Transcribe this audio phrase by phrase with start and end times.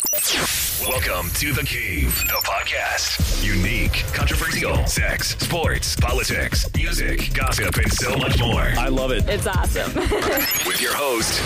[0.00, 3.44] Welcome to The Cave, the podcast.
[3.44, 8.62] Unique, controversial, sex, sports, politics, music, gossip, and so much more.
[8.78, 9.28] I love it.
[9.28, 9.94] It's awesome.
[10.66, 11.42] With your host,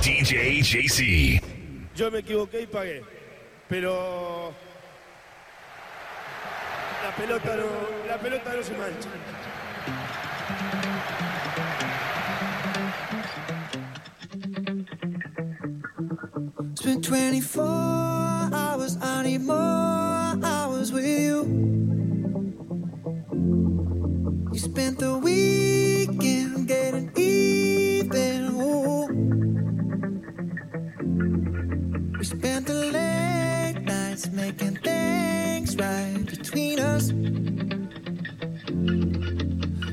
[0.00, 1.42] DJ JC.
[1.94, 3.04] Yo me equivoqué y pagué.
[3.68, 4.54] Pero
[7.04, 9.08] la pelota no, la pelota no se mancha.
[16.80, 21.44] Spent 24 hours, I need more hours with you.
[24.50, 28.54] You spent the weekend getting even.
[28.62, 29.08] Ooh.
[32.18, 37.12] We spent the late nights making things right between us.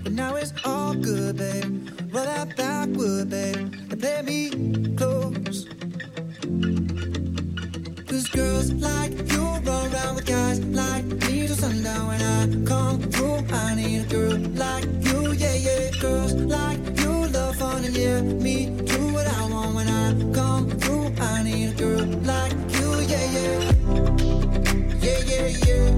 [0.04, 1.90] But now it's all good, babe.
[2.14, 5.17] Roll that backward, babe, and play me close.
[8.80, 13.38] Like you run around with guys like me till sundown when I come through.
[13.56, 15.92] I need a girl like you, yeah, yeah.
[16.02, 20.70] Girls like you love fun and yeah, me do what I want when I come
[20.72, 21.14] through.
[21.20, 23.58] I need a girl like you, yeah, yeah.
[25.06, 25.92] Yeah, yeah, yeah.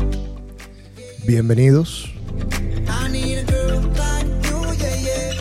[1.28, 2.10] Bienvenidos.
[2.88, 5.32] I need a girl like you, yeah, yeah.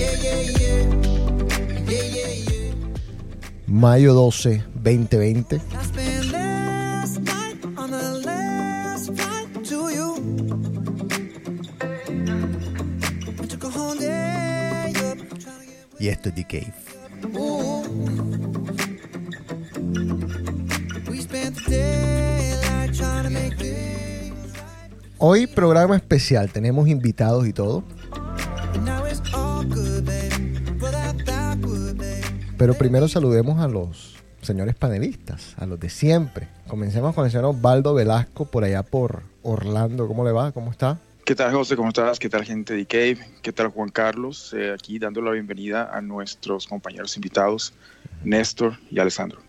[0.00, 0.80] Yeah, yeah, yeah.
[1.88, 2.74] Yeah, yeah, yeah.
[3.66, 5.60] Mayo 12, 2020.
[16.22, 16.72] The the to right.
[25.18, 26.50] Hoy programa especial.
[26.52, 27.82] Tenemos invitados y todo.
[32.56, 36.48] Pero primero saludemos a los señores panelistas, a los de siempre.
[36.68, 40.06] Comencemos con el señor Osvaldo Velasco por allá por Orlando.
[40.06, 40.52] ¿Cómo le va?
[40.52, 40.98] ¿Cómo está?
[41.24, 41.76] ¿Qué tal, José?
[41.76, 42.18] ¿Cómo estás?
[42.18, 43.18] ¿Qué tal, gente de Cave?
[43.42, 44.52] ¿Qué tal, Juan Carlos?
[44.56, 47.72] Eh, aquí dando la bienvenida a nuestros compañeros invitados,
[48.24, 49.40] Néstor y Alessandro.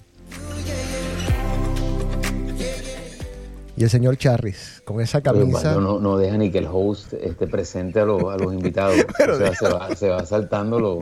[3.76, 5.74] Y el señor Charris, con esa Pero, camisa.
[5.76, 8.96] No, no deja ni que el host esté presente a, los- a los invitados.
[9.30, 11.00] o sea, se va, se va saltándolo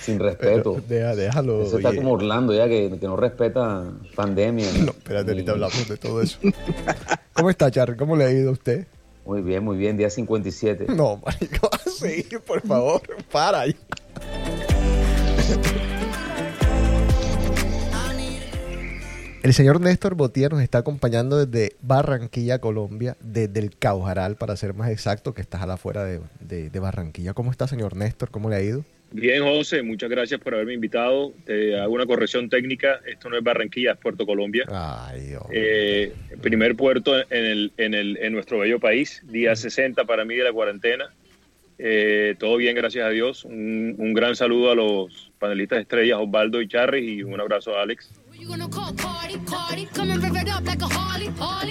[0.00, 0.82] sin respeto.
[0.88, 1.62] Deja- déjalo.
[1.62, 1.98] Eso está oye.
[1.98, 3.84] como Orlando ya, que, que no respeta
[4.16, 4.66] pandemia.
[4.80, 6.40] No, espérate, ahorita hablamos de todo eso.
[7.34, 7.96] ¿Cómo está, Charris?
[7.96, 8.88] ¿Cómo le ha ido a usted?
[9.28, 10.86] Muy bien, muy bien, día 57.
[10.94, 13.02] No, marico, a seguir, por favor.
[13.30, 13.76] Para ahí.
[19.42, 24.74] El señor Néstor Botier nos está acompañando desde Barranquilla, Colombia, desde el Caujaral, para ser
[24.74, 27.34] más exacto, que estás a la afuera de, de- de Barranquilla.
[27.34, 28.30] ¿Cómo está, señor Néstor?
[28.30, 28.84] ¿Cómo le ha ido?
[29.10, 31.32] Bien, José, muchas gracias por haberme invitado.
[31.46, 33.00] Te hago una corrección técnica.
[33.06, 34.66] Esto no es Barranquilla, es Puerto Colombia.
[34.68, 35.42] Ay, Dios.
[35.50, 39.22] Eh, primer puerto en, el, en, el, en nuestro bello país.
[39.24, 41.10] Día 60 para mí de la cuarentena.
[41.78, 43.44] Eh, todo bien, gracias a Dios.
[43.44, 47.82] Un, un gran saludo a los panelistas estrellas Osvaldo y Charry y un abrazo a
[47.82, 48.10] Alex.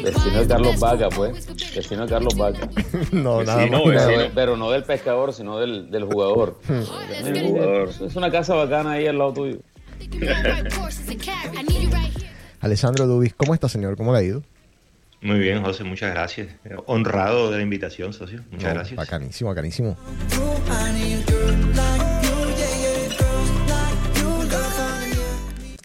[0.03, 1.47] Vecino de Carlos Vaca, pues.
[1.75, 2.69] Vecino de Carlos Vaca.
[3.11, 3.95] no, nada vecino, más.
[3.95, 4.07] vecino.
[4.17, 6.59] Pero, pero no del pescador, sino del, del jugador.
[6.69, 7.89] El jugador.
[7.89, 9.57] Es una casa bacana ahí al lado tuyo.
[12.59, 13.97] Alessandro Dubis, ¿cómo está, señor?
[13.97, 14.43] ¿Cómo le ha ido?
[15.21, 16.47] Muy bien, José, muchas gracias.
[16.65, 18.43] Eh, Honrado de la invitación, socio.
[18.51, 18.97] Muchas No, gracias.
[18.97, 19.97] Bacanísimo, bacanísimo.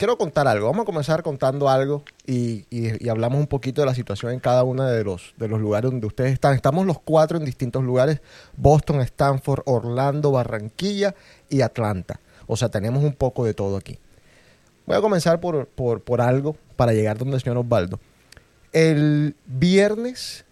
[0.02, 0.66] Quiero contar algo.
[0.66, 2.66] Vamos a comenzar contando algo y,
[3.08, 6.08] hablamos un poquito de la situación en cada uno de los, de los lugares donde
[6.08, 6.56] ustedes están.
[6.56, 8.20] Estamos los cuatro en distintos lugares.
[8.56, 11.14] Boston, Stanford, Orlando, Barranquilla
[11.48, 12.18] y Atlanta.
[12.48, 13.96] O sea, tenemos un poco de todo aquí.
[14.86, 18.00] Voy a comenzar por, por, por algo para llegar donde el señor Osvaldo.
[18.72, 20.44] El viernes,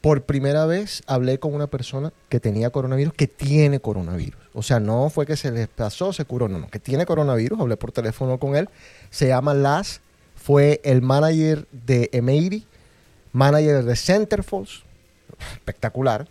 [0.00, 4.45] por primera vez, hablé con una persona que tenía coronavirus, que tiene coronavirus.
[4.58, 7.60] O sea, no fue que se les pasó, se curó, no, no, que tiene coronavirus.
[7.60, 8.70] Hablé por teléfono con él.
[9.10, 10.00] Se llama Las,
[10.34, 12.66] fue el manager de Emery,
[13.32, 14.82] manager de Centerfolds,
[15.52, 16.26] espectacular.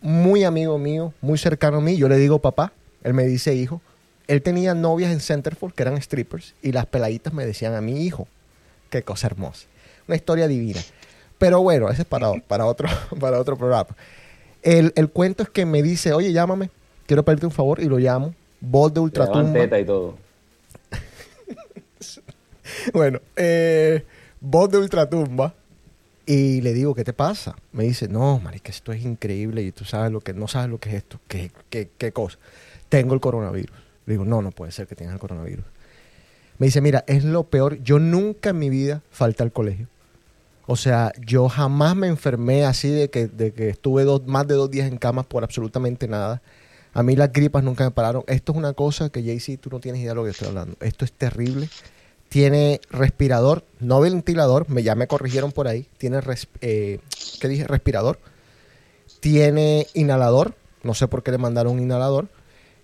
[0.00, 1.96] Muy amigo mío, muy cercano a mí.
[1.96, 2.72] Yo le digo papá,
[3.04, 3.80] él me dice hijo.
[4.26, 8.04] Él tenía novias en Centerfold que eran strippers y las peladitas me decían a mi
[8.04, 8.26] hijo.
[8.90, 9.68] Qué cosa hermosa.
[10.08, 10.80] Una historia divina.
[11.38, 12.88] Pero bueno, ese es para, para, otro,
[13.20, 13.94] para otro programa.
[14.64, 16.70] El, el cuento es que me dice, oye, llámame,
[17.06, 18.34] quiero pedirte un favor y lo llamo.
[18.60, 19.52] Voz de ultratumba.
[19.52, 20.16] teta y todo.
[22.92, 24.04] Bueno, eh,
[24.40, 25.54] voz de ultratumba.
[26.26, 27.54] Y le digo, ¿qué te pasa?
[27.72, 30.78] Me dice, no, marica, esto es increíble y tú sabes lo que, no sabes lo
[30.78, 31.20] que es esto.
[31.28, 32.38] ¿Qué, qué, qué cosa?
[32.88, 33.76] Tengo el coronavirus.
[34.06, 35.64] Le digo, no, no puede ser que tengas el coronavirus.
[36.58, 37.82] Me dice, mira, es lo peor.
[37.82, 39.88] Yo nunca en mi vida falté al colegio.
[40.66, 44.54] O sea, yo jamás me enfermé así de que, de que estuve dos, más de
[44.54, 46.40] dos días en cama por absolutamente nada.
[46.94, 48.22] A mí las gripas nunca me pararon.
[48.28, 50.76] Esto es una cosa que, JC, tú no tienes idea de lo que estoy hablando.
[50.80, 51.68] Esto es terrible.
[52.28, 55.88] Tiene respirador, no ventilador, me, ya me corrigieron por ahí.
[55.98, 56.20] Tiene,
[56.60, 57.00] eh,
[57.40, 57.66] ¿qué dije?
[57.66, 58.20] Respirador.
[59.20, 60.54] Tiene inhalador.
[60.84, 62.28] No sé por qué le mandaron un inhalador.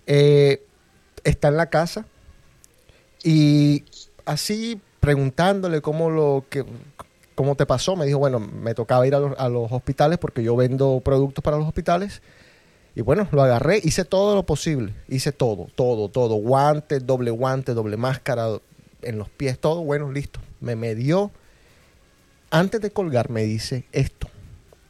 [0.07, 0.61] Eh,
[1.23, 2.05] está en la casa.
[3.23, 3.85] Y
[4.25, 6.65] así preguntándole cómo lo que
[7.35, 11.01] cómo te pasó, me dijo, bueno, me tocaba ir a los hospitales porque yo vendo
[11.03, 12.21] productos para los hospitales.
[12.95, 17.73] Y bueno, lo agarré, hice todo lo posible, hice todo, todo, todo, guantes, doble guante,
[17.73, 18.47] doble máscara
[19.01, 20.39] en los pies, todo, bueno, listo.
[20.59, 21.31] Me medió.
[22.49, 24.27] Antes de colgar me dice esto.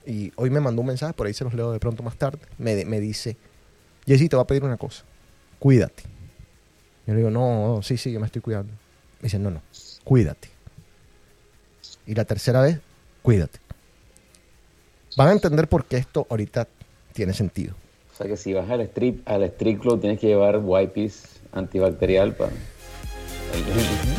[0.05, 2.39] Y hoy me mandó un mensaje, por ahí se los leo de pronto más tarde.
[2.57, 3.37] Me, me dice,
[4.07, 5.03] Jessy, te voy a pedir una cosa.
[5.59, 6.03] Cuídate.
[7.05, 8.73] Yo le digo, no, no, sí, sí, yo me estoy cuidando.
[9.19, 9.61] Me dice, no, no,
[10.03, 10.49] cuídate.
[12.07, 12.79] Y la tercera vez,
[13.21, 13.59] cuídate.
[15.15, 16.67] Van a entender por qué esto ahorita
[17.13, 17.75] tiene sentido.
[18.21, 21.23] O sea que si vas al strip, al strip club tienes que llevar wipes
[21.53, 22.51] antibacterial para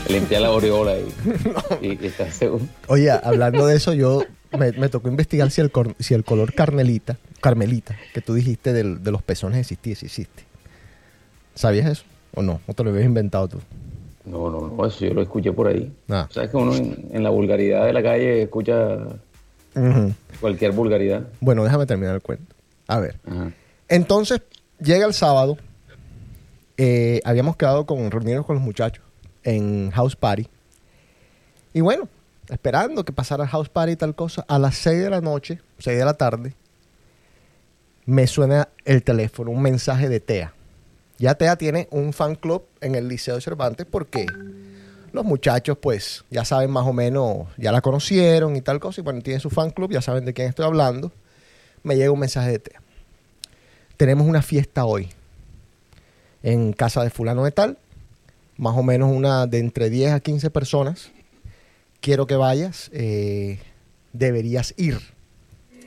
[0.09, 1.07] limpiar la aureola y,
[1.87, 2.65] y, y estar seguro.
[2.89, 4.25] Oye, hablando de eso, yo
[4.59, 8.73] me, me tocó investigar si el, cor- si el color carmelita, carmelita, que tú dijiste
[8.73, 10.43] del- de los pezones existía, si existe.
[11.55, 12.05] ¿Sabías eso?
[12.35, 12.61] ¿O no?
[12.67, 13.59] ¿O te lo habías inventado tú?
[14.25, 15.93] No, no, no, eso yo lo escuché por ahí.
[16.09, 16.27] Ah.
[16.29, 18.99] Sabes que uno en, en la vulgaridad de la calle escucha
[20.41, 21.23] cualquier vulgaridad.
[21.41, 22.53] Bueno, déjame terminar el cuento.
[22.89, 23.15] A ver.
[23.27, 23.53] Ajá.
[23.93, 24.41] Entonces,
[24.81, 25.59] llega el sábado.
[26.79, 29.05] eh, habíamos quedado con reunirnos con los muchachos
[29.45, 30.49] en House Party.
[31.75, 32.09] Y bueno,
[32.49, 35.61] esperando que pasara el House Party y tal cosa, a las 6 de la noche,
[35.79, 36.55] 6 de la tarde,
[38.07, 40.55] me suena el teléfono, un mensaje de TEA.
[41.19, 44.25] Ya TEA tiene un fan club en el Liceo de Cervantes porque
[45.13, 49.03] los muchachos, pues, ya saben más o menos, ya la conocieron y tal cosa.
[49.03, 51.13] Y bueno, tiene su fan club, ya saben de quién estoy hablando.
[51.83, 52.82] Me llega un mensaje de TEA
[54.03, 55.11] tenemos una fiesta hoy
[56.43, 57.79] en casa de fulano de tal,
[58.57, 61.13] más o menos una de entre 10 a 15 personas.
[62.01, 63.61] Quiero que vayas, eh,
[64.13, 64.99] deberías ir.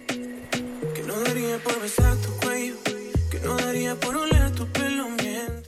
[0.08, 2.76] Que no daría por besar tu cuello,
[3.30, 5.68] que no daría por oler tu pelo mientras.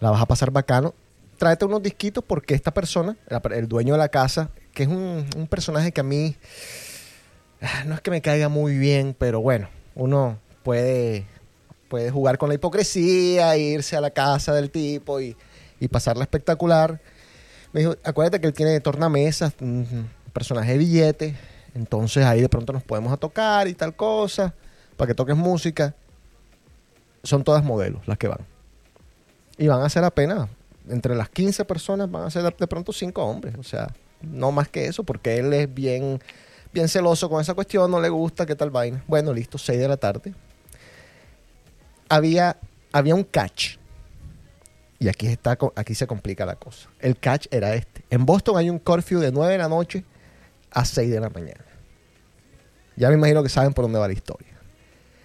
[0.00, 0.94] La vas a pasar bacano.
[1.38, 3.16] Tráete unos disquitos porque esta persona,
[3.52, 6.34] el dueño de la casa, que es un, un personaje que a mí
[7.62, 11.26] ah, no es que me caiga muy bien, pero bueno, uno puede,
[11.94, 15.36] puede jugar con la hipocresía, irse a la casa del tipo y,
[15.92, 17.00] pasarla espectacular.
[17.72, 21.36] Me dijo, acuérdate que él tiene tornamesas, un personaje de billete,
[21.72, 24.54] entonces ahí de pronto nos podemos a tocar y tal cosa,
[24.96, 25.94] para que toques música.
[27.22, 28.40] Son todas modelos las que van.
[29.56, 30.48] Y van a ser apenas,
[30.88, 33.54] entre las 15 personas van a ser de pronto 5 hombres.
[33.56, 33.86] O sea,
[34.20, 36.20] no más que eso, porque él es bien,
[36.72, 39.04] bien celoso con esa cuestión, no le gusta, qué tal vaina.
[39.06, 40.34] Bueno, listo, 6 de la tarde.
[42.08, 42.58] Había,
[42.92, 43.76] había un catch.
[44.98, 46.88] Y aquí, está, aquí se complica la cosa.
[46.98, 48.04] El catch era este.
[48.10, 50.04] En Boston hay un curfew de 9 de la noche
[50.70, 51.64] a 6 de la mañana.
[52.96, 54.54] Ya me imagino que saben por dónde va la historia.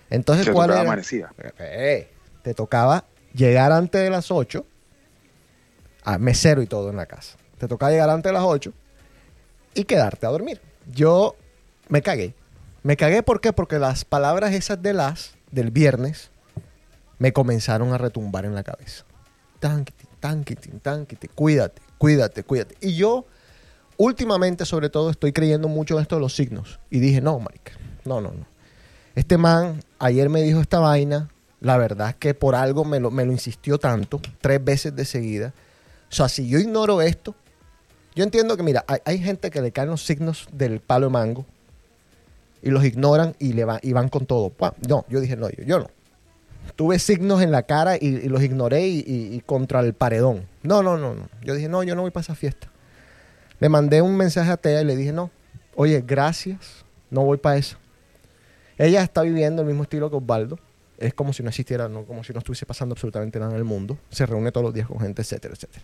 [0.10, 1.34] Entonces, Se ¿cuál tocaba era?
[1.60, 2.10] Eh,
[2.42, 4.66] te tocaba llegar antes de las 8,
[6.04, 7.38] a mesero y todo en la casa.
[7.58, 8.74] Te tocaba llegar antes de las 8
[9.76, 10.60] y quedarte a dormir.
[10.92, 11.36] Yo
[11.90, 12.34] me cagué.
[12.82, 13.54] Me cagué ¿por qué?
[13.54, 16.32] Porque las palabras esas de las del viernes
[17.20, 19.04] me comenzaron a retumbar en la cabeza.
[19.60, 22.76] Tanquiti, tanquiti, tanquiti, cuídate, cuídate, cuídate.
[22.82, 23.26] Y yo
[23.98, 26.80] últimamente sobre todo estoy creyendo mucho en esto de los signos.
[26.90, 27.74] Y dije, no, marica,
[28.06, 28.46] no, no, no.
[29.16, 31.30] Este man ayer me dijo esta vaina.
[31.62, 35.04] La verdad es que por algo me lo, me lo insistió tanto, tres veces de
[35.04, 35.54] seguida.
[36.10, 37.36] O sea, si yo ignoro esto,
[38.16, 41.12] yo entiendo que, mira, hay, hay gente que le caen los signos del palo de
[41.12, 41.46] mango
[42.62, 44.54] y los ignoran y, le va- y van con todo.
[44.88, 45.90] No, yo dije, no, yo, yo no.
[46.76, 50.48] Tuve signos en la cara y, los ignoré y, contra el paredón.
[50.64, 51.30] No, no, no, no.
[51.44, 52.70] Yo dije, no, yo no voy para esa fiesta.
[53.60, 55.32] Le mandé un mensaje a Tea y le dije, no,
[55.76, 57.78] oye, gracias, no voy para eso.
[58.78, 60.58] Ella está viviendo el mismo estilo que Osvaldo.
[60.98, 63.64] Es como si no existiera, no, como si no estuviese pasando absolutamente nada en el
[63.64, 63.98] mundo.
[64.10, 65.84] Se reúne todos los días con gente, etcétera, etcétera.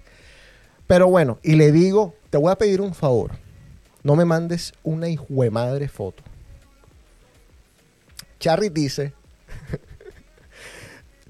[0.87, 3.31] Pero bueno, y le digo, te voy a pedir un favor.
[4.03, 5.07] No me mandes una
[5.51, 6.23] madre foto.
[8.39, 9.13] Charry dice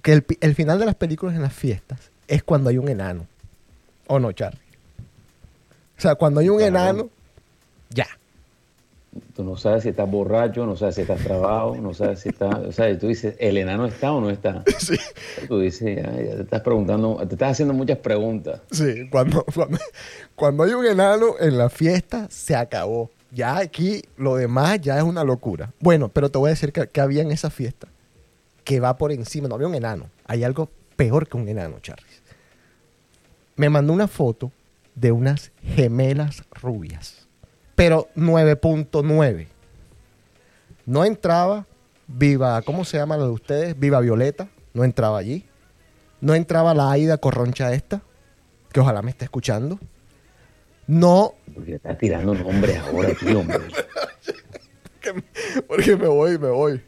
[0.06, 3.26] que el, el final de las películas en las fiestas es cuando hay un enano.
[4.06, 4.60] ¿O no, Charry?
[5.98, 6.70] O sea, cuando hay un Claro.
[6.70, 7.10] enano,
[7.90, 8.06] ya.
[9.36, 12.54] tú no sabes si estás borracho, no sabes si estás trabado, no sabes si estás,
[12.54, 14.64] o sea, tú dices, ¿el enano está o no está?
[14.78, 14.96] Sí.
[15.48, 18.62] Tú dices, ya, ya te estás preguntando, te estás haciendo muchas preguntas.
[18.72, 19.80] Sí, cuando, cuando,
[20.36, 23.10] cuando hay un enano en la fiesta, se acabó.
[23.32, 25.74] Ya aquí lo demás ya es una locura.
[25.80, 27.88] Bueno, pero te voy a decir que, que había en esa fiesta
[28.66, 29.48] que va por encima.
[29.48, 30.10] No había un enano.
[30.26, 32.22] Hay algo peor que un enano, Charles.
[33.56, 34.52] Me mandó una foto
[34.96, 37.28] de unas gemelas rubias,
[37.76, 39.48] pero 9.9.
[40.86, 41.66] No entraba
[42.08, 43.80] Viva, ¿cómo se llama la de ustedes?
[43.80, 44.48] Viva Violeta.
[44.74, 45.46] No entraba allí.
[46.22, 48.02] No entraba la Aida Corroncha esta,
[48.72, 49.80] que ojalá me esté escuchando.
[50.88, 53.58] No, Porque estás tirando nombres ahora, tío, hombre.
[55.68, 56.82] porque me voy, me voy.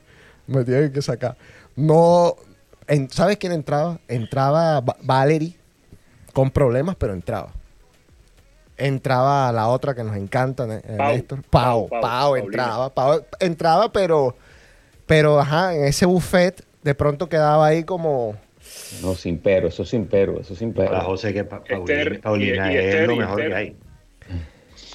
[0.46, 1.36] Me tienen que sacar.
[1.78, 2.36] No,
[2.88, 4.00] en- ¿sabes quién entraba?
[4.10, 5.56] Entraba Va- Valerie,
[6.34, 7.54] con problemas, pero entraba.
[8.78, 11.14] Entraba la otra que nos encanta, eh, Pau.
[11.14, 11.42] Néstor.
[11.50, 12.94] Pau, Pau, Pau, Pau, entraba.
[12.94, 14.36] Pau entraba, pero,
[15.08, 18.36] pero, ajá, en ese buffet de pronto quedaba ahí como...
[19.02, 20.92] No, sin pero, eso sin pero, eso sin pero.
[20.92, 23.78] Para José, que Pa- Paulina, Esther, Paulina y- y es Esther, lo mejor que hay.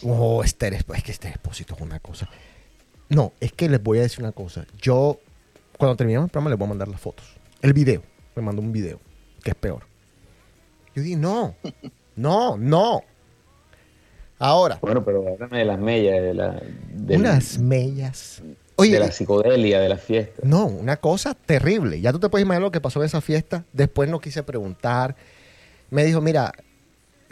[0.05, 2.29] Oh, Esther, es que Esther Expósito es una cosa.
[3.09, 4.65] No, es que les voy a decir una cosa.
[4.81, 5.19] Yo,
[5.83, 7.27] cuando terminemos el programa, les voy a mandar las fotos.
[7.61, 8.05] El video.
[8.37, 9.01] Me mandó un video,
[9.43, 9.83] que es peor.
[10.95, 11.57] Yo dije, no,
[12.15, 13.03] no, no.
[14.39, 16.63] Ahora, Bueno, pero háblame de las mellas, de la,
[17.09, 18.43] unas mellas.
[18.77, 20.41] Oye, de la psicodelia, de la fiesta.
[20.45, 22.01] no, una cosa terrible.
[22.01, 23.65] Ya tú te puedes imaginar lo que pasó en esa fiesta.
[23.73, 25.17] Después no quise preguntar.
[25.91, 26.53] Me dijo, mira,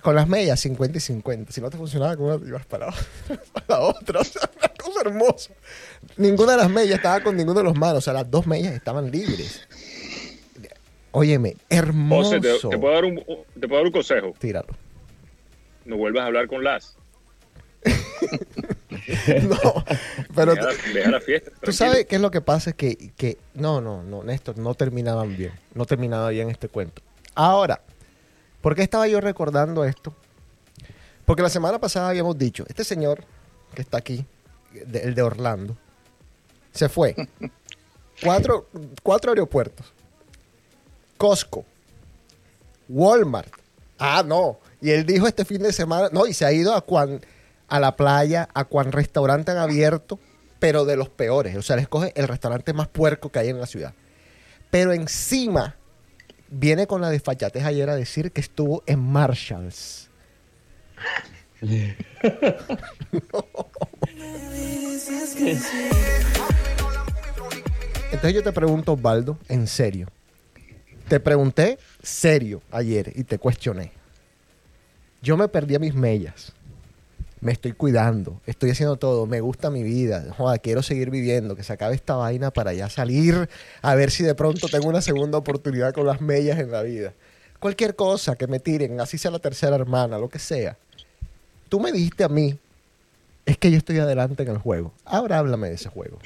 [0.02, 1.52] con las mellas 50 y 50.
[1.52, 2.88] Si no te funcionaba te ibas para,
[3.52, 4.18] para la otra.
[4.18, 5.52] O sea, una cosa hermosa.
[6.16, 7.98] Ninguna de las mellas estaba con ninguno de los manos.
[7.98, 9.66] O sea, las dos mellas estaban libres.
[11.12, 12.36] Óyeme, hermoso.
[12.36, 14.32] José, te, te puedo dar un, te puedo dar un consejo.
[14.38, 14.68] Tíralo.
[15.84, 16.96] No vuelvas a hablar con las.
[19.48, 19.84] No,
[20.34, 21.50] pero deja, deja la fiesta.
[21.50, 21.72] Tú tranquilo.
[21.72, 25.36] sabes qué es lo que pasa, es que, que no, no, no, Néstor, no terminaban
[25.36, 27.02] bien, no terminaba bien este cuento.
[27.34, 27.80] Ahora,
[28.60, 30.14] ¿por qué estaba yo recordando esto?
[31.24, 33.24] Porque la semana pasada habíamos dicho, este señor
[33.74, 34.24] que está aquí,
[34.72, 35.76] de- el de Orlando,
[36.72, 37.14] se fue.
[38.22, 38.68] Cuatro,
[39.02, 39.92] cuatro aeropuertos.
[41.16, 41.64] Costco.
[42.88, 43.52] Walmart.
[43.98, 44.58] Ah, no.
[44.80, 47.20] Y él dijo este fin de semana, no, y se ha ido a cuan,
[47.68, 50.18] a la playa, a cuan restaurante han abierto,
[50.58, 51.56] pero de los peores.
[51.56, 53.94] O sea, le escoge el restaurante más puerco que hay en la ciudad.
[54.70, 55.76] Pero encima
[56.48, 60.08] viene con la desfachatez ayer a decir que estuvo en Marshalls.
[68.12, 70.08] Entonces yo te pregunto, Osvaldo, en serio.
[71.08, 73.92] Te pregunté serio ayer y te cuestioné.
[75.22, 76.52] Yo me perdí a mis mellas.
[77.40, 81.62] Me estoy cuidando, estoy haciendo todo, me gusta mi vida, joda, quiero seguir viviendo, que
[81.62, 83.48] se acabe esta vaina para ya salir
[83.80, 87.14] a ver si de pronto tengo una segunda oportunidad con las mellas en la vida.
[87.58, 90.76] Cualquier cosa que me tiren, así sea la tercera hermana, lo que sea.
[91.70, 92.58] Tú me dijiste a mí,
[93.46, 94.92] es que yo estoy adelante en el juego.
[95.06, 96.18] Ahora háblame de ese juego.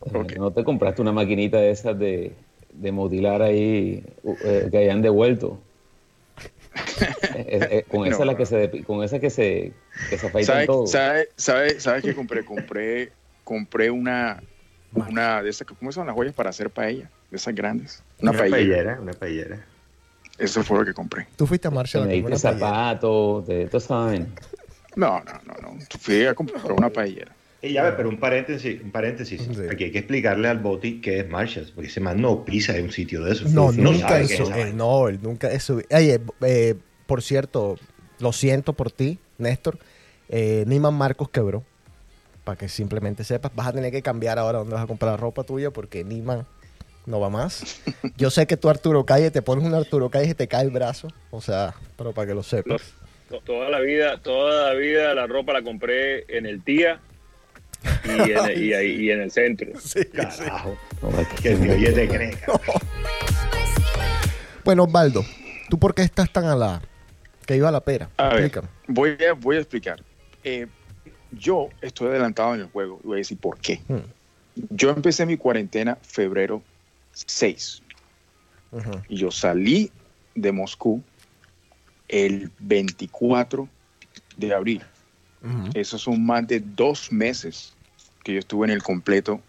[0.00, 0.32] Ok.
[0.36, 2.32] ¿No te compraste una maquinita de esas de,
[2.72, 4.02] de motilar ahí
[4.44, 5.58] eh, que hayan devuelto?
[7.34, 8.24] Eh, eh, con esa No.
[8.26, 9.72] la que se con esa que se
[10.08, 10.86] que se afeitan ¿Sabes todo.
[10.86, 12.44] sabe, sabe, sabe qué compré?
[12.44, 13.12] Compré,
[13.44, 14.42] compré una,
[14.94, 17.10] una de esas, ¿cómo son las joyas para hacer paella?
[17.30, 18.02] De esas grandes.
[18.20, 18.56] Una, Una paella.
[18.56, 19.64] paellera, una paellera.
[20.38, 21.26] Eso fue lo que compré.
[21.36, 24.28] Tú fuiste a Marshall me diste zapatos, de todo saben.
[24.96, 25.78] No, no, no, no.
[25.98, 27.32] Fui a comprar una paellera.
[27.62, 29.42] Y ya ve, pero un paréntesis, un paréntesis.
[29.42, 29.60] Sí.
[29.70, 32.84] Aquí hay que explicarle al Boti que es Marshalls, porque ese man no pisa en
[32.84, 33.46] un sitio de eso.
[33.50, 34.42] No, nunca sabe qué es eso.
[34.44, 35.78] esa eh, no, él nunca eso.
[35.94, 36.74] Oye, eh,
[37.06, 37.76] por cierto,
[38.18, 39.78] lo siento por ti, Néstor.
[40.30, 41.64] Eh, Niman Marcos quebró.
[42.44, 43.54] Para que simplemente sepas.
[43.54, 46.46] Vas a tener que cambiar ahora dónde vas a comprar ropa tuya porque Niman
[47.04, 47.82] no va más.
[48.16, 50.70] Yo sé que tú, Arturo Calle, te pones un Arturo Calle y te cae el
[50.70, 51.08] brazo.
[51.30, 52.80] O sea, pero para que lo sepas.
[53.28, 57.00] To- Toda la vida, toda la vida la ropa la compré en el tía
[58.04, 59.68] y en el, y ahí- y en el centro.
[59.80, 60.04] Sí, sí.
[60.12, 60.76] Carajo.
[61.02, 62.36] No, es Que te cree.
[64.64, 65.24] Bueno, Osvaldo,
[65.68, 66.82] ¿tú por qué estás tan a la...
[67.46, 68.10] que iba a la pera?
[68.18, 68.68] A ver, Explícame.
[68.88, 70.02] voy a, voy a explicar.
[70.44, 70.66] Eh,
[71.32, 73.80] yo estoy adelantado en el juego y voy a decir por qué.
[73.88, 73.98] Hmm.
[74.70, 76.62] Yo empecé mi cuarentena febrero
[77.12, 77.82] 6
[78.72, 78.90] Ujú.
[79.08, 79.90] y yo salí
[80.34, 81.02] de Moscú
[82.08, 83.68] el 24
[84.36, 84.82] de abril.
[85.42, 85.70] Ujú.
[85.74, 87.74] Esos son más de dos meses
[88.24, 89.40] que yo estuve en el completo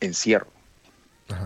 [0.00, 0.48] encierro.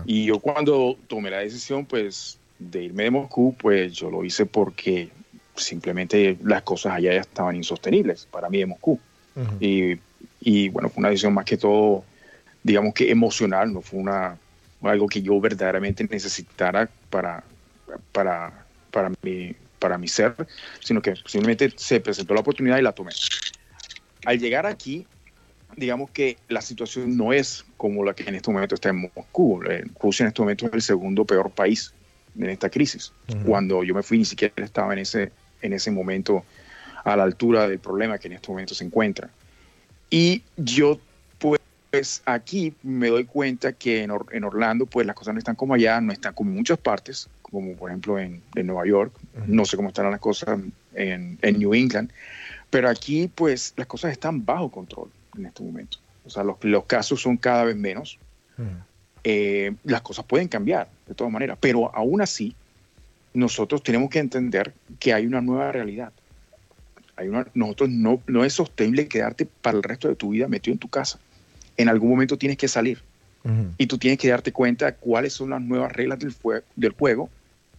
[0.05, 4.45] Y yo cuando tomé la decisión, pues, de irme de Moscú, pues yo lo hice
[4.45, 5.09] porque
[5.55, 8.99] simplemente las cosas allá ya estaban insostenibles para mí de Moscú.
[9.59, 9.99] y,
[10.39, 12.03] y, bueno, fue una decisión más que todo,
[12.63, 14.37] digamos que emocional, no fue una
[14.89, 17.43] algo que yo verdaderamente necesitara para,
[18.11, 20.35] para, para, mi, para mi ser,
[20.79, 23.11] sino que simplemente se presentó la oportunidad y la tomé.
[24.25, 25.05] Al llegar aquí,
[25.75, 29.61] digamos que la situación no es como la que en este momento está en Moscú.
[29.63, 31.93] Eh, Rusia en este momento es el segundo peor país
[32.37, 33.11] en esta crisis.
[33.45, 36.45] Cuando yo me fui ni siquiera estaba en ese, en ese momento
[37.03, 39.29] a la altura del problema que en este momento se encuentra.
[40.09, 40.99] Y yo
[41.91, 44.11] pues aquí me doy cuenta que en,
[44.43, 47.75] Orlando pues las cosas no están como allá, no están como en muchas partes, como
[47.75, 49.13] por ejemplo en, Nueva York,
[49.45, 50.57] no sé cómo estarán las cosas
[50.93, 52.11] en, New England,
[52.71, 55.99] pero aquí pues las cosas están bajo control en este momento.
[56.25, 58.17] O sea, los, los casos son cada vez menos.
[59.23, 62.55] Eh, las cosas pueden cambiar de todas maneras, pero aún así
[63.33, 66.11] nosotros tenemos que entender que hay una nueva realidad.
[67.15, 70.73] Hay una, nosotros no, no es sostenible quedarte para el resto de tu vida metido
[70.73, 71.19] en tu casa.
[71.77, 73.03] En algún momento tienes que salir
[73.79, 76.33] y tú tienes que darte cuenta de cuáles son las nuevas reglas del,
[76.75, 77.27] del juego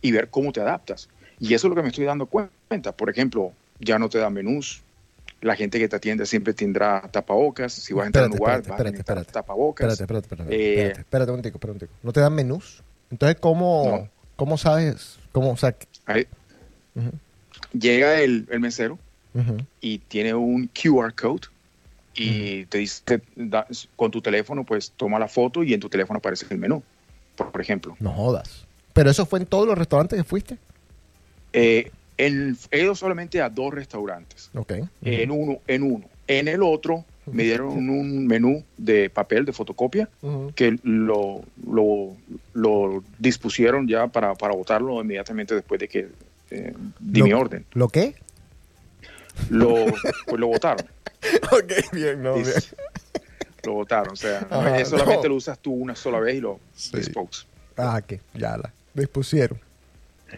[0.00, 1.08] y ver cómo te adaptas.
[1.38, 2.92] Y eso es lo que me estoy dando cuenta.
[2.92, 4.82] Por ejemplo, ya no te dan menús,
[5.40, 7.72] la gente que te atiende siempre tendrá tapabocas.
[7.72, 9.92] Si vas a entrar a un lugar, espérate, vas a tapabocas.
[9.92, 10.88] Espérate, espérate, espérate.
[10.88, 11.92] Eh, espérate, un tico, espérate un tico.
[12.02, 12.82] ¿No te dan menús?
[13.10, 15.18] Entonces, ¿cómo, ¿cómo sabes?
[15.32, 15.74] ¿Cómo, o sea,
[17.72, 18.98] Llega el, el mesero
[19.80, 21.48] y tiene un QR code
[22.14, 23.22] y te dice,
[23.96, 26.82] con tu teléfono, pues toma la foto y en tu teléfono aparece el menú,
[27.36, 27.96] por, ejemplo.
[28.00, 28.66] No jodas.
[28.92, 30.58] ¿Pero eso fue en todos los restaurantes que fuiste?
[31.54, 31.90] Eh,
[32.26, 34.50] he ido solamente a dos restaurantes.
[34.54, 34.74] Ok.
[35.02, 36.04] En uno, en uno.
[36.26, 40.08] En el otro me dieron un menú de papel de fotocopia
[40.54, 46.08] que lo, lo, dispusieron ya para, para votarlo inmediatamente después de que
[46.50, 47.64] eh, di mi orden.
[47.72, 48.14] ¿Lo qué?
[49.50, 49.86] Lo,
[50.26, 50.86] pues lo votaron.
[51.52, 52.46] ok, bien, no, bien.
[53.64, 54.46] Lo votaron, o sea,
[54.84, 56.96] solamente lo usas tú una sola vez y lo sí.
[57.76, 59.58] Ah, que ya la dispusieron.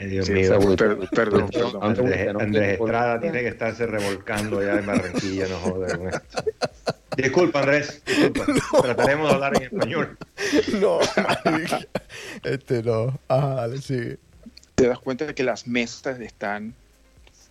[0.01, 5.99] Dios mío, perdón, perdón, Andrés, Estrada tiene que estarse revolcando ya en Barranquilla, no joder
[5.99, 6.45] con esto.
[7.17, 8.45] Disculpa, Andrés, disculpa.
[8.83, 10.19] Trataremos de hablar en español.
[10.81, 10.99] No,
[12.43, 13.19] este no.
[13.29, 14.19] Ah, dale, sigue.
[14.75, 16.75] Te das cuenta de que las mesas están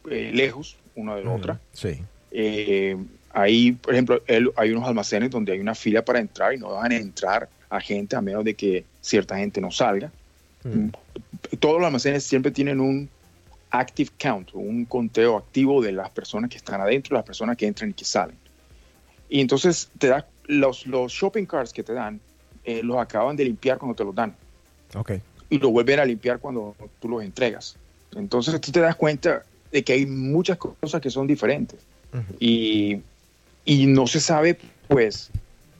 [0.09, 1.59] eh, lejos una de la otra.
[1.71, 2.03] Sí.
[2.31, 2.97] Eh,
[3.33, 4.21] Ahí, por ejemplo,
[4.55, 7.81] hay unos almacenes donde hay una fila para entrar y no van a entrar a
[7.81, 10.11] gente a menos de que cierta gente no salga.
[10.63, 10.89] Mm.
[11.59, 13.09] Todos los almacenes siempre tienen un
[13.71, 17.89] active count, un conteo activo de las personas que están adentro, las personas que entran
[17.89, 18.37] y que salen.
[19.29, 22.19] Y entonces te da los, los shopping carts que te dan,
[22.65, 24.35] eh, los acaban de limpiar cuando te los dan.
[24.95, 25.21] Okay.
[25.49, 27.75] Y lo vuelven a limpiar cuando tú los entregas.
[28.15, 31.79] Entonces tú te das cuenta de que hay muchas cosas que son diferentes.
[32.39, 33.01] Y
[33.65, 35.29] y no se sabe, pues,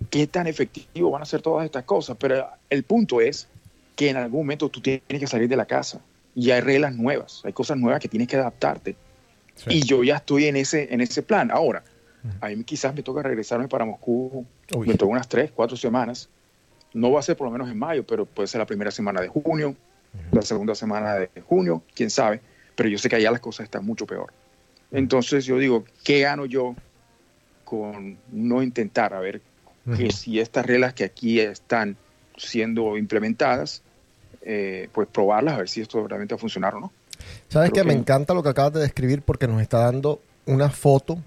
[0.09, 3.47] qué tan efectivo van a ser todas estas cosas, pero el punto es
[3.95, 6.01] que en algún momento tú tienes que salir de la casa
[6.35, 8.95] y hay reglas nuevas, hay cosas nuevas que tienes que adaptarte.
[9.67, 11.51] Y yo ya estoy en ese, en ese plan.
[11.51, 11.83] Ahora,
[12.41, 16.29] a mí quizás me toca regresarme para Moscú dentro de unas tres, cuatro semanas.
[16.93, 19.21] No va a ser por lo menos en mayo, pero puede ser la primera semana
[19.21, 19.75] de junio,
[20.31, 22.41] la segunda semana de junio, quién sabe.
[22.75, 24.33] Pero yo sé que allá las cosas están mucho peor.
[24.91, 26.75] Entonces yo digo, ¿qué gano yo
[27.63, 29.41] con no intentar a ver
[29.97, 31.97] que si estas reglas que aquí están
[32.37, 33.82] siendo implementadas,
[34.45, 36.91] eh, pues probarlas a ver si esto realmente va a funcionar o no.
[37.47, 41.17] Sabes que, me encanta lo que acabas de describir porque nos está dando una foto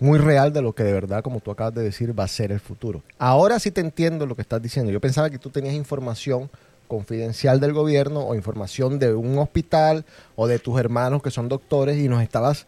[0.00, 2.50] muy real de lo que de verdad, como tú acabas de decir, va a ser
[2.50, 3.02] el futuro.
[3.18, 4.90] Ahora sí te entiendo lo que estás diciendo.
[4.90, 6.50] Yo pensaba que tú tenías información
[6.88, 11.98] confidencial del gobierno o información de un hospital o de tus hermanos que son doctores
[11.98, 12.66] y nos estabas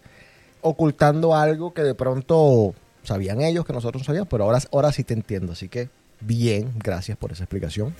[0.61, 5.05] ocultando algo que de pronto sabían ellos que nosotros no sabíamos, pero ahora, ahora sí
[5.05, 5.53] te entiendo.
[5.53, 5.89] Así que
[6.21, 7.95] bien, gracias por esa explicación.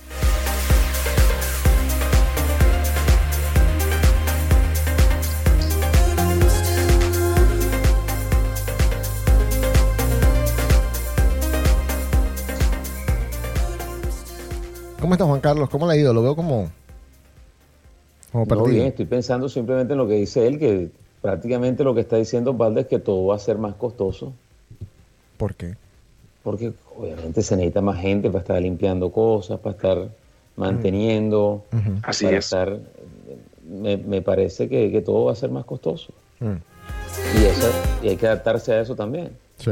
[15.05, 15.69] ¿Cómo está Juan Carlos?
[15.69, 16.15] ¿Cómo le ha ido?
[16.15, 16.71] Lo veo como,
[18.31, 18.65] como perdido.
[18.69, 20.89] bien, estoy pensando simplemente en lo que dice él, que
[21.21, 24.33] prácticamente lo que está diciendo Valde es que todo va a ser más costoso
[25.37, 25.75] ¿Por qué?
[26.41, 30.09] Porque obviamente se necesita más gente para estar limpiando cosas, para estar
[30.55, 31.63] manteniendo,
[32.01, 32.45] Así es.
[32.45, 32.79] estar...
[33.63, 36.13] Me, parece que, todo va a ser más costoso.
[36.41, 37.69] Y, eso,
[38.01, 39.29] y hay que adaptarse a eso también.
[39.59, 39.69] Sí.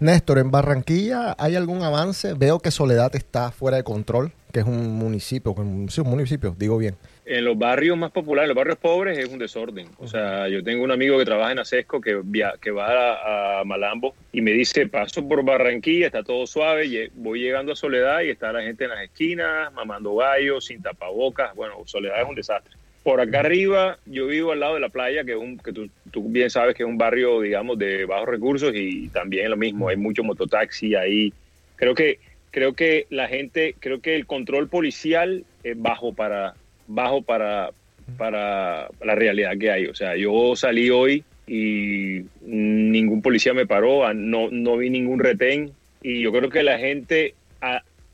[0.00, 2.34] Néstor, ¿en Barranquilla hay algún avance?
[2.34, 5.54] Veo que Soledad está fuera de control, que es un municipio,
[5.88, 9.28] sí, un municipio, digo bien, en los barrios más populares, en los barrios pobres, es
[9.28, 9.88] un desorden.
[9.98, 12.22] O sea, yo tengo un amigo que trabaja en Acesco que,
[12.60, 17.72] que va a, Malambo y me dice, paso por Barranquilla, está todo suave, voy llegando
[17.72, 21.52] a Soledad y está la gente en las esquinas, mamando gallos, sin tapabocas.
[21.56, 22.76] Bueno, Soledad es un desastre.
[23.06, 25.88] Por acá arriba, yo vivo al lado de la playa, que, es un, que tú,
[26.24, 29.96] bien sabes que es un barrio, digamos, de bajos recursos y también lo mismo, hay
[29.96, 31.32] mucho mototaxi ahí.
[31.76, 32.18] Creo que,
[32.50, 36.54] creo que la gente, creo que el control policial es bajo para
[36.88, 37.70] bajo para,
[38.18, 39.86] para la realidad que hay.
[39.86, 45.70] O sea, yo salí hoy y ningún policía me paró, no, no vi ningún retén
[46.02, 47.34] y yo creo que la gente,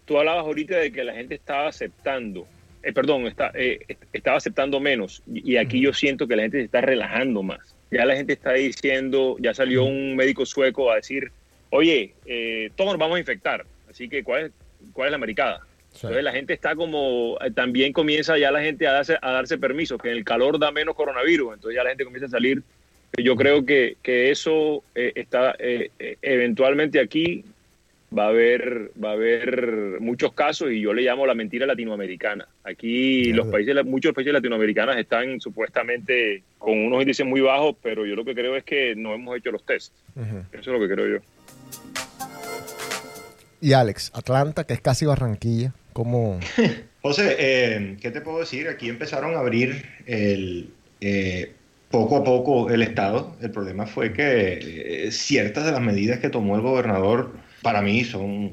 [0.04, 2.46] tú hablabas ahorita de que la gente estaba aceptando,
[2.82, 6.64] eh, perdón, está, eh, estaba aceptando menos y aquí yo siento que la gente se
[6.64, 7.74] está relajando más.
[7.90, 11.30] Ya la gente está diciendo, ya salió un médico sueco a decir,
[11.70, 14.52] oye, eh, todos nos vamos a infectar, así que ¿cuál es,
[14.92, 15.60] cuál es la maricada?
[15.94, 19.58] Entonces la gente está como, eh, también comienza ya la gente a darse, a darse
[19.58, 22.62] permiso, que en el calor da menos coronavirus, entonces ya la gente comienza a salir.
[23.22, 25.90] Yo creo que, que eso eh, está, eh,
[26.22, 27.44] eventualmente aquí
[28.16, 32.46] va a haber va a haber muchos casos y yo le llamo la mentira latinoamericana.
[32.64, 38.14] Aquí los países muchos países latinoamericanos están supuestamente con unos índices muy bajos, pero yo
[38.14, 39.92] lo que creo es que no hemos hecho los tests.
[40.52, 41.24] Eso es lo que creo yo.
[43.60, 46.40] Y Alex, Atlanta, que es casi Barranquilla, ¿cómo...?
[47.02, 48.68] José, eh, ¿qué te puedo decir?
[48.68, 50.70] Aquí empezaron a abrir el,
[51.00, 51.52] eh,
[51.92, 53.36] poco a poco el Estado.
[53.40, 58.04] El problema fue que eh, ciertas de las medidas que tomó el gobernador, para mí,
[58.04, 58.52] son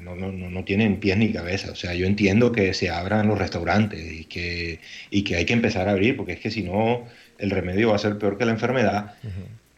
[0.00, 1.72] no, no, no, tienen pies ni cabeza.
[1.72, 5.52] O sea, yo entiendo que se abran los restaurantes y que, y que hay que
[5.52, 7.04] empezar a abrir, porque es que si no,
[7.38, 9.14] el remedio va a ser peor que la enfermedad.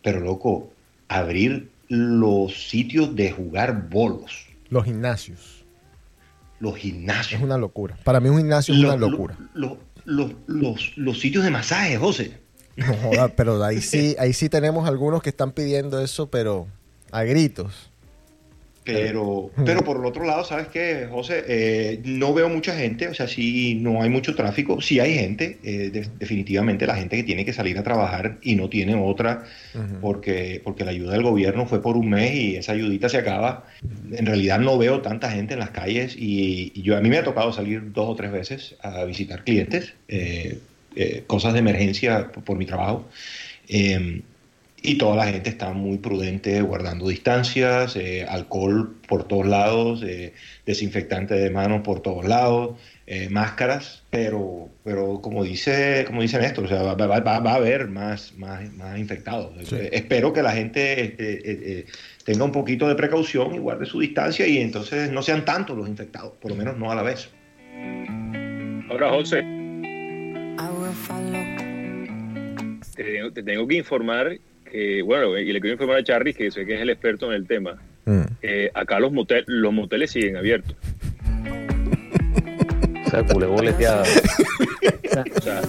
[0.03, 0.73] Pero, loco,
[1.09, 4.47] abrir los sitios de jugar bolos.
[4.69, 5.65] Los gimnasios.
[6.61, 7.41] Los gimnasios.
[7.41, 7.97] Es una locura.
[8.05, 9.37] Para mí un gimnasio es una locura.
[10.05, 12.39] los, sitios de masaje, José.
[12.77, 16.67] No joda, pero ahí sí, ahí sí tenemos algunos que están pidiendo eso, pero
[17.13, 17.91] a gritos.
[18.85, 21.43] Pero, pero por el otro lado, ¿sabes qué, José?
[21.49, 25.59] Eh, no veo mucha gente, o sea, sí no hay mucho tráfico, sí hay gente,
[25.65, 29.45] eh, definitivamente la gente que tiene que salir a trabajar y no tiene otra,
[30.03, 33.65] porque, porque la ayuda del gobierno fue por un mes y esa ayudita se acaba.
[34.13, 37.25] En realidad no veo tanta gente en las calles y, yo a mí me ha
[37.25, 40.59] tocado salir dos o tres veces a visitar clientes, eh,
[41.27, 43.09] cosas de emergencia por, por mi trabajo.
[44.87, 50.35] Y toda la gente está muy prudente guardando distancias, eh, alcohol por todos lados, eh,
[50.67, 56.65] desinfectante de manos por todos lados, eh, máscaras, pero, pero como dice, como dice Néstor,
[56.65, 59.55] o sea, va, a haber más, más, más infectados.
[59.73, 65.11] espero que la gente tenga un poquito de precaución y guarde su distancia y entonces
[65.11, 67.31] no sean tantos los infectados, por lo menos no a la vez.
[68.91, 69.43] Ahora, José.
[73.33, 74.39] te tengo que informar
[75.05, 77.47] bueno, y le quiero informar a Charlie, que sé que es el experto en el
[77.47, 78.23] tema, mm.
[78.75, 80.77] acá los, motel, los moteles siguen abiertos.
[83.07, 84.03] o sea, culé boleteada.
[84.03, 85.63] o sea,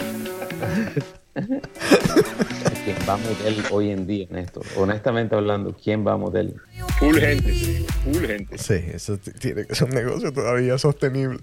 [2.86, 4.63] ¿Quién va a motel hoy en día, Néstor?
[4.78, 6.56] Honestamente hablando, ¿quién va a motel?
[7.00, 8.58] Full gente, full gente.
[8.58, 11.39] Sí, eso tiene que ser un negocio todavía sostenible.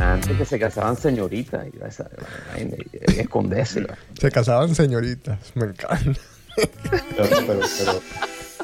[0.00, 2.08] Antes que se casaban señoritas y, esa,
[2.58, 3.86] y esconderse.
[4.20, 6.20] Se casaban señoritas, me encanta.
[7.16, 8.00] Pero,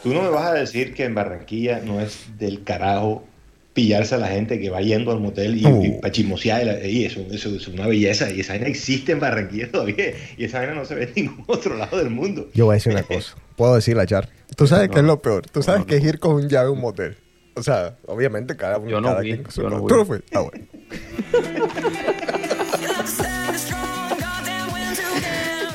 [0.02, 3.24] tú no me vas a decir que en Barranquilla no es del carajo
[3.72, 6.00] pillarse a la gente que va yendo al motel y, uh.
[6.00, 10.44] para chismosear y eso, es una belleza y esa vaina existe en Barranquilla todavía y
[10.44, 12.48] esa vaina no se ve en ningún otro lado del mundo.
[12.52, 14.28] Yo voy a decir una cosa, puedo decirla, Char.
[14.56, 16.70] Tú sabes que es lo peor, tú sabes que es ir con un llave a
[16.70, 17.16] un motel.
[17.54, 20.26] O sea, obviamente cada uno yo no cada quien yo no ¿Tú no fuiste?
[20.36, 20.66] Ah, bueno.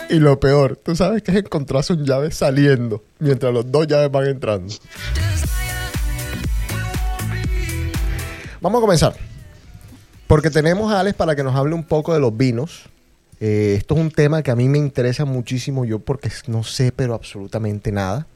[0.09, 4.11] Y lo peor, tú sabes que es encontrarse un llave saliendo mientras los dos llaves
[4.11, 4.73] van entrando.
[8.61, 9.15] Vamos a comenzar.
[10.27, 12.89] Porque tenemos a Alex para que nos hable un poco de los vinos.
[13.39, 16.91] Eh, esto es un tema que a mí me interesa muchísimo yo porque no sé
[16.91, 18.27] pero absolutamente nada.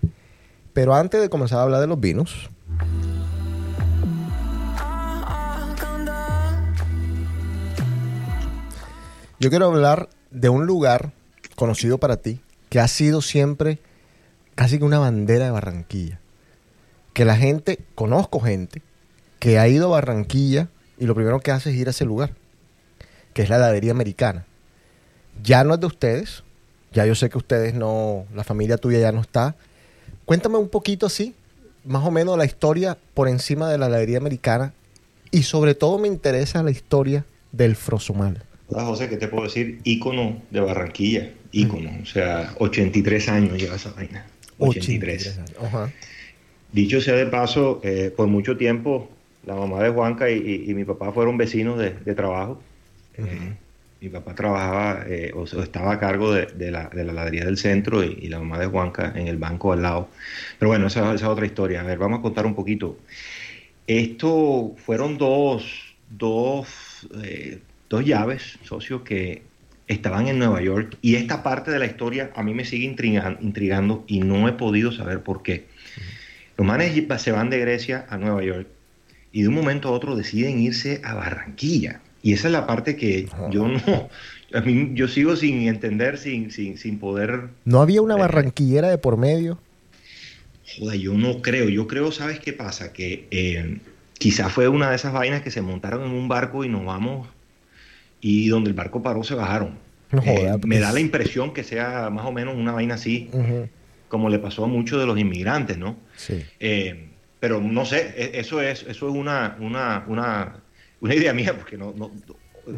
[0.73, 2.49] Pero antes de comenzar a hablar de los vinos,
[9.39, 11.11] yo quiero hablar de un lugar
[11.59, 13.79] conocido para ti, que ha sido siempre
[14.55, 16.21] casi que una bandera de Barranquilla.
[17.13, 18.81] Que la gente, conozco gente
[19.39, 22.33] que ha ido a Barranquilla y lo primero que hace es ir a ese lugar,
[23.33, 24.45] que es la heladería americana.
[25.43, 26.45] Ya no es de ustedes,
[26.93, 29.57] ya yo sé que ustedes no, la familia tuya ya no está.
[30.23, 31.35] Cuéntame un poquito así,
[31.83, 34.73] más o menos la historia por encima de la heladería americana
[35.29, 38.45] y sobre todo me interesa la historia del Frosomal.
[38.69, 39.81] Hola José, ¿qué te puedo decir?
[39.83, 41.91] Ícono de Barranquilla, ícono.
[42.01, 44.25] O sea, 83 años lleva esa vaina.
[44.57, 45.39] 83.
[46.71, 49.09] Dicho sea de paso, eh, por mucho tiempo
[49.45, 52.61] la mamá de Juanca y, mi papá fueron vecinos de, trabajo.
[53.17, 53.55] Eh,
[54.01, 58.27] mi papá trabajaba eh, o, estaba a cargo de, la, de ladería del centro y,
[58.27, 60.09] la mamá de Juanca en el banco al lado.
[60.59, 61.81] Pero bueno, esa, es otra historia.
[61.81, 62.97] A ver, vamos a contar un poquito.
[63.87, 67.07] Esto fueron dos, dos,
[67.89, 69.41] dos llaves, socios, que
[69.89, 74.05] estaban en Nueva York y esta parte de la historia a mí me sigue intrigando
[74.07, 75.65] y no he podido saber por qué.
[76.57, 78.67] Los manes se van de Grecia a Nueva York
[79.31, 82.01] y de un momento a otro deciden irse a Barranquilla.
[82.21, 84.09] Y esa es la parte que yo no,
[84.53, 87.49] a mí, yo sigo sin entender, sin, sin, sin poder...
[87.65, 89.57] ¿No había una barranquillera de por medio?
[90.77, 91.67] Joder, yo no creo.
[91.69, 92.93] Yo creo, ¿sabes qué pasa?
[92.93, 93.79] Que eh,
[94.19, 97.27] quizás fue una de esas vainas que se montaron en un barco y nos vamos
[98.21, 99.77] y donde el barco paró se bajaron.
[100.11, 100.93] Eh, me da pues.
[100.93, 103.29] la impresión que sea más o menos una vaina así
[104.09, 105.95] como le pasó a muchos de los inmigrantes, ¿no?
[106.17, 106.43] Sí.
[106.59, 110.55] Eh, pero no sé, e, eso es, eso es una, una, una,
[110.99, 112.11] una idea mía, porque no, no,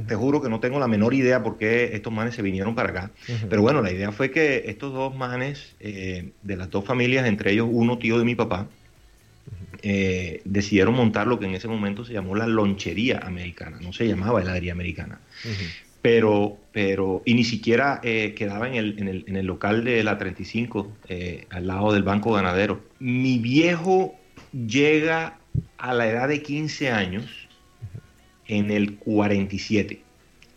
[0.08, 2.90] te juro que no tengo la menor idea por qué estos manes se vinieron para
[2.90, 3.12] acá.
[3.50, 7.52] Pero bueno, la idea fue que estos dos manes eh, de las dos familias, entre
[7.52, 8.68] ellos uno tío de mi papá,
[9.82, 14.08] eh, decidieron montar lo que en ese momento se llamó la lonchería americana, no se
[14.08, 15.20] llamaba heladería americana
[16.02, 20.04] pero, pero y ni siquiera eh, quedaba en el, en, el, en el, local de
[20.04, 22.82] la 35, eh, al lado del Banco Ganadero.
[23.00, 24.16] Mi viejo
[24.52, 25.38] llega
[25.78, 27.48] a la edad de 15 años
[28.48, 30.02] en el 47.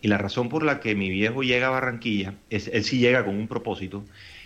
[0.01, 3.25] Y la razón por la que mi viejo llega a Barranquilla, es, él sí llega
[3.25, 4.03] con un propósito,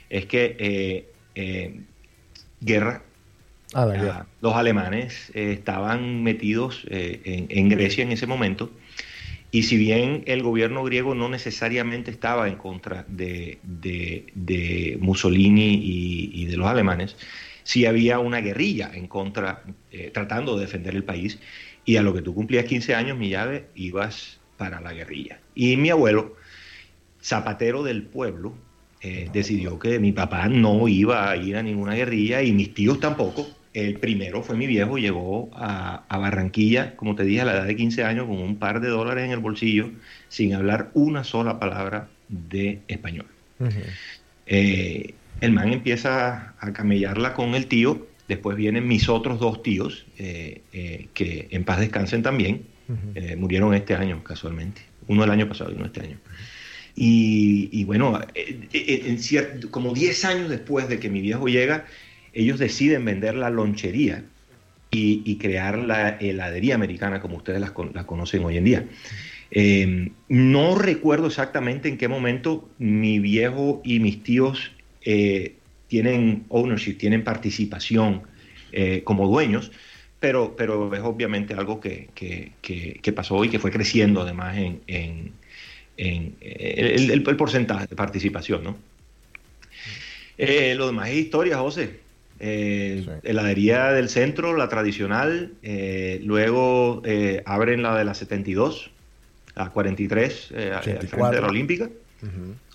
[0.09, 1.81] es que eh,
[2.61, 3.03] guerra,
[3.73, 8.71] ah, ah, los alemanes estaban metidos en, en Grecia en ese momento
[9.51, 13.58] y si bien el gobierno griego no necesariamente estaba en contra de,
[14.99, 15.79] Mussolini
[16.34, 17.15] y, de los alemanes,
[17.63, 21.39] sí había una guerrilla en contra, eh, tratando de defender el país.
[21.84, 25.39] Y a lo que tú cumplías 15 años, mi llave, ibas para la guerrilla.
[25.55, 26.36] Y mi abuelo,
[27.19, 28.53] zapatero del pueblo,
[29.01, 32.99] eh, decidió que mi papá no iba a ir a ninguna guerrilla y mis tíos
[32.99, 37.65] tampoco, el primero fue mi viejo, llegó a, Barranquilla, como te dije, a la edad
[37.65, 39.91] de 15 años, con un par de dólares en el bolsillo,
[40.27, 43.27] sin hablar una sola palabra de español.
[44.45, 50.05] Eh, el man empieza a camellarla con el tío, después vienen mis otros dos tíos,
[50.17, 52.63] eh, eh, que en paz descansen también,
[53.38, 56.17] murieron este año casualmente, uno el año pasado y uno este año.
[56.95, 61.86] Y, bueno, en cierto, como 10 años después de que mi viejo llega,
[62.33, 64.23] ellos deciden vender la lonchería
[64.91, 68.85] y, crear la heladería americana como ustedes la, conocen hoy en día.
[69.51, 74.71] Em, no recuerdo exactamente en qué momento mi viejo y mis tíos
[75.03, 75.55] eh,
[75.87, 78.23] tienen ownership, tienen participación
[78.71, 79.71] eh, como dueños,
[80.19, 82.09] pero, pero es obviamente algo que,
[83.15, 85.33] pasó y que fue creciendo además en,
[85.97, 88.63] el, porcentaje de participación.
[88.63, 88.77] ¿no?
[90.37, 92.09] Eh, lo demás es historia, José.
[92.41, 98.91] Eh, heladería del centro, la tradicional, eh, luego eh, abren la de la 72,
[99.56, 101.89] la 43, al frente de la Olímpica,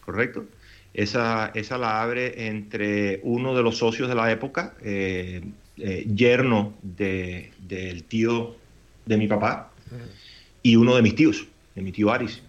[0.05, 0.45] correcto.
[0.93, 4.75] Esa, esa la abre entre uno de los socios de la época,
[5.77, 8.57] yerno del tío
[9.07, 9.73] de mi papá,
[10.63, 12.43] y uno de mis tíos, de mi tío Aris.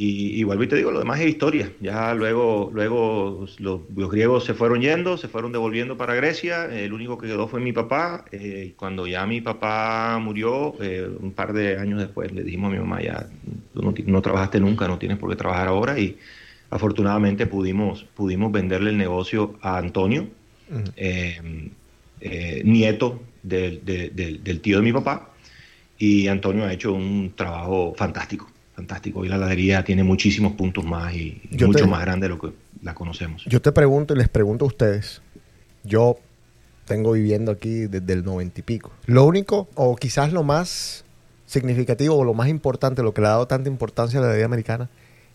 [0.00, 1.72] Y, vuelvo y te digo, lo demás es historia.
[1.80, 6.66] Ya luego, luego los, griegos se fueron yendo, se fueron devolviendo para Grecia.
[6.66, 8.24] El único que quedó fue mi papá.
[8.30, 12.74] Eh, cuando ya mi papá murió, eh, un par de años después, le dijimos a
[12.74, 13.28] mi mamá, ya
[13.74, 15.98] tú no, trabajaste nunca, no tienes por qué trabajar ahora.
[15.98, 16.16] Y
[16.70, 20.28] afortunadamente pudimos, pudimos venderle el negocio a Antonio,
[20.94, 25.30] eh, nieto del, del tío de mi papá.
[25.98, 29.24] Y Antonio ha hecho un trabajo fantástico fantástico.
[29.24, 32.94] Y la heladería tiene muchísimos puntos más y, mucho más grande de lo que la
[32.94, 33.44] conocemos.
[33.46, 35.20] Yo te pregunto y les pregunto a ustedes.
[35.82, 36.18] Yo
[36.84, 38.92] tengo viviendo aquí desde el noventa y pico.
[39.06, 41.04] Lo único, o quizás lo más
[41.46, 44.46] significativo o lo más importante, lo que le ha dado tanta importancia a la heladería
[44.46, 44.88] americana,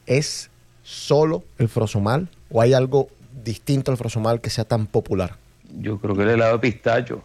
[0.06, 0.49] es
[0.82, 3.10] solo el frosomal o hay algo
[3.43, 5.36] distinto al frosomal que sea tan popular.
[5.79, 7.21] Yo creo que el helado de pistacho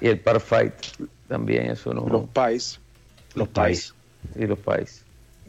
[0.00, 0.72] y el parfait
[1.28, 2.08] también, eso no.
[2.08, 2.80] Los pais.
[3.34, 3.94] Los pais.
[4.34, 5.04] Y los pais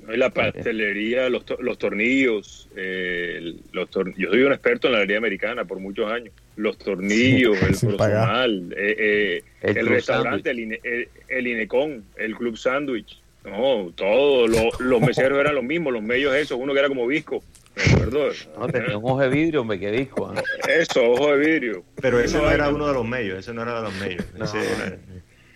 [0.07, 5.65] la pastelería, los, los tornillos, eh, los yo soy un experto en la heladería americana
[5.65, 6.33] por muchos años.
[6.55, 13.21] Los tornillos, el personal, eh, eh, el, restaurante, el, el, Inecon, el Club Sandwich.
[13.45, 17.43] No, todos los meseros eran los mismos, los medios esos, uno que era como visco.
[17.75, 18.29] Me acuerdo.
[18.57, 20.33] No, tenía un ojo de vidrio, me quedé visco.
[20.33, 20.41] ¿eh?
[20.81, 21.83] Eso, ojo de vidrio.
[22.01, 24.25] Pero ese no era uno de los medios, ese no era de los medios.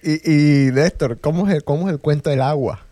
[0.02, 2.86] Y, y Néstor, ¿cómo es, el, ¿cómo es el cuento del agua?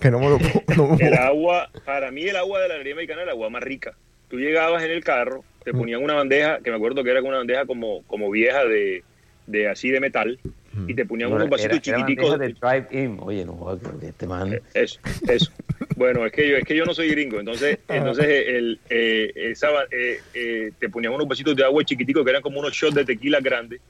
[0.00, 0.38] Que no me lo,
[1.00, 3.94] El agua, para mí el agua de la galería americana era el agua más rica.
[4.28, 7.38] Tú llegabas en el carro, te ponían una bandeja, que me acuerdo que era una
[7.38, 9.04] bandeja como, como vieja de,
[9.46, 10.38] de así de metal,
[10.86, 12.38] y te ponían unos vasitos chiquiticos.
[12.38, 13.18] de drive-in.
[13.20, 14.52] Oye, no, este man.
[14.52, 15.50] Eh, eso, eso.
[15.96, 19.68] bueno, es que yo, es que yo no soy gringo, entonces, entonces el, eh, esa,
[19.90, 23.04] eh, eh, te ponían unos vasitos de agua chiquiticos que eran como unos shots de
[23.04, 23.80] tequila grandes.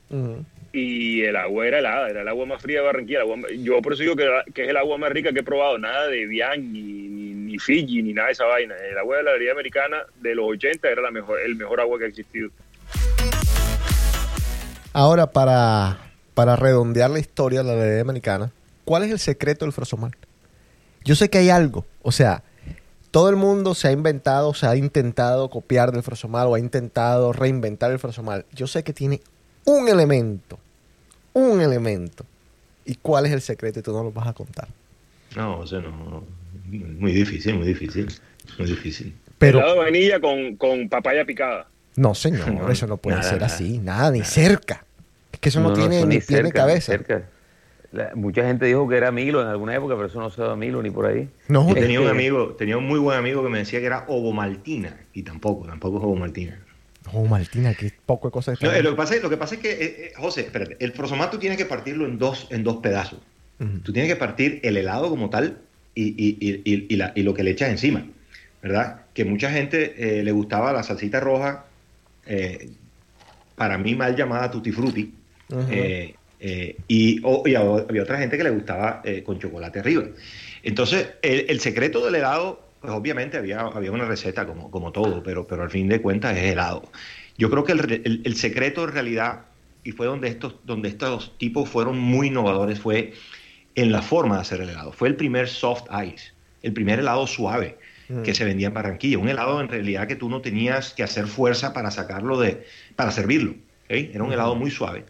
[0.72, 3.20] Y el agua era helada, era el agua más fría de Barranquilla.
[3.58, 5.78] yo por eso digo que, que, es el agua más rica que he probado.
[5.78, 8.74] Nada de Bian, ni, ni, ni, Fiji, ni nada de esa vaina.
[8.90, 11.98] El agua de la herida americana de los 80 era la mejor, el mejor agua
[11.98, 12.50] que ha existido.
[14.98, 15.98] Ahora, para
[16.32, 18.50] para redondear la historia de la ley americana,
[18.86, 20.12] ¿cuál es el secreto del frosomar?
[21.04, 22.42] Yo sé que hay algo, o sea,
[23.10, 27.34] todo el mundo se ha inventado, se ha intentado copiar del frosomar o ha intentado
[27.34, 28.46] reinventar el frosomar.
[28.54, 29.20] Yo sé que tiene
[29.66, 30.58] un elemento,
[31.34, 32.24] un elemento.
[32.86, 33.80] ¿Y cuál es el secreto?
[33.80, 34.68] Y tú no lo vas a contar.
[35.36, 36.24] No, o sea, no.
[36.64, 38.08] Muy difícil, muy difícil.
[38.58, 39.14] Muy difícil.
[39.36, 41.66] Pero, Helado de vainilla con, con papaya picada.
[41.96, 44.85] No, señor, eso no puede ser así, nada, ni cerca.
[45.36, 46.98] Es que eso no, tiene ni pie ni cabeza.
[48.14, 50.82] mucha gente dijo que era Milo en alguna época, pero eso no se da Milo
[50.82, 51.28] ni por ahí.
[51.48, 54.96] No, tenía un amigo, tenía un muy buen amigo que me decía que era ovomaltina
[55.12, 56.58] y tampoco, tampoco es ovomaltina.
[57.12, 58.62] Ovomaltina, qué poco de cosas.
[58.62, 61.38] No, lo, que pasa, lo que pasa es que, eh, eh, José, espérate, el prosomato
[61.38, 63.20] tienes que partirlo en dos, en dos pedazos.
[63.84, 65.58] Tú tienes que partir el helado como tal
[65.94, 68.06] y, y, y, y, la, y lo que le echas encima,
[68.62, 69.02] ¿verdad?
[69.12, 71.66] Que mucha gente eh, le gustaba la salsita roja,
[73.54, 75.14] para mí mal llamada tutti frutti,
[75.70, 80.04] eh, eh, y, había otra gente que le gustaba eh, con chocolate arriba.
[80.62, 85.46] Entonces, el, secreto del helado, pues obviamente había, había una receta como, como todo, pero,
[85.46, 86.90] pero al fin de cuentas es helado.
[87.38, 89.42] Yo creo que el, secreto en realidad,
[89.84, 93.12] y fue donde estos, donde estos tipos fueron muy innovadores, fue
[93.74, 94.92] en la forma de hacer el helado.
[94.92, 96.32] Fue el primer soft ice,
[96.62, 97.76] el primer helado suave
[98.24, 98.34] que mm.
[98.34, 99.18] se vendía en Barranquilla.
[99.18, 103.10] Un helado en realidad que tú no tenías que hacer fuerza para sacarlo de, para
[103.10, 103.54] servirlo.
[103.88, 105.04] Era un helado muy suave.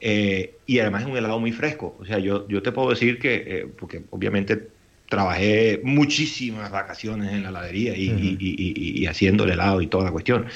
[0.00, 1.96] Eh, y además es un helado muy fresco.
[2.00, 4.68] O sea, yo, yo te puedo decir que, eh, porque obviamente
[5.08, 10.46] trabajé muchísimas vacaciones en la heladería y, haciendo el helado y toda la cuestión.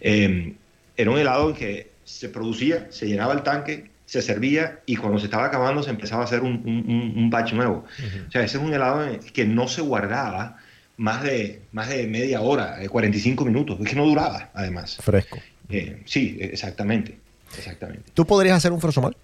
[0.00, 0.54] Em,
[0.96, 5.20] era un helado en que se producía, se llenaba el tanque, se servía y cuando
[5.20, 7.84] se estaba acabando se empezaba a hacer un, un, batch nuevo.
[8.26, 10.58] O sea, ese es un helado que no se guardaba
[10.96, 14.98] más de, más de media hora, de 45 minutos, es que no duraba además.
[15.00, 15.38] Fresco.
[15.68, 17.16] Eh, sí, exactamente.
[17.56, 18.10] Exactamente.
[18.14, 19.16] ¿Tú podrías hacer un frosomal?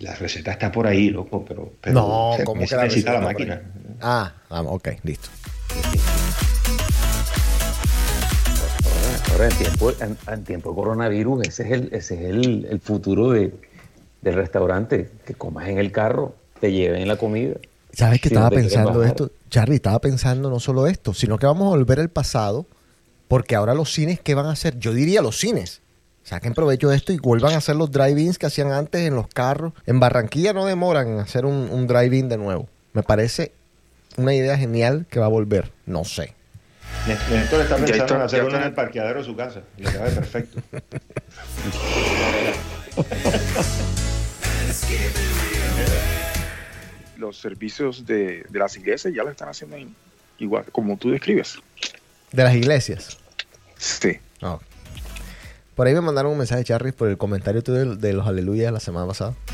[0.00, 3.62] La receta está por ahí, loco, pero, no, ¿cómo que necesita la máquina.
[4.00, 5.28] Ah, vamos, ok, listo.
[9.32, 9.92] Ahora, en tiempo,
[10.28, 13.54] en, tiempo de coronavirus, ese es el, ese es el, el futuro de,
[14.22, 17.54] del restaurante, que comas en el carro, te lleven la comida.
[17.92, 19.30] ¿Sabes que estaba pensando esto?
[19.48, 22.66] Charlie, estaba pensando no solo esto, sino que vamos a volver al pasado,
[23.28, 24.78] porque ahora los cines, ¿qué van a hacer?
[24.78, 25.80] Yo diría los cines
[26.30, 29.26] saquen provecho de esto y vuelvan a hacer los drive-ins que hacían antes en los
[29.26, 29.72] carros.
[29.84, 32.68] En Barranquilla no demoran en hacer un, drive-in de nuevo.
[32.92, 33.50] Me parece
[34.16, 35.72] una idea genial que va a volver.
[35.86, 36.34] No sé.
[37.08, 39.62] Néstor está pensando en hacer uno en el parqueadero de su casa.
[39.76, 40.62] Le queda perfecto.
[47.18, 49.76] Los servicios de, las iglesias ya lo están haciendo
[50.38, 51.58] igual, como tú describes.
[52.30, 53.18] ¿De las iglesias?
[53.76, 54.20] Sí.
[54.42, 54.60] Ah,
[55.80, 58.80] por ahí me mandaron un mensaje, Charly, por el comentario de, de los aleluyas la
[58.80, 59.34] semana pasada.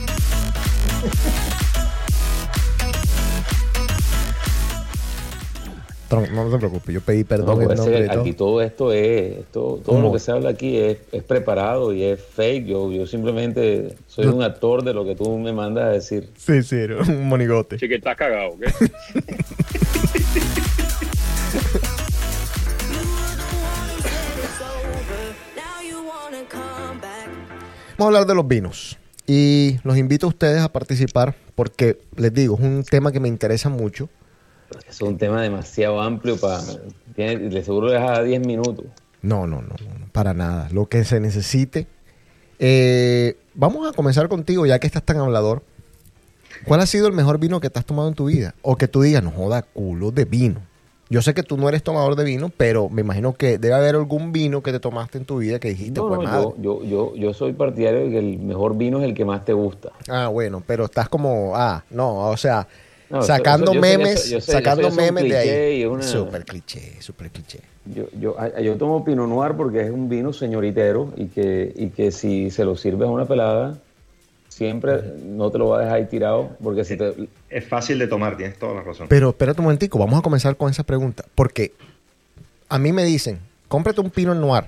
[6.33, 7.69] No, te preocupes, yo pedí perdón.
[8.11, 12.67] aquí todo esto es, todo, lo que se habla aquí es, preparado y es fake.
[12.67, 16.31] Yo, yo simplemente soy un actor de lo que tú me mandas a decir.
[16.37, 17.79] Sí, sí, un monigote.
[17.79, 18.67] Sí, que estás cagado, ¿qué?
[27.99, 28.99] Vamos a hablar de los vinos.
[29.27, 33.29] Y los invito a ustedes a participar porque, les digo, es un tema que me
[33.29, 34.09] interesa mucho.
[34.89, 36.61] Es un tema demasiado amplio para...
[37.17, 38.87] De seguro deja 10 minutos.
[39.23, 40.69] No, no, no, no, para nada.
[40.71, 41.87] Lo que se necesite.
[42.59, 45.63] Eh, vamos a comenzar contigo, ya que estás tan hablador.
[46.65, 48.55] ¿Cuál ha sido el mejor vino que te has tomado en tu vida?
[48.63, 50.61] O que tú digas, no joda, culo de vino.
[51.09, 53.95] Yo sé que tú no eres tomador de vino, pero me imagino que debe haber
[53.95, 57.15] algún vino que te tomaste en tu vida que dijiste, no, pues no, yo, yo,
[57.15, 59.93] yo, soy partidario de que el mejor vino es el que más te gusta.
[60.09, 62.67] Ah, bueno, pero estás como, ah, no, o sea,
[63.21, 66.03] sacando memes, sacando memes de ahí.
[66.03, 67.61] Súper cliché, súper cliché.
[67.85, 72.11] Yo, yo, yo tomo Pinot Noir porque es un vino señoritero y que, y que
[72.11, 73.79] si se lo sirves a una pelada,
[74.57, 77.29] siempre no te lo va a dejar ahí tirado porque si te...
[77.51, 79.07] Es fácil de tomar, tienes toda la razón.
[79.07, 81.27] Pero espérate un momentico, vamos a comenzar con esa pregunta.
[81.35, 81.75] Porque
[82.71, 83.39] a mí me dicen,
[83.69, 84.65] cómprate un Pinot Noir.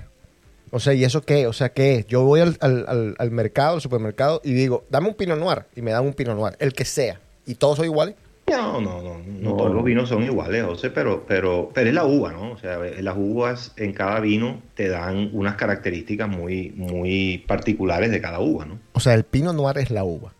[0.69, 1.47] O sea, ¿y eso qué?
[1.47, 2.05] O sea, ¿qué es?
[2.05, 5.65] Yo voy al, al, al mercado, al supermercado y digo, dame un Pinot Noir.
[5.75, 7.19] Y me dan un Pinot Noir, el que sea.
[7.47, 8.13] ¿Y todos son iguales?
[8.49, 12.05] No, no, no, no, todos los vinos son iguales, José, pero, pero, pero es la
[12.05, 12.51] uva, ¿no?
[12.51, 18.21] O sea, las uvas en cada vino te dan unas características muy, muy particulares de
[18.21, 18.79] cada uva, ¿no?
[18.93, 20.33] O sea, el Pinot Noir es la uva.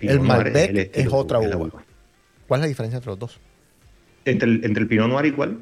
[0.00, 1.82] el Malbec es, otra uva.
[2.46, 3.40] ¿Cuál es la diferencia entre los dos?
[4.24, 5.58] ¿Entre el, entre el Pinot Noir y cuál?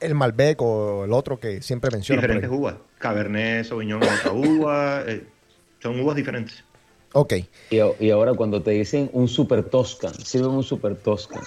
[0.00, 2.20] El Malbec o el otro que siempre menciono.
[2.20, 2.74] Diferentes uvas.
[2.98, 5.02] Cabernet Sauvignon es otra uva.
[5.06, 5.24] Eh,
[5.78, 6.64] son uvas diferentes.
[7.18, 7.32] Ok.
[7.70, 11.42] Y, ahora cuando te dicen un super Toscan, sirve un super Toscan.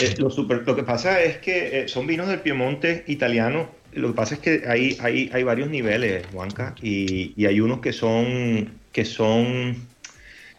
[0.00, 3.68] Eh, lo, super, lo que pasa es que eh, son vinos del Piemonte italiano.
[3.92, 7.80] Lo que pasa es que hay, hay, hay varios niveles, Juanca, y, y, hay unos
[7.80, 9.74] que son, que son,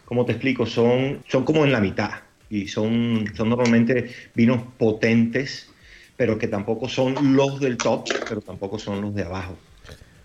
[0.03, 0.65] ¿cómo te explico?
[0.65, 2.11] Son, son como en la mitad.
[2.49, 5.69] Y son, son normalmente vinos potentes,
[6.17, 9.55] pero que tampoco son los del top, pero tampoco son los de abajo.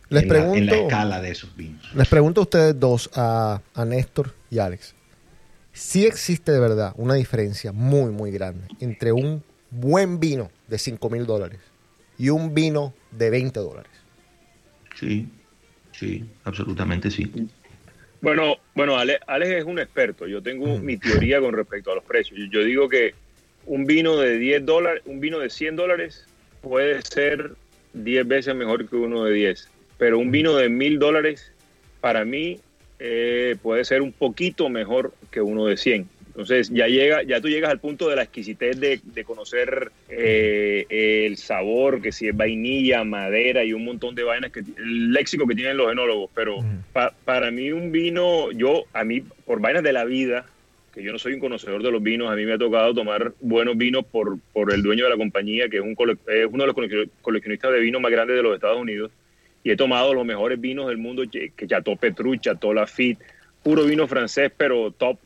[0.09, 1.95] Les pregunto, en la escala de esos vinos.
[1.95, 4.95] Les pregunto a ustedes dos, a, Néstor y Alex,
[5.73, 11.11] si existe de verdad una diferencia muy, muy grande entre un buen vino de 5
[11.11, 11.61] mil dólares
[12.19, 13.91] y un vino de 20 dólares.
[14.95, 15.29] Sí,
[15.93, 17.31] sí, absolutamente sí.
[18.21, 20.27] Bueno, bueno, Alex, es un experto.
[20.27, 22.39] Yo tengo mi teoría con respecto a los precios.
[22.51, 23.15] Yo digo que
[23.67, 26.27] un vino de 10 dólares, un vino de 100 dólares
[26.63, 27.53] puede ser
[27.95, 29.69] 10 veces mejor que uno de 10
[30.05, 31.51] pero un vino de mil dólares
[32.03, 32.59] para mí
[32.99, 36.07] eh, puede ser un poquito mejor que uno de 100.
[36.27, 40.85] Entonces ya llega, ya tú llegas al punto de la exquisitez de, conocer eh,
[41.27, 45.47] el sabor, que si es vainilla, madera y un montón de vainas, que el léxico
[45.47, 46.29] que tienen los enólogos.
[46.35, 46.59] Pero
[47.25, 50.45] para mí un vino, yo, a mí, por vainas de la vida,
[50.93, 53.33] que yo no soy un conocedor de los vinos, a mí me ha tocado tomar
[53.41, 55.97] buenos vinos por, por el dueño de la compañía, que es, un,
[56.27, 59.11] es uno de los coleccionistas de vino más grandes de los Estados Unidos
[59.65, 63.19] y he tomado los mejores vinos del mundo, que Chateau Petrus, Chateau Lafitte,
[63.63, 65.19] puro vino francés, pero top.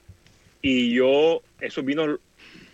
[0.63, 2.21] Y yo, esos vinos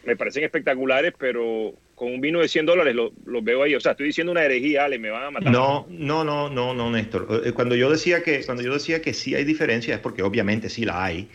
[0.04, 3.74] me parecen espectaculares, pero con un vino de 100 dólares los lo veo ahí.
[3.74, 5.50] O sea, estoy diciendo una herejía, Ale, me van a matar.
[5.50, 7.42] No, no, no, no, no, Néstor.
[7.46, 10.68] Eh, cuando yo decía que, cuando yo decía que sí hay diferencia, es porque obviamente
[10.68, 11.30] sí la hay.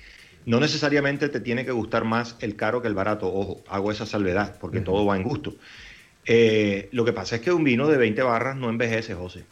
[0.45, 3.33] No necesariamente te tiene que gustar más el caro que el barato.
[3.33, 5.55] Ojo, hago esa salvedad, porque todo va en gusto.
[6.27, 9.43] Eh, lo que pasa es que un vino de 20 barras no envejece, José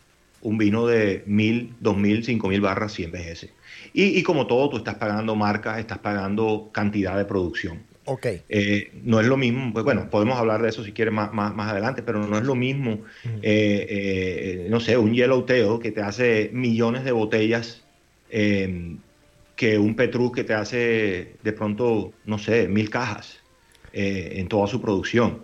[0.47, 3.49] un vino de mil, dos mil, cinco mil barras si envejece.
[3.93, 7.83] Y, y, como todo, tú estás pagando marcas, estás pagando cantidad de producción.
[8.05, 8.27] Ok.
[8.47, 11.53] Eh, no es lo mismo, pues bueno, podemos hablar de eso si quieres más, más,
[11.53, 13.01] más adelante, pero no es lo mismo,
[13.41, 17.83] eh, eh, no sé, un yellowtail que te hace millones de botellas
[18.29, 23.39] que un Petrus que te hace de pronto, no sé, mil cajas
[23.91, 25.41] en toda su producción.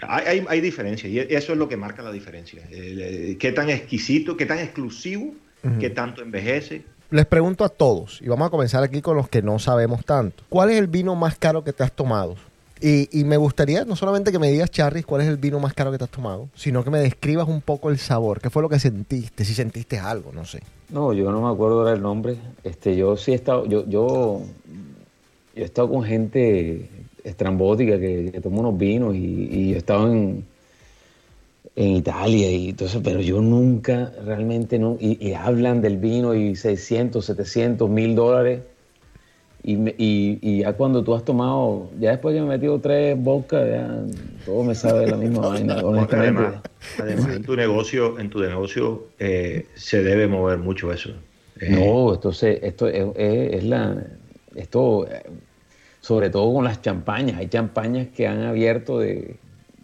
[0.00, 2.62] Hay, hay, diferencias y eso es lo que marca la diferencia.
[2.70, 5.34] Eh, qué tan exquisito, qué tan exclusivo,
[5.80, 6.84] qué tanto envejece.
[7.10, 10.44] Les pregunto a todos, y vamos a comenzar aquí con los que no sabemos tanto.
[10.48, 12.36] ¿Cuál es el vino más caro que te has tomado?
[12.80, 15.74] Y, y, me gustaría no solamente que me digas, Charris, cuál es el vino más
[15.74, 18.40] caro que te has tomado, sino que me describas un poco el sabor.
[18.40, 19.44] ¿Qué fue lo que sentiste?
[19.44, 20.62] Si sentiste algo, no sé.
[20.90, 22.36] No, yo no me acuerdo del nombre.
[22.62, 24.42] Este, yo sí he estado, yo, yo,
[25.56, 26.88] yo he estado con gente
[27.30, 30.44] estrambótica que, que toma unos vinos y, y he estado en,
[31.78, 36.56] en Italia y todo eso, pero yo nunca realmente no, y, hablan del vino y
[36.56, 38.62] 600, 700, mil dólares.
[39.62, 43.16] Y, y, y, ya cuando tú has tomado, ya después que me he metido tres
[43.22, 44.02] vodka, ya
[44.44, 46.60] todo me sabe de la misma vaina, honestamente.
[46.98, 51.10] Además, en tu negocio, en tu negocio eh, se debe mover mucho eso.
[51.60, 54.04] Eh, no, esto, esto es, es, la,
[54.56, 55.06] esto
[56.08, 57.36] sobre todo con las champañas.
[57.36, 59.36] Hay champañas que han abierto de,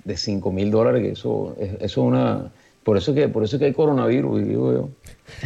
[0.05, 2.51] de 5 mil dólares, que eso, eso es una...
[2.83, 4.89] Por eso que, por eso que hay coronavirus, digo yo.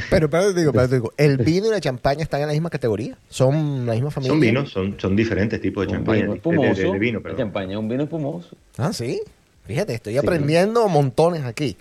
[0.09, 3.19] Pero, pero digo, pero digo, ¿el vino y la champaña están en la misma categoría?
[3.29, 4.33] ¿Son la misma familia?
[4.35, 6.23] Son vinos, son, son diferentes tipos de champaña.
[6.23, 8.57] Vino espumoso, de, vino, champaña es un vino espumoso.
[8.77, 9.21] Ah, sí.
[9.65, 11.77] Fíjate, estoy aprendiendo montones aquí.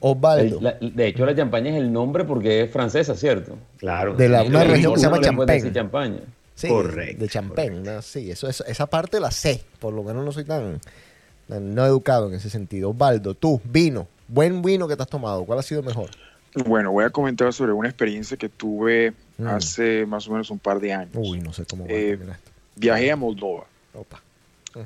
[0.00, 0.60] Osvaldo.
[0.80, 3.56] de hecho, la champaña es el nombre porque es francesa, ¿cierto?
[3.78, 4.14] Claro.
[4.14, 5.72] De la, una región que se llama Champagne.
[5.72, 6.20] champaña.
[6.68, 7.22] Correcto.
[7.22, 10.80] De champán, sí, eso, esa parte la sé, por lo menos no soy tan,
[11.48, 12.90] no educado en ese sentido.
[12.90, 16.10] Osvaldo, tú, vino, buen vino que te has tomado, ¿cuál ha sido mejor?
[16.54, 19.46] Bueno, voy a comentar sobre una experiencia que tuve mm.
[19.46, 21.12] hace más o menos un par de años.
[21.14, 22.18] Uy, no sé cómo eh,
[22.76, 23.66] Viajé a Moldova.
[23.94, 24.22] Opa.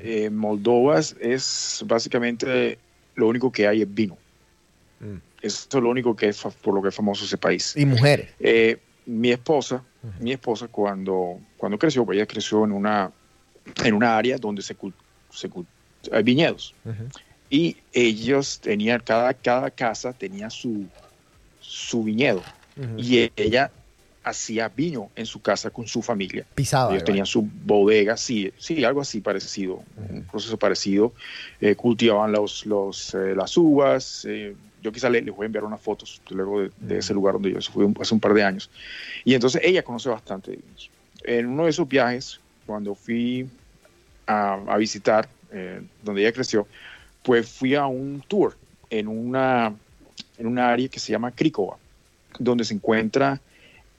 [0.01, 2.79] Eh, Moldova es básicamente
[3.14, 4.16] lo único que hay es vino.
[5.01, 5.16] Mm.
[5.41, 7.75] Eso es lo único que es por lo que es famoso ese país.
[7.77, 8.31] ¿Y mujeres?
[8.41, 9.83] Eh, mi esposa,
[10.21, 13.11] mi esposa cuando, cuando creció, pues ella creció en una,
[13.83, 14.77] en una área donde se,
[15.31, 15.51] se
[16.13, 16.75] hay viñedos.
[17.51, 20.87] Y ellos tenían, cada, cada casa tenía su,
[21.61, 22.43] su viñedo.
[22.97, 23.71] Y ella
[24.25, 26.47] hacía vino en su casa con su familia.
[26.55, 26.91] Pisaba.
[26.93, 31.13] Ellos tenían su bodega, sí, sí, algo así parecido, un proceso parecido.
[31.61, 34.25] Eh, cultivaban los, los, eh, las uvas.
[34.29, 37.61] Eh, yo quizá les, voy a enviar unas fotos luego de, ese lugar donde yo
[37.62, 38.70] fui hace un par de años.
[39.24, 40.91] Y entonces ella conoce bastante de vinos.
[41.24, 43.49] En uno de esos viajes, cuando fui
[44.26, 45.28] a, a visitar
[46.03, 46.66] donde ella creció,
[47.22, 48.57] pues fui a un tour
[48.91, 49.72] en una,
[50.37, 51.76] en una área que se llama Cricova,
[52.39, 53.41] donde se encuentra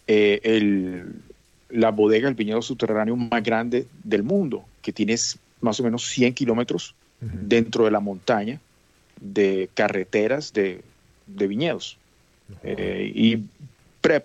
[0.06, 1.22] eh, el,
[1.70, 5.16] la bodega, el viñedo subterráneo más grande del mundo, que tiene
[5.62, 8.60] más o menos 100 kilómetros dentro de la montaña
[9.34, 10.82] de carreteras de,
[11.28, 11.98] de viñedos.
[12.64, 13.44] Eh, y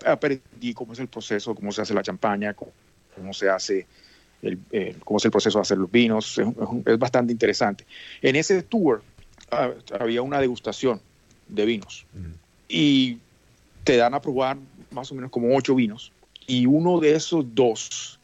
[0.05, 3.87] aprendí cómo es el proceso, cómo se hace la champaña, cómo, se hace
[4.41, 4.59] el,
[5.03, 6.39] cómo es el proceso de hacer los vinos.
[6.85, 7.85] Es, bastante interesante.
[8.21, 9.03] En ese tour
[9.51, 11.01] ah, había una degustación
[11.47, 12.05] de vinos
[12.67, 13.17] y
[13.83, 14.57] te dan a probar
[14.91, 16.11] más o menos como ocho vinos.
[16.47, 18.19] Y uno de esos dos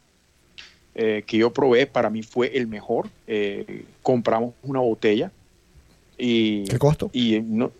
[0.95, 3.09] eh, que yo probé para mí fue el mejor.
[3.27, 5.31] Eh, compramos una botella.
[6.17, 7.09] Y, ¿Qué costo?
[7.13, 7.71] Y no,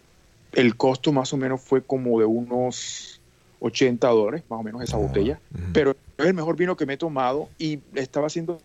[0.54, 3.20] el costo más o menos fue como de unos
[3.60, 5.40] 80 dólares, más o menos esa ah, botella.
[5.74, 8.60] Pero es el mejor vino que me he tomado y estaba haciendo,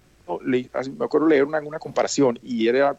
[0.45, 0.68] me
[1.05, 2.97] acuerdo leer una, una comparación y era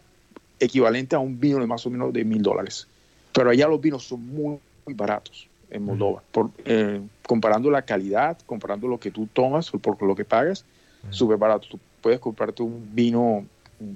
[0.60, 2.88] equivalente a un vino de más o menos de mil dólares.
[3.34, 6.24] Pero allá los vinos son muy, muy baratos en Moldova.
[6.32, 10.66] Por, eh, comparando la calidad, comparando lo que tú tomas por lo que pagas,
[11.10, 11.68] súper barato.
[11.68, 13.46] Tú puedes comprarte un vino,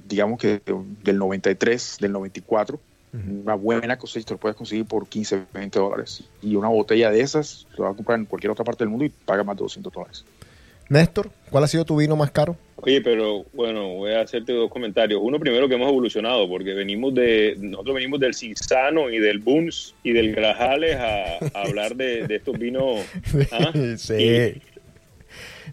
[0.07, 0.61] digamos que
[1.03, 2.79] del 93, del 94,
[3.13, 6.23] una buena cosecha, lo puedes conseguir por 15, 20 dólares.
[6.41, 9.05] Y una botella de esas lo vas a comprar en cualquier otra parte del mundo
[9.05, 10.25] y paga más de 200 dólares.
[10.89, 12.55] Néstor, ¿cuál ha sido tu vino más caro?
[12.77, 15.19] Oye, pero bueno, voy a hacerte dos comentarios.
[15.21, 19.95] Uno primero que hemos evolucionado, porque venimos de, nosotros venimos del Cisano y del Buns
[20.03, 23.05] y del Grajales a, hablar de, estos vinos.
[23.51, 23.73] ¿ah?
[23.97, 24.61] Sí.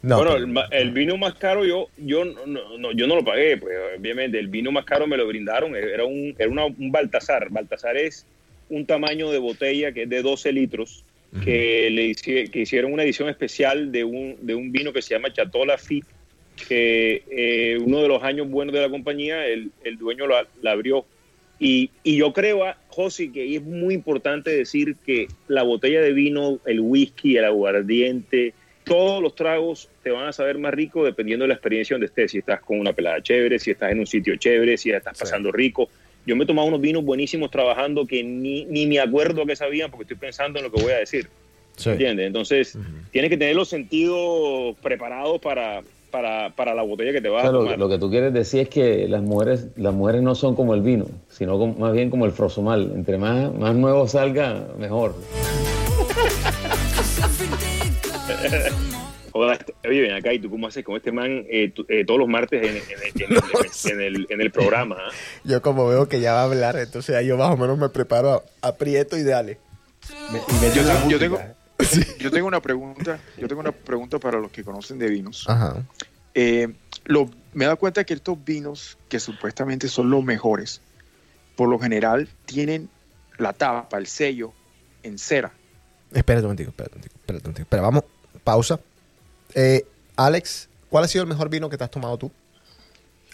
[0.02, 0.36] Bueno,
[0.70, 4.72] el, vino más caro yo yo no, yo no lo pagué, pues obviamente el vino
[4.72, 7.48] más caro me lo brindaron, era un era un Baltasar.
[7.50, 8.26] Baltasar es
[8.68, 11.04] un tamaño de botella que es de 12 litros
[11.42, 12.14] que, le
[12.48, 16.06] que hicieron una edición especial de un, de un vino que se llama Chateau Lafitte,
[16.68, 21.04] que eh, uno de los años buenos de la compañía, el, el dueño la, abrió.
[21.58, 26.12] Y, y, yo creo, ah, José, que es muy importante decir que la botella de
[26.12, 31.44] vino, el whisky, el aguardiente, todos los tragos te van a saber más rico dependiendo
[31.44, 32.30] de la experiencia donde estés.
[32.30, 35.50] Si estás con una pelada chévere, si estás en un sitio chévere, si estás pasando
[35.50, 35.88] rico.
[36.26, 39.90] Yo me he tomado unos vinos buenísimos trabajando que ni, ni me acuerdo que sabían
[39.90, 41.28] porque estoy pensando en lo que voy a decir.
[41.84, 42.26] ¿Entiendes?
[42.26, 42.78] Entonces,
[43.10, 47.50] tienes que tener los sentidos preparados para, para, para, la botella que te vas a
[47.50, 47.76] tomar.
[47.78, 50.82] Lo, que tú quieres decir es que las mujeres, las mujeres no son como el
[50.82, 52.92] vino, sino más bien como el frosomal.
[52.94, 55.16] Entre más, más nuevo salga, mejor.
[59.34, 62.62] oye, ven acá, ¿y tú cómo haces con este man eh, eh, todos los martes
[63.84, 64.96] en, el, en el, programa?
[64.98, 65.10] ¿ah?
[65.44, 67.88] Yo como veo que ya va a hablar, entonces ahí yo más o menos me
[67.88, 69.58] preparo, aprieto y dale.
[71.08, 71.40] yo, tengo,
[72.18, 75.46] yo tengo una pregunta, yo tengo una pregunta para los que conocen de vinos.
[76.34, 76.72] Eh,
[77.04, 80.80] lo, me he dado cuenta que estos vinos que supuestamente son los mejores,
[81.56, 82.88] por lo general tienen
[83.38, 84.52] la tapa, el sello
[85.02, 85.52] en cera.
[86.12, 87.64] Espérate un momentico, espérate un momentico, espérate un momentico.
[87.64, 88.04] Espera, vamos,
[88.44, 88.78] pausa.
[89.54, 89.84] Eh,
[90.16, 92.30] Alex, ¿cuál ha sido el mejor vino que te has tomado tú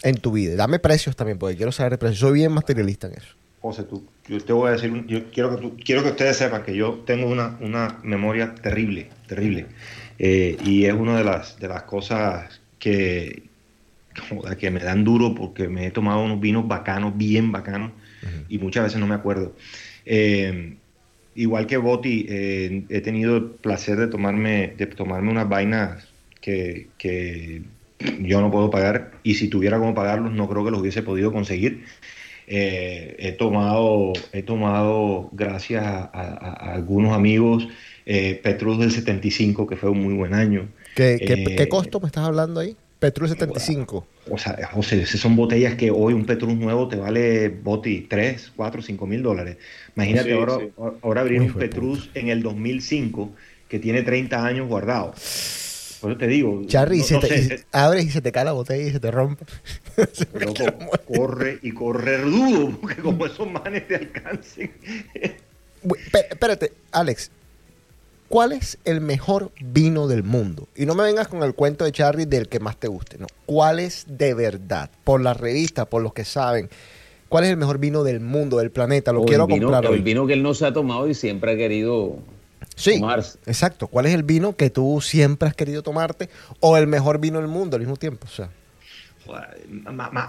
[0.03, 0.55] en tu vida?
[0.55, 2.17] Dame precios también, porque quiero saber el precio.
[2.17, 3.35] Soy bien materialista en eso.
[3.61, 6.63] José, tú, yo te voy a decir, yo quiero que, tú, quiero que ustedes sepan
[6.63, 9.67] que yo tengo una, una memoria terrible, terrible.
[10.17, 13.43] Eh, y es una de las, de las cosas que,
[14.59, 17.91] que me dan duro porque me he tomado unos vinos bacanos, bien bacanos,
[18.49, 19.55] y muchas veces no me acuerdo.
[20.05, 20.77] Eh,
[21.35, 26.07] igual que Boti, eh, he tenido el placer de tomarme, de tomarme unas vainas
[26.39, 27.61] que, que,
[28.19, 31.31] yo no puedo pagar, y si tuviera como pagarlos, no creo que los hubiese podido
[31.31, 31.83] conseguir.
[32.47, 37.67] Eh, he tomado, he tomado gracias a, algunos amigos,
[38.05, 40.67] eh, Petrus del 75, que fue un muy buen año.
[40.95, 42.75] ¿Qué, qué, eh, costo me estás hablando ahí?
[43.01, 44.07] Petrus 75.
[44.29, 48.81] O sea, José, son botellas que hoy un Petrus nuevo te vale boti 3, 4,
[48.83, 49.57] 5 mil dólares.
[49.95, 50.59] Imagínate ahora,
[51.01, 53.31] ahora abrir un Petrus en el 2005
[53.67, 55.15] que tiene 30 años guardado.
[55.99, 56.61] Por eso te digo.
[56.67, 59.45] Charry, se te, abres y se te cae la botella y se te rompe.
[61.07, 64.73] corre y correr duro, porque como esos manes te alcancen.
[66.29, 67.31] Espérate, Alex,
[68.31, 70.67] ¿cuál es el mejor vino del mundo?
[70.75, 73.27] Y no me vengas con el cuento de Charlie del que más te guste, no.
[73.45, 74.89] ¿Cuál es de verdad?
[75.03, 76.69] Por la revista, por los que saben.
[77.29, 79.11] ¿Cuál es el mejor vino del mundo, del planeta?
[79.11, 82.19] Lo quiero comprar El vino que él no se ha tomado y siempre ha querido
[82.75, 83.01] sí,
[83.45, 83.87] Exacto.
[83.87, 86.29] ¿Cuál es el vino que tú siempre has querido tomarte?
[86.61, 88.27] O el mejor vino del mundo al mismo tiempo.
[88.27, 88.49] O sea.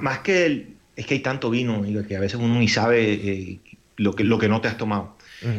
[0.01, 3.59] más, que el, es que hay tanto vino que a veces uno ni sabe eh,
[3.97, 5.17] lo, que, lo que no te has tomado.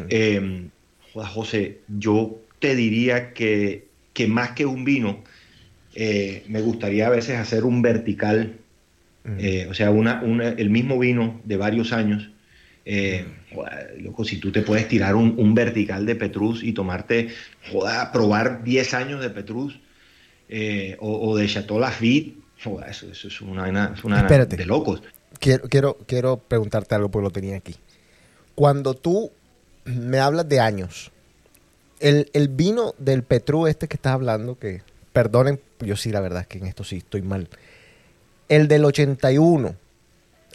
[0.10, 0.70] Eh,
[1.14, 5.24] José, yo te diría que, que más que un vino,
[5.96, 8.58] eh, me gustaría a veces hacer un vertical,
[9.70, 10.22] o sea, una,
[10.58, 12.30] el mismo vino de varios años.
[14.00, 17.30] loco, si tú te puedes tirar un, vertical de Petrus y tomarte,
[17.72, 19.80] joda, probar 10 años de Petrus
[21.00, 25.04] o, de Chateau Lafite, eso, eso, es una, es una de locos.
[25.40, 27.76] Quiero, quiero, quiero preguntarte algo porque lo tenía aquí.
[28.56, 29.32] Cuando tú
[29.86, 31.12] me hablas de años,
[32.00, 34.82] el, vino del Petru este que estás hablando, que
[35.14, 37.48] perdonen, yo sí la verdad es que en esto sí estoy mal.
[38.50, 39.76] El del 81,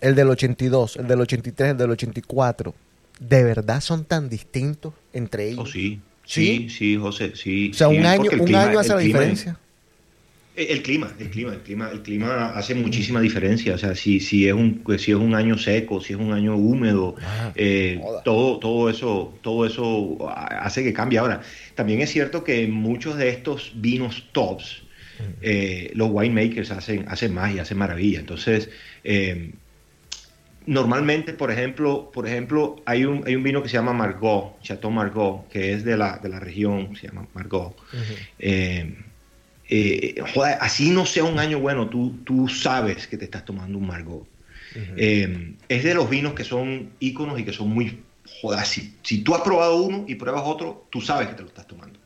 [0.01, 2.75] el del 82, el del 83, el del 84,
[3.21, 5.61] ¿de verdad son tan distintos entre ellos?
[5.61, 6.01] Oh, sí.
[6.25, 7.71] Sí, sí, José, sí.
[7.71, 9.59] O sea, un año, un año hace la diferencia.
[10.59, 13.75] El clima, el clima, el clima, el clima hace muchísima diferencia.
[13.75, 16.57] O sea, si, si, es un, si es un año seco, si es un año
[16.57, 21.19] húmedo, ah, eh, todo, todo, eso, todo eso hace que cambie.
[21.19, 21.43] Ahora,
[21.75, 24.83] también es cierto que muchos de estos vinos tops,
[25.43, 28.19] eh, los winemakers hacen, hacen magia, hacen maravilla.
[28.19, 28.69] Entonces,
[30.67, 34.91] normalmente, por ejemplo, por ejemplo, hay un, hay un vino que se llama Margot, Chateau
[34.91, 37.77] Margot, que es de la, de la región, se llama Margot.
[39.71, 43.77] Eh, joder, así no sea un año bueno, tú, tú sabes que te estás tomando
[43.79, 44.27] un Margot.
[44.97, 48.03] Eh, es de los vinos que son íconos y que son muy...
[48.41, 51.49] Joder, si, si, tú has probado uno y pruebas otro, tú sabes que te lo
[51.49, 51.99] estás tomando.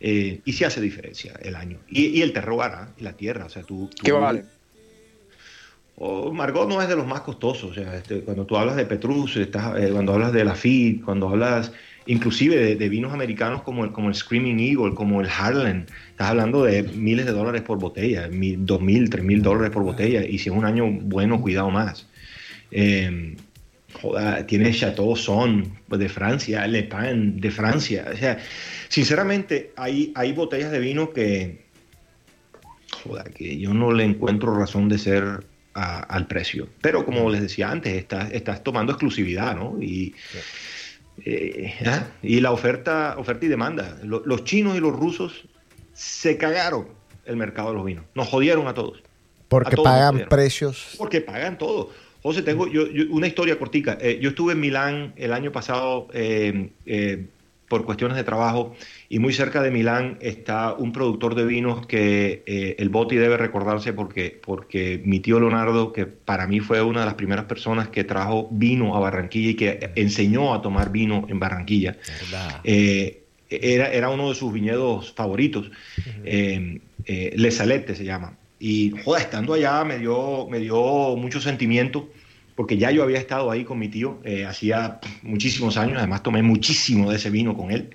[0.00, 1.80] Eh, y sí hace diferencia el año.
[1.88, 2.88] Y, el terroir, ¿ah?
[2.96, 3.44] y la tierra.
[3.46, 4.44] O sea, tú, ¿Qué vale?
[6.32, 7.72] Margot no es de los más costosos.
[7.72, 11.72] O sea, este, cuando tú hablas de Petrus, estás, cuando hablas de Lafitte, cuando hablas
[12.06, 15.86] inclusive de, vinos americanos como el, como el Screaming Eagle, como el Harlan.
[16.10, 20.24] Estás hablando de miles de dólares por botella, dos mil, tres mil dólares por botella,
[20.24, 22.06] y si es un año bueno, cuidado más.
[22.70, 23.36] Eh,
[24.00, 28.06] joda, tiene Chateau Son de Francia, Le Pen de Francia.
[28.12, 28.38] O sea,
[28.88, 31.64] sinceramente, hay, hay botellas de vino que,
[33.04, 35.44] joda, que yo no le encuentro razón de ser
[35.74, 36.68] al precio.
[36.80, 39.80] Pero como les decía antes, estás, estás tomando exclusividad, ¿no?
[39.80, 40.14] Y.
[41.24, 42.08] Eh, ¿ah?
[42.22, 43.98] Y la oferta, oferta y demanda.
[44.02, 45.46] los chinos y los rusos
[45.92, 46.88] se cagaron
[47.24, 48.04] el mercado de los vinos.
[48.14, 49.02] Nos jodieron a todos.
[49.48, 50.94] Porque pagan precios.
[50.98, 51.90] Porque pagan todo.
[52.22, 53.98] José, tengo yo, una historia cortica.
[54.00, 56.70] Eh, yo estuve en Milán el año pasado eh,
[57.68, 58.74] por cuestiones de trabajo
[59.12, 63.36] y muy cerca de Milán está un productor de vinos que eh, el Boti debe
[63.36, 67.88] recordarse porque, porque mi tío Leonardo, que para mí fue una de las primeras personas
[67.88, 71.98] que trajo vino a Barranquilla y que enseñó a tomar vino en Barranquilla,
[72.64, 75.70] eh, era, era uno de sus viñedos favoritos,
[76.24, 78.38] eh, Le Salette se llama.
[78.58, 82.08] Y joder, estando allá me dio, me dio mucho sentimiento
[82.54, 86.42] porque ya yo había estado ahí con mi tío eh, hacía muchísimos años, además tomé
[86.42, 87.90] muchísimo de ese vino con él,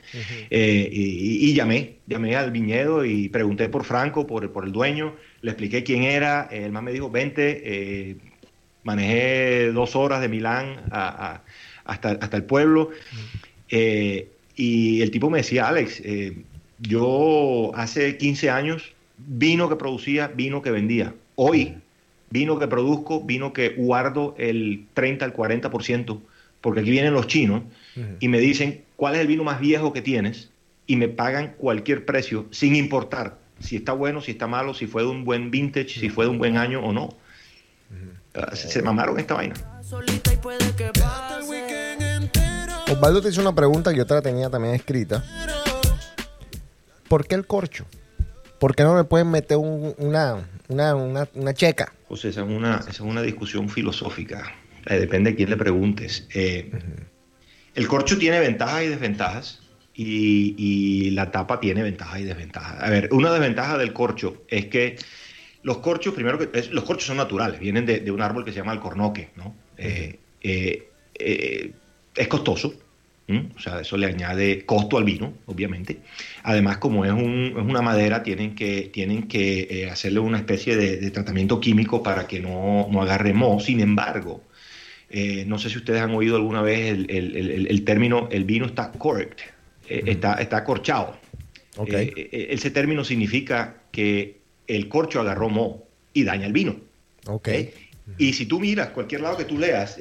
[0.49, 5.51] eh, y, llamé, llamé al viñedo y pregunté por Franco, por, por el dueño, le
[5.51, 8.15] expliqué quién era, el man me dijo, vente, eh,
[8.83, 12.89] manejé dos horas de Milán hasta, hasta el pueblo,
[13.69, 16.01] y el tipo me decía, Alex,
[16.79, 21.75] yo hace 15 años, vino que producía, vino que vendía, hoy
[22.29, 26.19] vino que produzco, vino que guardo el 30 al 40%,
[26.61, 27.63] porque aquí vienen los chinos
[28.19, 30.49] y me dicen cuál es el vino más viejo que tienes
[30.85, 35.03] y me pagan cualquier precio sin importar si está bueno, si está malo, si fue
[35.03, 37.09] de un buen vintage, si fue de un buen año o no.
[38.35, 39.55] Ah, se, mamaron esta vaina.
[42.91, 45.23] Osvaldo te hizo una pregunta que yo te la tenía también escrita.
[47.07, 47.85] ¿Por qué el corcho?
[48.59, 51.93] ¿Por qué no me pueden meter una, una, una, checa.
[52.07, 54.53] José, esa es una, esa es una discusión filosófica.
[54.85, 56.27] Eh, depende de quién le preguntes.
[56.33, 56.71] Eh,
[57.75, 59.61] el corcho tiene ventajas y desventajas.
[59.99, 62.83] Y, la tapa tiene ventajas y desventajas.
[62.83, 64.97] A ver, una desventaja del corcho es que
[65.63, 68.73] los corchos, primero que los corchos son naturales, vienen de, un árbol que se llama
[68.73, 69.55] el cornoque, ¿no?
[69.77, 70.19] Eh,
[72.15, 72.75] es costoso,
[73.29, 75.99] O sea, eso le añade costo al vino, obviamente.
[76.43, 81.59] Además, como es, una madera, tienen que, tienen que eh, hacerle una especie de, tratamiento
[81.59, 83.59] químico para que no, no agarre moho.
[83.59, 84.43] Sin embargo,
[85.09, 89.43] eh, no sé si ustedes han oído alguna vez el, término el vino está corked,
[89.89, 91.17] eh, está, está corchado.
[91.85, 96.77] ese término significa que el corcho agarró moho y daña el vino.
[97.25, 97.73] Okay.
[98.17, 99.97] Y si tú miras cualquier lado que tú leas,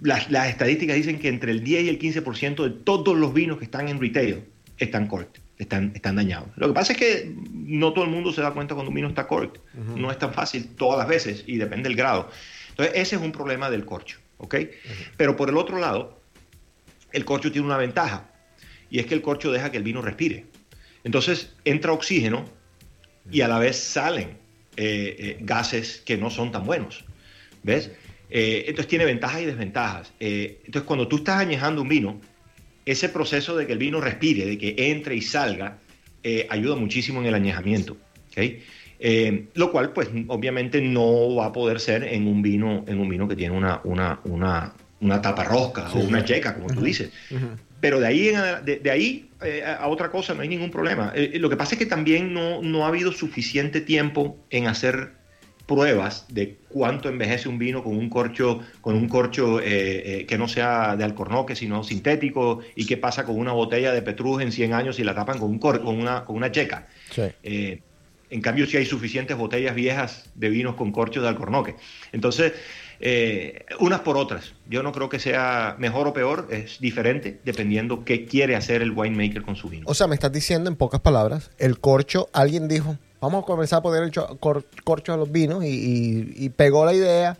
[0.00, 3.64] las, estadísticas dicen que entre el 10 y el 15% de todos los vinos que
[3.64, 4.44] están en retail
[4.78, 6.48] están corked, están, están dañados.
[6.56, 9.08] Lo que pasa es que no todo el mundo se da cuenta cuando un vino
[9.08, 9.60] está corked.
[9.96, 12.30] No es tan fácil todas las veces y depende del grado.
[12.70, 14.56] Entonces, ese es un problema del corcho, ¿ok?
[15.16, 16.20] Pero por el otro lado,
[17.12, 18.30] el corcho tiene una ventaja
[18.90, 20.46] y es que el corcho deja que el vino respire.
[21.04, 22.44] Entonces, entra oxígeno
[23.30, 24.38] y a la vez salen
[24.76, 27.04] eh, eh, gases que no son tan buenos.
[27.62, 27.92] ¿Ves?
[28.36, 30.12] Eh, entonces tiene ventajas y desventajas.
[30.18, 32.20] Eh, entonces cuando tú estás añejando un vino,
[32.84, 35.78] ese proceso de que el vino respire, de que entre y salga,
[36.24, 37.96] eh, ayuda muchísimo en el añejamiento.
[39.54, 43.28] lo cual, pues, obviamente no va a poder ser en un vino, en un vino
[43.28, 47.12] que tiene una, una, una, una tapa rosca o una checa, como tú dices.
[47.80, 48.32] Pero de ahí,
[48.64, 49.30] de, ahí
[49.64, 51.12] a otra cosa no hay ningún problema.
[51.34, 55.23] lo que pasa es que también no, no ha habido suficiente tiempo en hacer
[55.66, 59.64] pruebas de cuánto envejece un vino con un corcho, con un corcho eh,
[60.20, 64.02] eh, que no sea de alcornoque, sino sintético, y qué pasa con una botella de
[64.02, 66.86] Petrus en 100 años y la tapan con, un con, una, con una checa.
[67.42, 67.80] Eh,
[68.30, 71.76] en cambio, si hay suficientes botellas viejas de vinos con corcho de alcornoque.
[72.12, 72.52] Entonces,
[73.78, 74.54] unas por otras.
[74.68, 78.90] Yo no creo que sea mejor o peor, es diferente dependiendo qué quiere hacer el
[78.90, 79.84] winemaker con su vino.
[79.86, 83.78] O sea, me estás diciendo en pocas palabras, el corcho, alguien dijo, vamos a comenzar
[83.78, 84.12] a poner el
[84.84, 87.36] corcho a los vinos y, pegó la idea,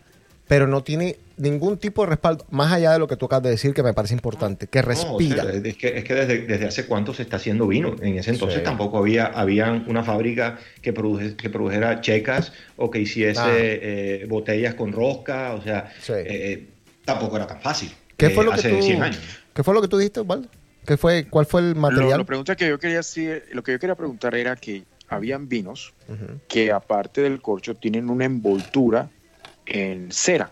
[0.47, 3.49] pero no tiene ningún tipo de respaldo, más allá de lo que tú acabas de
[3.51, 5.43] decir, que me parece importante, que respira.
[5.51, 7.95] es que, es que desde, hace cuánto se está haciendo vino.
[8.01, 10.93] En ese entonces tampoco había habían una fábrica que,
[11.37, 13.57] que produjera checas o que hiciese ah.
[13.57, 16.67] eh, botellas con rosca, o sea, eh,
[17.03, 17.91] tampoco era tan fácil.
[18.17, 18.79] ¿Qué fue lo que tú,
[19.53, 20.49] ¿Qué fue lo que tú dijiste, Osvaldo?
[20.85, 22.19] ¿Qué fue, ¿Cuál fue el material?
[22.19, 25.93] Lo, pregunta que yo quería decir, lo que yo quería preguntar era que habían vinos
[26.47, 29.09] que aparte del corcho tienen una envoltura
[29.65, 30.49] en cera,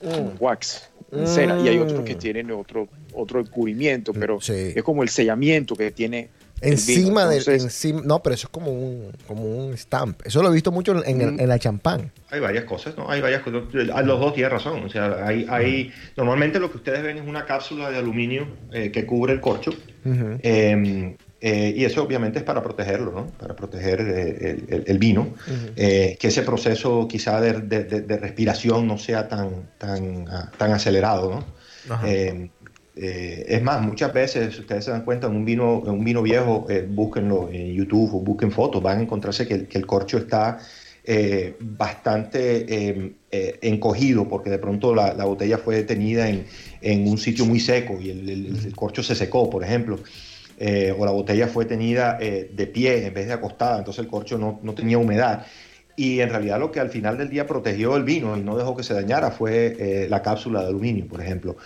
[0.00, 0.36] en mm.
[0.40, 2.18] wax, en cera, y hay otros que mm.
[2.18, 7.46] tienen otro, otro cubrimiento, pero es como el sellamiento que tiene Encima del.
[7.46, 10.22] Encima, no, pero eso es como un, como un stamp.
[10.24, 12.10] Eso lo he visto mucho en, en la champán.
[12.30, 13.10] Hay varias cosas, ¿no?
[13.10, 13.62] Hay varias cosas.
[13.72, 14.84] Los dos tienen razón.
[14.84, 18.90] O sea, hay, hay, normalmente lo que ustedes ven es una cápsula de aluminio eh,
[18.90, 19.72] que cubre el corcho.
[20.04, 23.26] Eh, y eso obviamente es para protegerlo, ¿no?
[23.38, 25.34] para proteger eh, el, vino,
[25.76, 31.30] eh, que ese proceso quizá de, respiración no sea tan, tan, ah, tan acelerado.
[31.30, 31.44] ¿no?
[32.96, 37.50] es más, muchas veces, ustedes se dan cuenta, en un vino, un vino viejo, búsquenlo
[37.52, 40.58] en YouTube o busquen fotos, van a encontrarse que, el corcho está
[41.60, 43.14] bastante
[43.60, 46.46] encogido porque de pronto la, botella fue detenida en,
[46.80, 49.98] en, un sitio muy seco y el corcho se secó, por ejemplo.
[50.58, 54.10] Eh, o la botella fue tenida eh, de pie en vez de acostada, entonces el
[54.10, 55.44] corcho no, tenía humedad.
[55.96, 58.76] Y en realidad lo que al final del día protegió el vino y no dejó
[58.76, 61.56] que se dañara fue eh, la cápsula de aluminio, por ejemplo,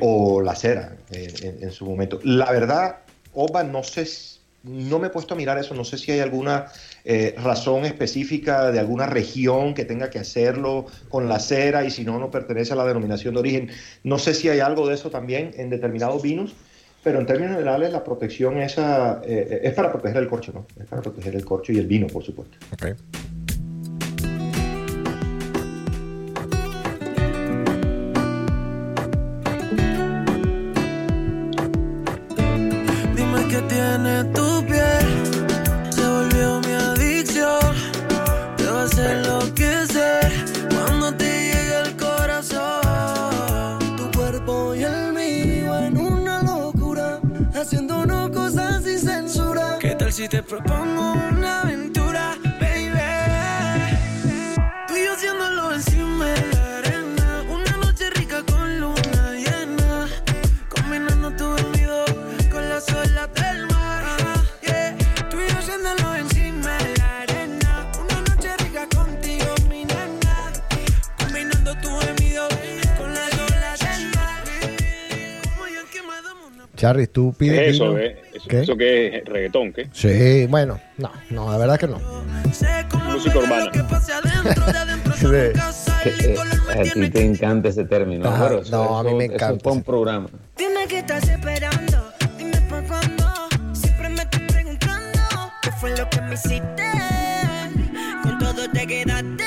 [0.00, 2.20] o la cera en, su momento.
[2.22, 2.96] La verdad,
[3.32, 4.06] Oba, no sé,
[4.62, 6.66] no me he puesto a mirar eso, no sé si hay alguna
[7.38, 12.18] razón específica de alguna región que tenga que hacerlo con la cera y si no,
[12.18, 13.70] no pertenece a la denominación de origen.
[14.04, 16.54] No sé si hay algo de eso también en determinados vinos
[17.02, 20.66] pero en términos generales la protección esa, eh, es para proteger el corcho, ¿no?
[20.80, 22.56] Es para proteger el corcho y el vino, por supuesto.
[50.32, 52.88] Te propongo una aventura, baby.
[54.88, 57.44] Tú y yo haciéndolo encima de la arena.
[57.50, 60.08] Una noche rica con luna llena.
[60.70, 62.06] Combinando tu dormido
[62.50, 64.04] con las olas del mar.
[64.62, 64.96] Yeah.
[65.28, 67.92] Tú y yo haciéndolo encima de la arena.
[68.00, 70.50] Una noche rica contigo, mi nena.
[71.18, 72.48] Combinando tu dormido
[72.96, 74.44] con las olas del mar.
[75.44, 76.00] Como yo que
[76.74, 77.74] Charlie, tú pides.
[77.74, 78.21] Eso, eh.
[78.60, 79.72] ¿Eso que es reggaetón?
[79.72, 79.88] ¿qué?
[79.92, 81.98] Sí, bueno, no, no, la verdad que no.
[83.12, 83.70] Música urbana.
[86.68, 88.24] A ti te encanta ese término.
[88.70, 89.56] no, a mí me encanta.
[89.56, 90.28] Eso un programa.
[90.56, 93.24] Dime qué estás esperando, dime pa' cuándo.
[93.72, 95.20] Siempre me estoy preguntando
[95.62, 96.82] qué fue lo que me hiciste.
[98.22, 99.44] Con todo te quedaste.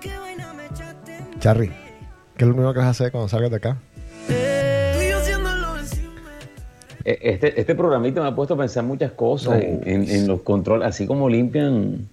[0.00, 1.18] Qué buena me echaste.
[1.40, 3.78] Charry, ¿qué es lo primero que vas a hacer cuando salgas de acá?
[7.08, 10.88] Este, este programita me ha puesto a pensar muchas cosas en, en- en los controles,
[10.88, 12.08] así como limpian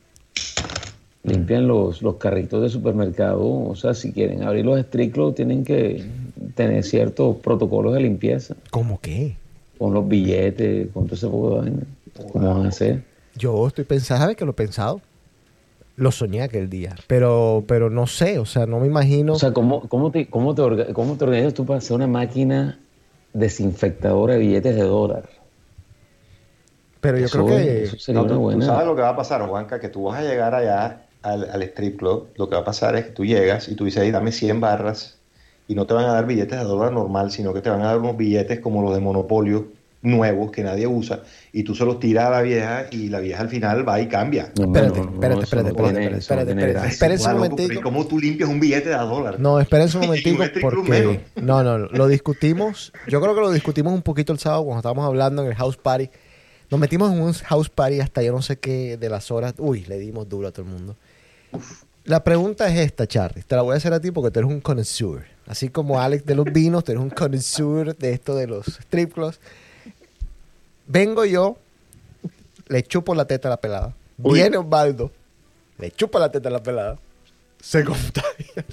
[1.23, 3.41] limpian los, los carritos de supermercado.
[3.43, 6.03] O sea, si quieren abrir los clubs, tienen que
[6.55, 8.55] tener ciertos protocolos de limpieza.
[8.69, 9.35] ¿Cómo qué?
[9.79, 11.83] Con los billetes, con todo ese poco de vaina.
[12.31, 13.01] ¿Cómo van a hacer?
[13.35, 15.01] Yo estoy pensando, ¿sabes que lo he pensado?
[15.95, 19.33] Lo soñé aquel día, pero, pero no sé, o sea, no me imagino.
[19.33, 22.07] O sea, ¿cómo, cómo, te, cómo, te orga- cómo te organizas tú para hacer una
[22.07, 22.79] máquina
[23.33, 25.29] desinfectadora de billetes de dólar?
[26.99, 29.47] pero yo Eso creo que eso sería No, tú sabes lo que va a pasar,
[29.47, 32.33] Juanca, que tú vas a llegar allá al, al strip club.
[32.37, 34.59] Lo que va a pasar es que tú llegas y tú dices, ahí dame 100
[34.59, 35.23] barras
[35.67, 37.85] y no te van a dar billetes de dólar normal, sino que te van a
[37.87, 39.73] dar unos billetes como los de Monopolio
[40.03, 43.41] nuevos que nadie usa y tú se los tiras a la vieja y la vieja
[43.41, 44.51] al final va y cambia.
[44.57, 46.87] No, Espérate, no, no, espérate, espérate, espérate, espérate, espérate.
[46.87, 47.81] Espérense un momentico.
[47.81, 49.39] ¿Cómo tú limpias un billete de a dólar?
[49.39, 52.91] No, espérense un momentico porque no, no, lo discutimos.
[53.07, 55.77] Yo creo que lo discutimos un poquito el sábado cuando estábamos hablando en el house
[55.77, 56.09] party.
[56.69, 59.53] Nos metimos en un house party hasta yo no sé qué de las horas.
[59.57, 60.95] Uy, le dimos duro a todo el mundo.
[62.05, 63.43] La pregunta es esta, Charlie.
[63.43, 65.23] Te la voy a hacer a ti porque tú eres un connoisseur.
[65.45, 69.13] Así como Alex de los vinos, tú eres un connoisseur de esto de los strip
[69.13, 69.39] clubs.
[70.87, 71.57] Vengo yo,
[72.67, 73.93] le chupo la teta a la pelada.
[74.21, 74.39] Uy.
[74.39, 75.11] Viene Osvaldo,
[75.79, 76.97] le chupa la teta a la pelada.
[77.61, 78.65] Se contagia.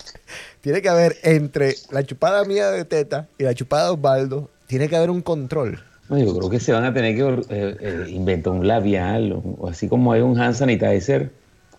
[0.61, 4.89] tiene que haber entre la chupada mía de teta y la chupada de Osvaldo, tiene
[4.89, 5.81] que haber un control.
[6.09, 7.23] No, yo creo que se van a tener que
[7.55, 11.31] eh, eh, inventar un labial, o, o así como hay un hand sanitizer,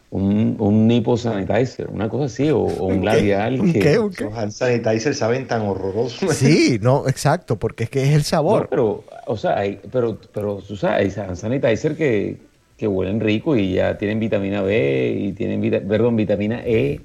[0.09, 3.59] un, un nipple sanitizer, una cosa así, o, o un labial.
[3.59, 3.99] ¿Un que- qué?
[3.99, 4.23] ¿Un qué?
[4.23, 6.33] Los hand sanitizer saben tan horrorosos.
[6.35, 8.67] Sí, no, exacto, porque es que es el No, sabor.
[8.69, 12.37] pero, o sea, hay, pero, pero tú sabes, hay sanitizer que,
[12.77, 16.99] que huelen rico y ya tienen vitamina B y tienen, vita- perdón, vitamina E.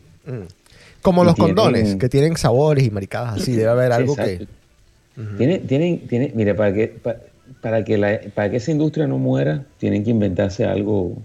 [1.03, 3.53] Como y los tienen- condones, que tienen sabores y maricadas así.
[3.53, 4.47] Debe haber algo Exacto.
[4.47, 5.27] que.
[5.39, 7.17] Tienen, tienen, tienen, mira, para que, pa-
[7.63, 11.17] para, que la, para que esa industria no muera, tienen que inventarse algo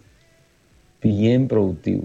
[1.02, 2.04] bien productivo.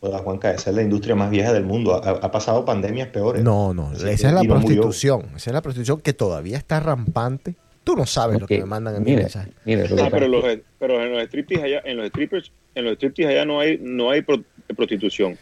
[0.00, 1.94] Joda, Juanca, esa es la industria más vieja del mundo.
[2.02, 3.42] Ha, ha pasado pandemias peores.
[3.44, 5.26] No, no, Así esa es la prostitución.
[5.36, 7.54] Esa es la prostitución que todavía está rampante.
[7.84, 9.50] Tú no sabes lo que me mandan en mi mira, mensaje.
[9.50, 10.44] Ah, pero, pasa- los,
[10.78, 14.10] pero en los striptease allá, en los strippers, en los striptease allá no hay, no
[14.10, 14.44] hay pro-
[14.76, 15.36] prostitución.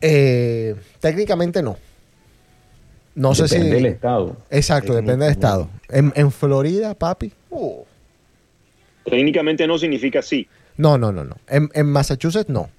[0.00, 1.76] Eh, técnicamente no.
[3.16, 3.74] No sé depende si.
[3.74, 4.36] del estado.
[4.50, 5.68] Exacto, depende del estado.
[5.88, 7.32] En, en Florida, papi.
[7.50, 7.82] uh,
[9.04, 10.46] Técnicamente no significa sí.
[10.76, 11.36] No, no, no, no.
[11.48, 12.60] En, en Massachusetts no.
[12.62, 12.70] O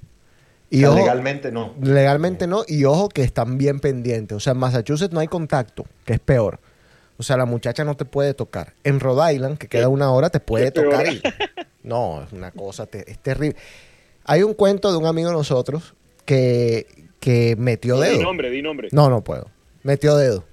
[0.69, 1.75] Y sea, ojo, legalmente no.
[1.81, 2.63] legalmente no.
[2.67, 4.35] Y ojo que están bien pendientes.
[4.37, 6.59] O sea, en Massachusetts no hay contacto, que es peor.
[7.21, 8.73] O sea, la muchacha no te puede tocar.
[8.83, 11.05] En Rhode Island, que queda una hora, te puede tocar.
[11.07, 11.21] y-
[11.83, 13.55] No, es una cosa, te- es terrible.
[14.25, 15.93] Hay un cuento de un amigo de nosotros
[16.25, 16.87] que,
[17.19, 18.23] que metió Di dedo.
[18.23, 18.87] nombre, di nombre.
[18.91, 19.49] No, no puedo.
[19.83, 20.45] Metió dedo.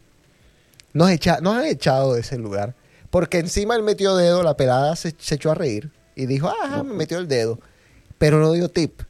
[0.92, 2.74] Nos, echa, nos han echado de ese lugar.
[3.08, 6.82] Porque encima él metió dedo, la pelada se, se echó a reír y dijo, ah,
[6.82, 7.58] me metió el dedo.
[8.18, 9.00] Pero no dio tip.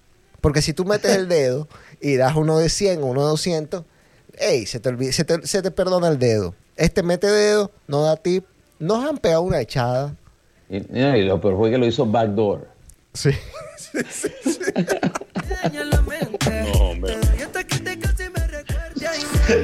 [0.40, 1.66] Porque si tú metes el dedo
[2.00, 3.84] y das uno de 100 o uno de 200,
[4.38, 6.54] ey, se te, olvida- se, te, se te perdona el dedo.
[6.78, 8.44] Este mete dedo, no da tip.
[8.78, 10.14] Nos han pegado una echada.
[10.70, 12.68] Y, no, y lo peor fue que lo hizo backdoor.
[13.12, 13.30] Sí.
[16.48, 17.16] No, hombre.
[17.16, 17.26] Me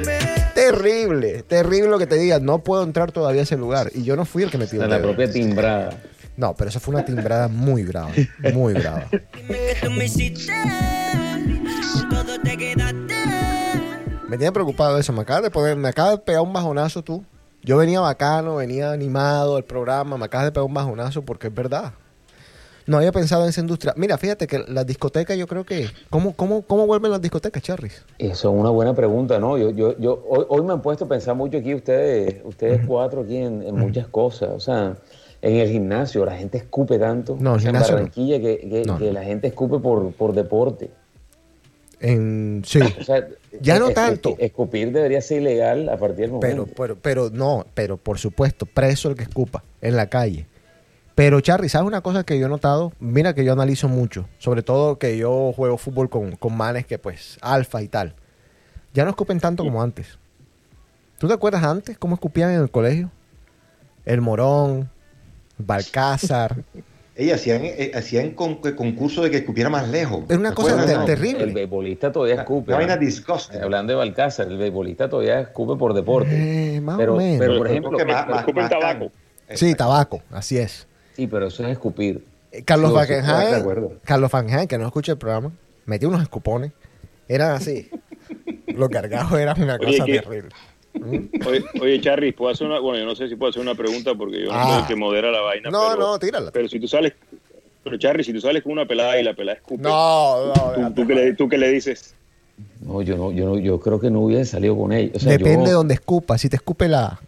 [0.03, 0.19] me-
[0.55, 2.41] terrible, terrible lo que te digas.
[2.41, 3.91] No puedo entrar todavía a ese lugar.
[3.93, 5.97] Y yo no fui el que sea, el la propia timbrada.
[6.37, 8.11] No, pero eso fue una timbrada muy brava.
[8.53, 9.07] Muy brava.
[14.35, 15.13] Me tiene preocupado eso.
[15.13, 17.23] Me acabas de poner, me acabas de pegar un bajonazo tú.
[17.63, 21.55] Yo venía bacano, venía animado al programa, me acabas de pegar un bajonazo porque es
[21.55, 21.93] verdad.
[22.85, 23.93] No había pensado en esa industria.
[23.95, 25.87] Mira, fíjate que las discotecas, yo creo que.
[26.09, 28.03] ¿Cómo, cómo, cómo vuelven las discotecas, Charris?
[28.19, 29.57] Eso es una buena pregunta, ¿no?
[29.57, 33.21] Yo, yo, yo hoy, hoy me han puesto a pensar mucho aquí ustedes, ustedes cuatro
[33.21, 34.49] aquí en, en muchas cosas.
[34.49, 34.97] O sea,
[35.41, 37.37] en el gimnasio la gente escupe tanto.
[37.39, 37.97] No, el O sea, en gimnasio no.
[37.99, 39.13] Barranquilla que, que- No, que no.
[39.13, 40.91] la gente escupe por, por deporte.
[42.01, 42.79] En, sí.
[42.99, 43.25] O sea,
[43.61, 44.29] Ya no tanto.
[44.37, 46.65] es- escupir debería ser ilegal a partir del momento.
[46.65, 50.47] Pero, pero, pero no, pero por supuesto, preso el que escupa en la calle.
[51.15, 52.91] Pero Charry, ¿sabes una cosa que yo he notado?
[52.99, 56.99] Mira que yo analizo mucho, sobre todo que yo juego fútbol con, con manes que
[56.99, 58.15] pues, alfa y tal.
[58.93, 60.17] Ya no escupen tanto como antes.
[61.17, 63.11] ¿Tú te acuerdas antes cómo escupían en el colegio?
[64.05, 64.89] El Morón,
[65.57, 66.57] Balcázar,
[67.17, 70.25] Ellos hacían, eh, hacían con, concurso de que escupiera más lejos.
[70.27, 71.43] Es una cosa terrible.
[71.43, 72.73] El beisbolista todavía escupe.
[72.73, 73.61] Vaina disgusting.
[73.61, 76.75] Hablando de Balcázar, el beisbolista todavía escupe por deporte.
[76.75, 77.39] Eh, más pero, o menos.
[77.39, 79.11] pero, por ejemplo, más, más, escupe el tabaco.
[79.53, 80.87] Sí, tabaco, así es.
[81.15, 82.25] Sí, pero eso es escupir.
[82.51, 83.93] Eh, Carlos sí, acuerdo.
[84.03, 85.51] Carlos Falkenhayn, que no escucha el programa,
[85.85, 86.73] metió unos escupones.
[87.29, 87.89] Eran así.
[88.67, 90.49] Los cargajos eran una Oye, cosa terrible.
[91.47, 92.79] Oye, oye, Charly, ¿puedo hacer una?
[92.79, 94.67] Bueno, yo no sé si puedo hacer una pregunta porque yo no Ah.
[94.73, 95.69] soy el que modera la vaina.
[95.69, 96.51] No, pero, no, tírala.
[96.51, 97.13] Pero si tú sales,
[97.83, 100.93] pero Charly, si tú sales con una pelada y la pelada escupe, No, no, ¿tú,
[101.01, 102.15] tú, qué le, ¿tú qué le dices?
[102.81, 105.11] No, yo no, yo no, yo creo que no hubiese salido con ella.
[105.15, 106.37] O sea, Depende de yo, donde escupa.
[106.37, 107.19] Si te escupe la.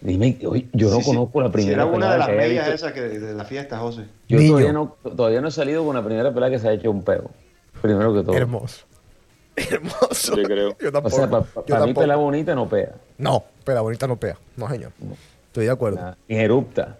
[0.00, 1.04] Dime, oye, yo no sí.
[1.06, 3.78] conozco la Si primera era una de las que medias esas que de la fiesta,
[3.78, 4.02] José.
[4.28, 6.90] Yo todavía no, todavía no he salido con la primera pelada que se ha hecho
[6.90, 7.30] un pego.
[7.80, 8.36] Primero que todo.
[8.36, 8.84] Hermoso.
[9.70, 10.36] Hermoso.
[10.36, 10.76] Yo creo.
[10.78, 12.94] Yo O sea, para yo mí pelada bonita no pega.
[13.18, 14.38] No, pero bonita no pega.
[14.56, 14.92] No, señor.
[15.46, 16.16] Estoy de acuerdo.
[16.28, 16.98] Ni erupta.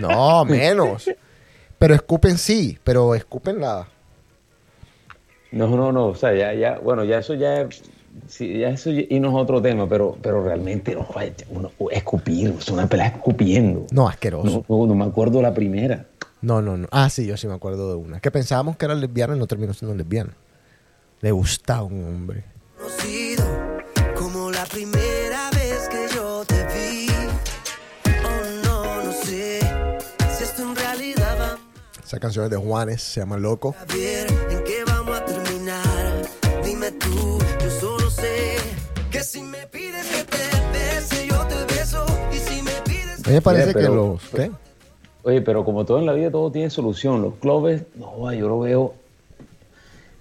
[0.00, 1.10] No, menos.
[1.78, 3.86] Pero escupen sí, pero escupen la.
[5.52, 6.06] No, no, no.
[6.06, 7.82] O sea, ya, ya, bueno, ya eso ya es,
[8.28, 11.06] sí, ya eso y no es otro tema, pero, pero realmente no,
[11.50, 13.86] uno, escupir, es una pelada escupiendo.
[13.90, 14.64] No, asqueroso.
[14.66, 16.06] No, no, no me acuerdo la primera.
[16.40, 16.88] No, no, no.
[16.90, 18.20] Ah, sí, yo sí me acuerdo de una.
[18.20, 20.32] Que pensábamos que era lesbiana y no terminó siendo lesbiana.
[21.20, 22.44] Le gustaba un hombre.
[22.76, 23.44] conocido
[24.18, 27.06] como la primera vez que yo te vi.
[28.24, 29.60] Oh, no, no sé
[30.36, 31.58] si esto en realidad va
[32.04, 33.74] Esa canción es de Juanes, se llama Loco.
[33.80, 36.22] a ver en qué vamos a terminar.
[36.64, 38.56] Dime tú, yo solo sé
[39.10, 42.04] que si me pides que te bese, yo te beso.
[42.32, 44.22] Y si me pides A mí me parece pero- que los.
[44.34, 44.50] ¿Qué?
[45.22, 47.20] Oye, pero como todo en la vida, todo tiene solución.
[47.20, 48.94] Los clubes, no, yo lo veo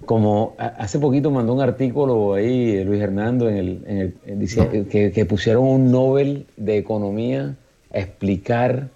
[0.06, 4.40] como hace poquito mandó un artículo ahí eh, Luis Hernando en el, en el- en
[4.40, 7.56] dice- que, que pusieron un Nobel de Economía
[7.92, 8.90] a explicar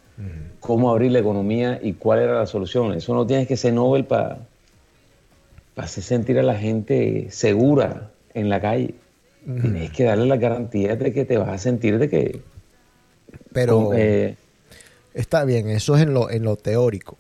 [0.60, 2.94] cómo abrir la economía y cuál era la solución.
[2.94, 4.40] Eso no tienes que ser Nobel para
[5.76, 8.96] hacer sentir a la gente segura en la calle.
[9.62, 12.42] Tienes que darle la garantía de que te vas a sentir de que
[13.54, 14.36] Pero eh,
[15.14, 17.18] está bien, eso es en lo, en lo teórico.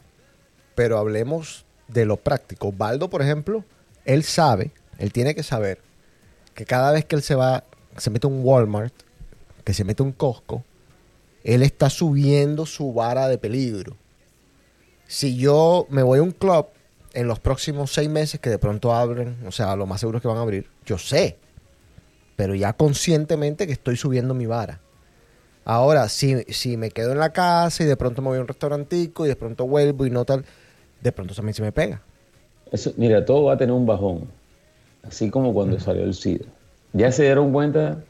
[0.75, 2.71] Pero hablemos de lo práctico.
[2.71, 3.63] Baldo, por ejemplo,
[4.09, 5.79] él sabe, él tiene que saber
[6.55, 7.63] que cada vez que él se va,
[7.95, 8.93] se mete un Walmart,
[9.63, 10.63] que se mete un Costco,
[11.43, 13.95] él está subiendo su vara de peligro.
[15.07, 16.69] Si yo me voy a un club
[17.13, 20.23] en los próximos seis meses que de pronto abren, o sea, lo más seguro es
[20.23, 21.37] que van a abrir, yo sé,
[22.35, 24.81] pero ya conscientemente que estoy subiendo mi vara.
[25.65, 28.47] Ahora, si, si me quedo en la casa y de pronto me voy a un
[28.47, 30.45] restaurantico y de pronto vuelvo y no tal,
[30.99, 32.01] de pronto también se me pega.
[32.71, 34.25] Eso, mira, todo va a tener un bajón,
[35.03, 36.45] así como cuando salió el SIDA.
[36.93, 38.03] Ya se dieron cuenta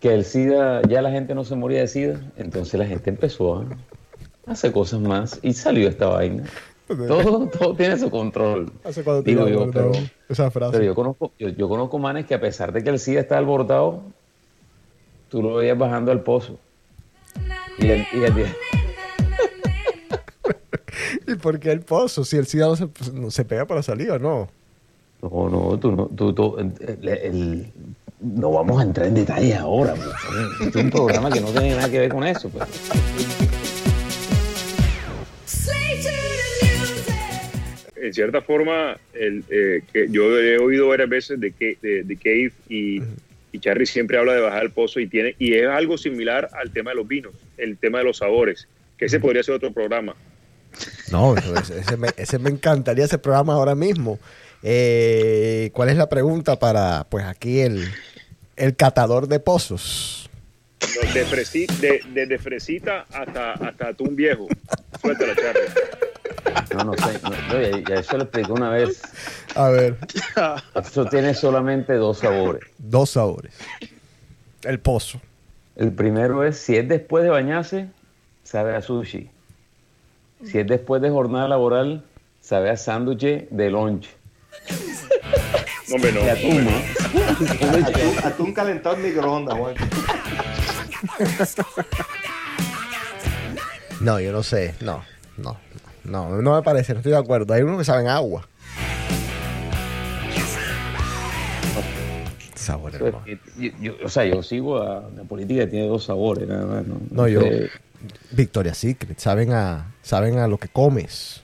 [0.00, 3.56] que el SIDA, ya la gente no se moría de SIDA, entonces la gente empezó
[3.56, 3.66] a
[4.52, 6.44] hacer cosas más y salió esta vaina.
[7.08, 8.72] Todo, todo tiene su control.
[8.84, 9.92] ¿Hace Digo yo, pero,
[10.28, 10.72] esa frase?
[10.72, 13.38] pero yo conozco, yo, yo conozco manes que a pesar de que el SIDA está
[13.38, 14.02] alborotado,
[15.28, 16.58] tú lo veías bajando al pozo.
[17.78, 18.56] Y el, y el día-
[21.26, 22.24] ¿Y por qué el pozo?
[22.24, 24.48] Si el SIDA no se, no se pega para salir o no.
[25.22, 27.66] No, no, tú no, tú, tú- el- el-
[28.20, 29.94] no vamos a entrar en detalles ahora.
[29.94, 30.08] pues.
[30.66, 32.48] Este es un programa que no tiene nada que ver con eso.
[32.48, 32.66] pues.
[37.96, 42.16] En cierta forma, el, eh, que yo he oído varias veces de, que, de, de
[42.16, 43.00] Cave y,
[43.52, 46.70] y Charlie siempre habla de bajar el pozo y tiene y es algo similar al
[46.70, 50.14] tema de los vinos, el tema de los sabores, que ese podría ser otro programa.
[51.12, 54.18] No, ese, ese me, ese me encantaría ese programa ahora mismo.
[54.62, 57.88] Eh, ¿Cuál es la pregunta para, pues aquí, el,
[58.56, 60.28] el catador de pozos?
[60.80, 64.46] No, De, fresi- de, desde fresita hasta, hasta atún viejo.
[65.00, 65.60] Suéltala, Charlie.
[66.74, 67.20] No, no sé.
[67.22, 69.00] no, ya eso lo expliqué una vez.
[69.54, 69.96] A ver,
[70.84, 72.62] Eso tiene solamente dos sabores.
[72.78, 73.52] dos sabores.
[74.62, 75.20] El pozo.
[75.76, 77.88] El primero es, si es después de bañarse,
[78.44, 79.30] sabe a sushi.
[80.44, 82.04] Si es después de jornada laboral,
[82.40, 84.08] sabe a sándwich de lunch.
[85.88, 86.20] No, hombre, no.
[86.20, 87.86] De atún, ¿no?
[87.86, 89.74] Atún, atún calentado en microondas, Juan.
[94.00, 94.74] No, yo no sé.
[94.80, 95.02] No,
[95.38, 95.56] no,
[96.04, 97.54] no, no me parece, no estoy de acuerdo.
[97.54, 98.46] Hay unos que saben agua.
[102.54, 103.22] Sabor, hermano.
[103.56, 106.86] Yo- yo- o sea, yo sigo a la política que tiene dos sabores, nada más.
[106.86, 107.40] No, No, yo.
[107.40, 107.70] sé.
[108.32, 109.18] Victoria Secret.
[109.18, 111.42] Saben a, saben a lo que comes.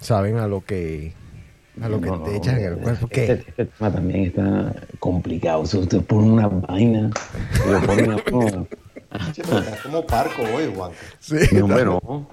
[0.00, 1.12] Saben a lo que.
[1.82, 3.06] A lo que No, te no, echas en el cuerpo.
[3.10, 3.32] Este, ¿Qué?
[3.32, 5.60] este tema también está complicado.
[5.60, 7.10] O sea, usted pone una vaina
[7.66, 8.66] y lo pone a uno-
[9.32, 10.92] Che, pero está como parco hoy, Juan.
[11.18, 12.30] Sí, No, hombre, no.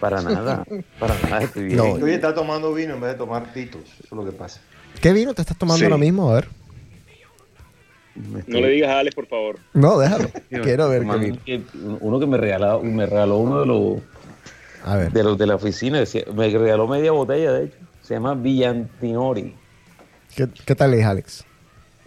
[0.00, 0.64] Para nada,
[0.98, 1.76] para nada estoy bien.
[1.76, 1.84] No.
[1.92, 4.60] Hoy está tomando vino en vez de tomar titos, eso es lo que pasa.
[5.00, 6.30] ¿Qué vino te estás tomando ahora mismo?
[6.30, 6.48] A ver.
[8.46, 9.58] No le digas a Alex, por favor.
[9.72, 10.28] No, déjalo.
[10.62, 11.16] Quiero ver qué
[11.56, 11.98] vino.
[12.00, 14.02] Uno que me regaló, me regaló uno de los,
[14.84, 15.12] a ver.
[15.12, 16.02] de los de la oficina,
[16.34, 17.78] me regaló media botella, de hecho.
[18.02, 19.54] Se llama Villantinori.
[20.36, 21.44] ¿Qué, qué tal es, Alex?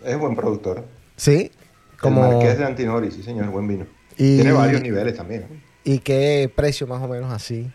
[0.03, 0.85] Es buen productor.
[1.15, 1.51] ¿Sí?
[1.99, 2.23] Como...
[2.23, 3.85] El Marqués de Antinori, sí señor, buen vino.
[4.15, 5.63] Tiene varios niveles también.
[5.83, 7.71] ¿Y qué precio más o menos así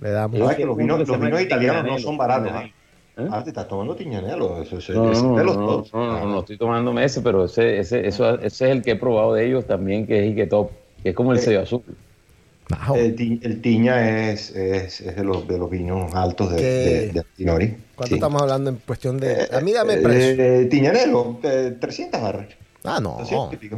[0.00, 0.38] le damos?
[0.38, 2.52] los vinos, italianos no son baratos.
[2.62, 2.72] ¿eh?
[3.18, 3.28] ¿Eh?
[3.30, 4.62] Ah, te estás tomando Tiñanelo.
[4.62, 8.38] Eso, no, no, de los no, no, no, estoy tomándome ese, pero ese, ese, eso,
[8.38, 10.70] ese es el que he probado de ellos también, que es Ike Top,
[11.02, 11.82] que es como el eh, sello azul.
[12.94, 17.20] El, el, tiña es, es, es, de, los, de los vinos altos de, de, de
[17.20, 17.76] Antinori.
[17.96, 19.48] ¿Cuánto estamos hablando en cuestión de.?
[19.52, 20.44] A mí dame precio.
[20.44, 22.46] Eh, tiñanelo, 300 barras.
[22.84, 23.18] Ah, no.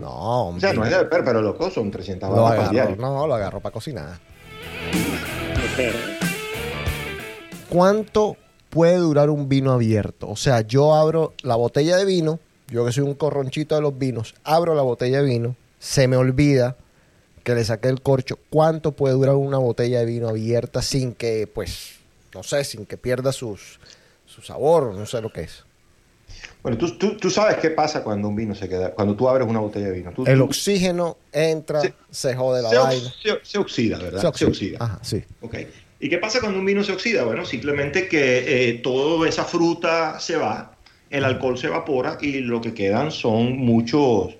[0.01, 3.34] No, O sea, no es de ver, pero los son 300 barras para No, lo
[3.34, 4.18] agarro para cocinar.
[7.68, 8.36] ¿Cuánto
[8.70, 10.28] puede durar un vino abierto?
[10.28, 12.38] O sea, yo abro la botella de vino,
[12.68, 16.16] yo que soy un corronchito de los vinos, abro la botella de vino, se me
[16.16, 16.76] olvida
[17.43, 18.38] que le saqué el corcho.
[18.51, 21.95] ¿Cuánto puede durar una botella de vino abierta sin que, pues,
[22.34, 23.80] no sé, sin que pierda sus,
[24.26, 25.64] su sabor, no sé lo que es?
[26.62, 29.49] Bueno, tú, tú, tú, sabes qué pasa cuando un vino se queda, cuando tú abres
[29.49, 30.12] una botella de vino.
[30.26, 31.80] el oxígeno entra,
[32.11, 33.12] se, jode la vaina.
[33.43, 34.32] Se, oxida, ¿verdad?
[34.32, 34.78] Se oxida.
[34.80, 35.22] Ajá, sí.
[35.40, 35.57] Ok.
[35.99, 37.24] ¿Y qué pasa cuando un vino se oxida?
[37.24, 40.76] Bueno, simplemente que eh, toda esa fruta se va,
[41.11, 44.34] el alcohol se evapora y lo que quedan son muchos...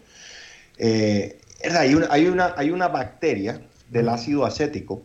[0.79, 1.39] Eh,
[1.71, 3.61] hay, una, hay, una, hay una bacteria
[3.91, 5.03] del ácido acético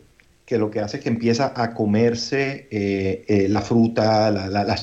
[0.48, 4.28] que lo que hace es que empieza a comerse eh, eh, la fruta,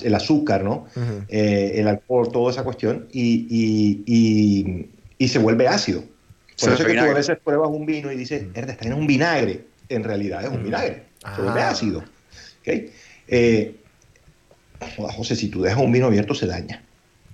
[0.03, 0.85] el azúcar, ¿no?
[1.27, 4.85] Eh, el alcohol, toda esa cuestión, y,
[5.27, 6.03] se vuelve ácido.
[6.59, 9.07] Por eso es que tú a veces pruebas un vino y dices, está en un
[9.07, 9.65] vinagre.
[9.89, 11.05] En realidad es un vinagre.
[11.35, 11.69] Se vuelve ah.
[11.71, 12.03] ácido.
[12.61, 12.91] ¿Okay?
[15.15, 16.84] José, si tú dejas un vino abierto, se daña.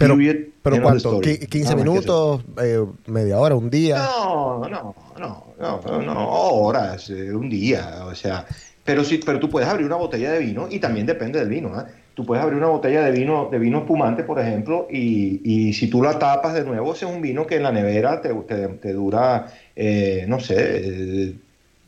[0.01, 0.17] Pero,
[0.61, 1.21] pero ¿cuánto?
[1.21, 2.41] ¿15 minutos?
[2.61, 3.55] Eh, ¿Media hora?
[3.55, 3.97] ¿Un día?
[3.97, 8.45] No, no, no, no, no, horas, eh, un día, o sea,
[8.83, 11.79] pero sí, pero tú puedes abrir una botella de vino y también depende del vino,
[11.79, 11.85] ¿eh?
[12.13, 15.87] Tú puedes abrir una botella de vino, de vino espumante, por ejemplo, y, y si
[15.87, 18.93] tú la tapas de nuevo, ese es un vino que en la nevera te, te,
[18.93, 21.35] dura, eh, no sé,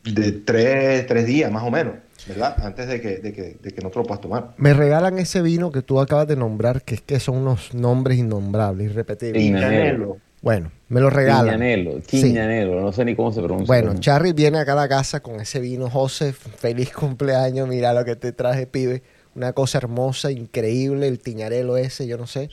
[0.04, 1.94] de tres, tres días más o menos.
[2.26, 2.56] ¿Verdad?
[2.64, 4.54] Antes de que, de, que, de que no te lo puedas tomar.
[4.56, 8.18] Me regalan ese vino que tú acabas de nombrar, que es que son unos nombres
[8.18, 9.42] innombrables, irrepetibles.
[9.42, 10.18] Tiñanelo.
[10.42, 11.54] Bueno, me lo regalan.
[11.54, 13.66] Tiñanelo, Tiñanelo, no sé ni cómo se pronuncia.
[13.66, 15.88] Bueno, Charry viene a cada casa con ese vino.
[15.88, 19.02] José, feliz cumpleaños, mira lo que te traje, pibe.
[19.34, 22.50] Una cosa hermosa, increíble, el tiñarelo ese, yo no sé.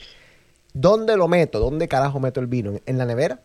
[0.72, 1.60] ¿Dónde lo meto?
[1.60, 2.72] ¿Dónde carajo meto el vino?
[2.86, 3.40] ¿En la nevera?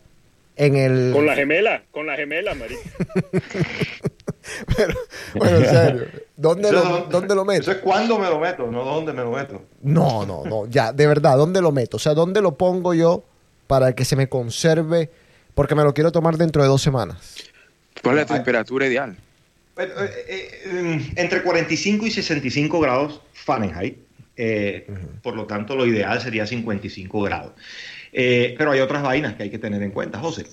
[0.57, 1.11] En el...
[1.13, 2.77] Con la gemela, con la gemela, María.
[4.77, 4.93] Pero,
[5.35, 7.61] bueno, en serio, ¿dónde, lo, ¿dónde lo meto?
[7.61, 9.61] Eso es cuándo me lo meto, no dónde me lo meto.
[9.81, 11.97] No, no, no, ya, de verdad, ¿dónde lo meto?
[11.97, 13.23] O sea, ¿dónde lo pongo yo
[13.67, 15.11] para que se me conserve?
[15.53, 17.35] Porque me lo quiero tomar dentro de dos semanas.
[18.01, 19.17] ¿Cuál es la temperatura ideal?
[19.77, 19.89] Eh,
[20.65, 23.97] eh, entre 45 y 65 grados Fahrenheit.
[24.35, 24.87] Eh,
[25.23, 27.53] por lo tanto, lo ideal sería 55 grados.
[28.11, 30.45] Pero hay otras vainas que hay que tener en cuenta, José.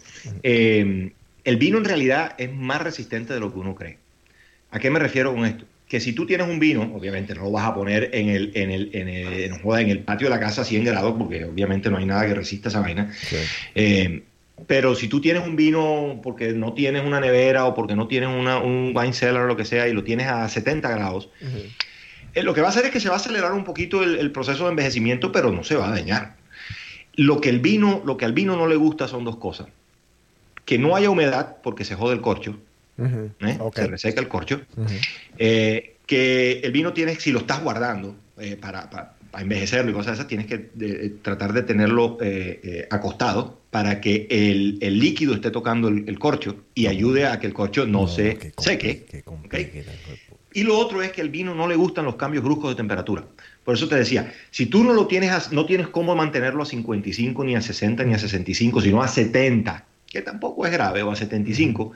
[1.45, 3.99] El vino en realidad es más resistente de lo que uno cree.
[4.71, 5.67] ¿A qué me refiero con esto?
[5.87, 8.71] Que si tú tienes un vino, obviamente no lo vas a poner en el, en
[8.71, 12.27] el, en el, patio de la casa a 100 grados, porque obviamente no hay nada
[12.27, 13.13] que resista esa vaina.
[13.75, 14.23] Eh,
[14.67, 18.31] pero si tú tienes un vino porque no tienes una nevera o porque no tienes
[18.31, 21.29] un wine cellar o lo que sea y lo tienes a 70 grados,
[22.35, 24.17] eh, lo que va a hacer es que se va a acelerar un poquito el,
[24.17, 26.37] el, proceso de envejecimiento, pero no se va a dañar.
[27.17, 29.69] Lo que, el vino, lo que al vino no le gusta son dos cosas.
[30.65, 32.57] Que no haya humedad porque se jode el corcho,
[32.99, 33.59] ¿eh?
[33.75, 34.62] se reseca el corcho,
[35.37, 40.15] eh, que el vino tienes, si lo estás guardando eh, para, para, envejecerlo y cosas
[40.15, 40.59] esas, tienes que
[41.23, 42.19] tratar de tenerlo
[42.91, 47.53] acostado para que el, el, líquido esté tocando el, corcho y ayude a que el
[47.53, 49.24] corcho no, se seque.
[50.53, 53.24] Y lo otro es que el vino no le gustan los cambios bruscos de temperatura.
[53.65, 57.45] Por eso te decía, si tú no lo tienes, no tienes cómo mantenerlo a 55,
[57.45, 61.16] ni a 60, ni a 65, sino a 70, que tampoco es grave, o a
[61.16, 61.93] 75,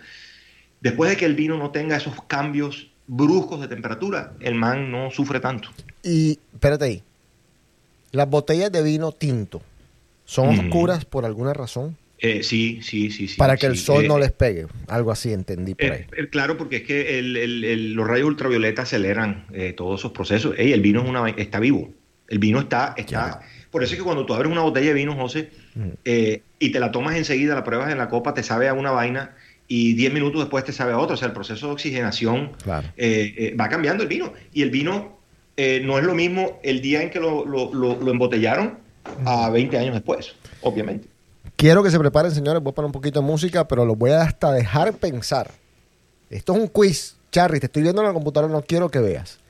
[0.80, 5.10] después de que el vino no tenga esos cambios bruscos de temperatura, el man no
[5.10, 5.68] sufre tanto.
[6.02, 7.02] Y espérate ahí,
[8.12, 9.60] las botellas de vino tinto
[10.24, 11.96] son oscuras por alguna razón.
[12.18, 13.36] Eh, sí, sí, sí, sí.
[13.36, 16.26] Para que el sol no eh, les pegue, algo así entendí por eh, ahí.
[16.26, 19.46] claro, porque es que los rayos ultravioleta aceleran
[19.76, 20.54] todos esos procesos.
[20.58, 21.92] el vino es una, está vivo.
[22.28, 23.40] El vino está, está.
[23.70, 25.50] Por eso es que cuando tú abres una botella de vino, José,
[26.04, 28.90] eh, y te la tomas enseguida, la pruebas en la copa, te sabe a una
[28.90, 29.34] vaina
[29.68, 31.14] y 10 minutos después te sabe a otro.
[31.14, 32.52] O sea, el proceso de oxigenación
[32.96, 34.32] eh, eh, va cambiando el vino.
[34.52, 35.18] Y el vino
[35.56, 38.78] eh, no es lo mismo el día en que lo, lo, embotellaron
[39.24, 41.08] a 20 años después, obviamente.
[41.58, 42.62] Quiero que se preparen, señores.
[42.62, 45.50] Voy a poner un poquito de música, pero los voy a hasta dejar pensar.
[46.30, 47.16] Esto es un quiz.
[47.32, 49.40] Charry, te estoy viendo en la computadora, no quiero que veas.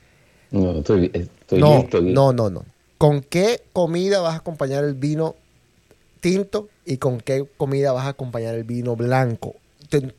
[0.49, 2.65] No, estoy, estoy no, no, no, no.
[2.97, 5.35] ¿Con qué comida vas a acompañar el vino
[6.19, 9.53] tinto y con qué comida vas a acompañar el vino blanco?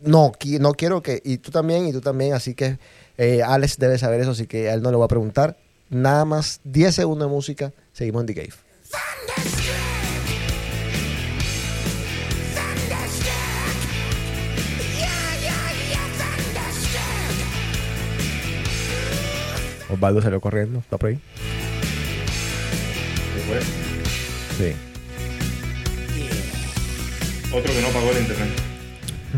[0.02, 2.78] no, no quiero que, y tú también, y tú también, así que
[3.18, 5.56] eh, Alex debe saber eso, así que a él no le voy a preguntar.
[5.88, 8.54] Nada más 10 segundos de música, seguimos en The Cave.
[19.92, 21.18] Osvaldo salió corriendo, ¿está por ahí?
[24.56, 24.72] Sí.
[27.52, 28.48] Otro que no pagó el internet.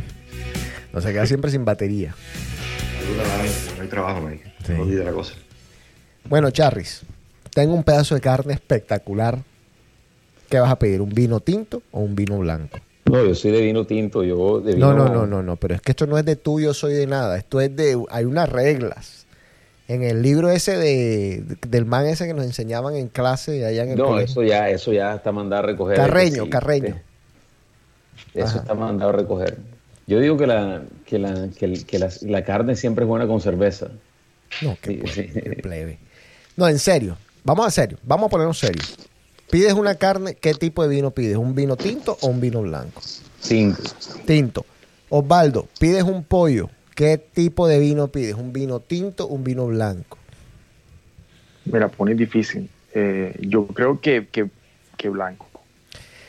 [0.92, 2.14] no se queda siempre sin batería.
[3.76, 4.52] No hay trabajo, Mike.
[4.68, 5.34] No la cosa.
[6.28, 7.02] Bueno, Charris,
[7.54, 9.38] tengo un pedazo de carne espectacular.
[10.48, 11.00] ¿Qué vas a pedir?
[11.00, 12.78] ¿Un vino tinto o un vino blanco?
[13.06, 14.92] No, yo soy de vino tinto, yo de vino...
[14.92, 17.06] No, no, no, no, no, pero es que esto no es de tuyo, soy de
[17.06, 17.38] nada.
[17.38, 18.02] Esto es de...
[18.10, 19.21] Hay unas reglas.
[19.88, 23.90] En el libro ese de, del man ese que nos enseñaban en clase allá en
[23.90, 25.96] el No, eso ya, eso ya está mandado a recoger.
[25.96, 27.00] Carreño, Carreño.
[28.34, 29.58] Eso está mandado a recoger.
[30.06, 33.88] Yo digo que la, que la, que, la, carne siempre es buena con cerveza.
[34.60, 35.98] No, qué, plebe.
[36.56, 37.16] No, en serio.
[37.44, 37.98] Vamos a serio.
[38.02, 38.82] Vamos a ponernos serio.
[39.50, 40.34] ¿Pides una carne?
[40.34, 41.36] ¿Qué tipo de vino pides?
[41.36, 43.00] ¿Un vino tinto o un vino blanco?
[43.46, 43.82] Tinto.
[44.26, 44.66] Tinto.
[45.08, 46.70] Osvaldo, ¿pides un pollo?
[47.02, 48.36] ¿Qué tipo de vino pides?
[48.36, 50.18] ¿Un vino tinto o un vino blanco?
[51.64, 52.68] Me la pone difícil.
[52.94, 55.48] Eh, yo creo que, que blanco.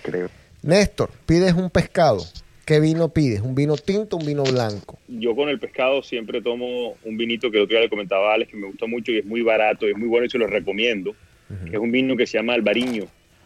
[0.01, 0.31] Creo.
[0.63, 2.23] Néstor, pides un pescado.
[2.65, 3.41] ¿Qué vino pides?
[3.41, 4.97] ¿Un vino tinto o un vino blanco?
[5.07, 8.33] Yo con el pescado siempre tomo un vinito que el otro día le comentaba a
[8.33, 10.39] Alex que me gusta mucho y es muy barato y es muy bueno y se
[10.39, 11.15] lo recomiendo.
[11.71, 13.05] Es un vino que se llama Albariño,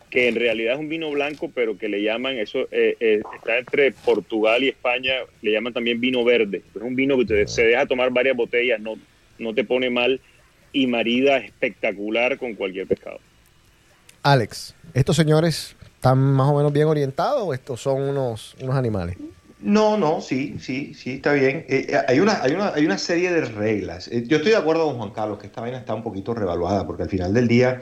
[0.09, 3.57] que en realidad es un vino blanco, pero que le llaman, eso eh, eh, está
[3.57, 6.61] entre Portugal y España, le llaman también vino verde.
[6.75, 8.95] Es un vino que se deja tomar varias botellas, no,
[9.38, 10.21] no te pone mal
[10.71, 13.19] y marida espectacular con cualquier pescado.
[14.23, 19.17] Alex, estos señores ¿Están más o menos bien orientados o estos son unos, unos animales?
[19.59, 21.65] No, no, sí, sí, sí, está bien.
[21.67, 24.07] Eh, eh, hay, una, hay, una, hay una serie de reglas.
[24.09, 26.85] Eh, yo estoy de acuerdo con Juan Carlos que esta vaina está un poquito revaluada,
[26.85, 27.81] porque al final del día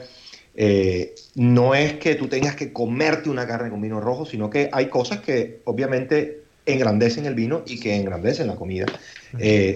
[1.34, 4.86] no es que tú tengas que comerte una carne con vino rojo, sino que hay
[4.86, 8.86] cosas que obviamente engrandecen el vino y que engrandecen la comida.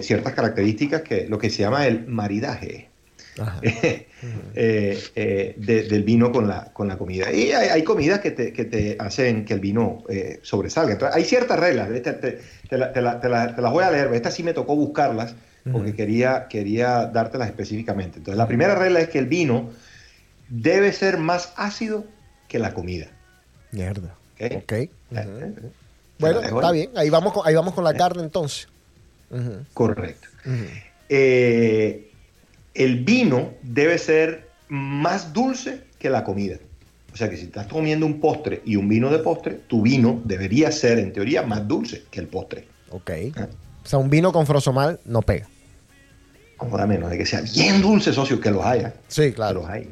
[0.01, 2.91] ciertas características que lo que se llama el maridaje.
[4.53, 7.31] Eh, eh, del vino con la, con la comida.
[7.31, 10.93] Y hay, comidas que te, que te, hacen que el vino eh, sobresalga.
[10.93, 15.33] Entonces, hay ciertas reglas, te, te, las voy a leer, estas sí me tocó buscarlas
[15.71, 18.19] porque quería, quería dártelas específicamente.
[18.19, 19.71] Entonces, la primera regla es que el vino
[20.51, 22.05] debe ser más ácido
[22.47, 23.07] que la comida.
[23.71, 24.15] Mierda.
[24.39, 24.73] Ok.
[26.19, 26.91] Bueno, está bien.
[26.95, 28.67] Ahí vamos con, ahí vamos con la carne entonces.
[29.73, 30.27] Correcto.
[31.09, 32.11] Eh,
[32.73, 36.57] el vino debe ser más dulce que la comida.
[37.13, 40.21] O sea que si estás comiendo un postre y un vino de postre, tu vino
[40.23, 42.67] debería ser, en teoría, más dulce que el postre.
[42.89, 43.11] Ok.
[43.35, 43.47] Ah.
[43.83, 45.47] O sea, un vino con frosomal no pega.
[46.61, 48.93] Como menos de que sea bien dulce, socio, que los haya.
[49.07, 49.61] Sí, claro.
[49.61, 49.89] los hay.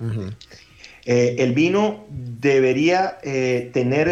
[1.04, 4.08] Eh, el vino debería eh, tener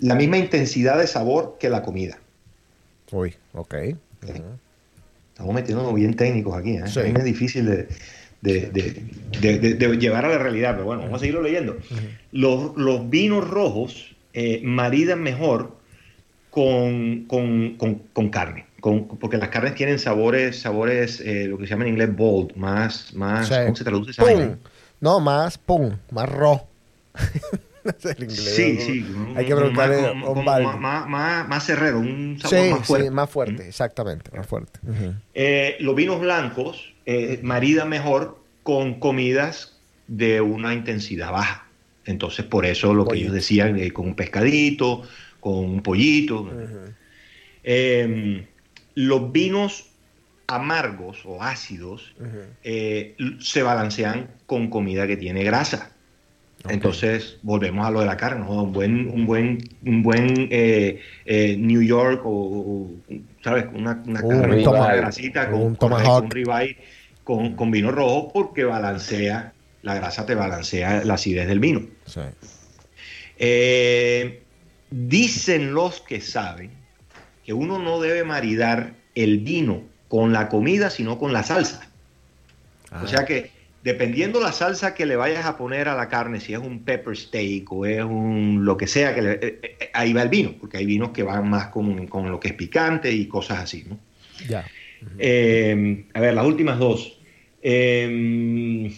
[0.00, 2.18] la misma intensidad de sabor que la comida.
[3.12, 3.74] Uy, ok.
[5.32, 6.76] Estamos metiéndonos bien técnicos aquí.
[6.76, 6.84] ¿eh?
[6.86, 7.86] Es difícil
[8.40, 11.76] de, llevar a la realidad, pero bueno, vamos a seguirlo leyendo.
[12.32, 15.76] los, vinos rojos eh, maridan mejor
[16.50, 17.26] con,
[18.32, 22.54] carne, porque las carnes tienen sabores, sabores eh, lo que se llama en inglés bold,
[22.56, 24.24] más, más ¿cómo se traduce esa
[25.00, 26.68] No, más pum, más rojo.
[28.28, 29.06] Sí, sí.
[29.34, 30.78] Hay que preguntarle más,
[31.08, 33.06] más, más, cerrero, un sabor más fuerte.
[33.06, 34.78] Sí, más fuerte, exactamente, más fuerte.
[35.34, 41.66] Eh, los vinos blancos eh, maridan mejor con comidas de una intensidad baja.
[42.04, 45.02] Entonces, por eso lo que ellos decían, eh, con un pescadito,
[45.40, 46.50] con un pollito.
[48.98, 49.90] Los vinos
[50.48, 52.16] amargos o ácidos
[52.62, 55.92] se balancean con comida que tiene grasa.
[56.68, 61.56] Entonces volvemos a lo de la carne, un buen, un buen, un buen eh, eh,
[61.56, 62.90] New York o,
[63.44, 66.76] sabes, una, una carne grasita con, un con, ribeye
[67.22, 69.52] con, con, vino rojo porque balancea
[69.82, 71.82] la grasa te balancea la acidez del vino.
[73.36, 74.42] Eh,
[74.90, 76.77] dicen los que saben
[77.48, 81.90] que uno no debe maridar el vino con la comida, sino con la salsa.
[83.02, 83.50] O sea que
[83.82, 87.16] dependiendo la salsa que le vayas a poner a la carne, si es un pepper
[87.16, 90.76] steak o es un lo que sea, que eh, eh, ahí va el vino, porque
[90.76, 93.98] hay vinos que van más con, con lo que es picante y cosas así, ¿no?
[94.46, 94.66] Ya.
[95.18, 97.18] Eh, a ver, las últimas dos.
[97.62, 98.92] Eh,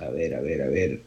[0.00, 1.02] a ver, a ver, a ver.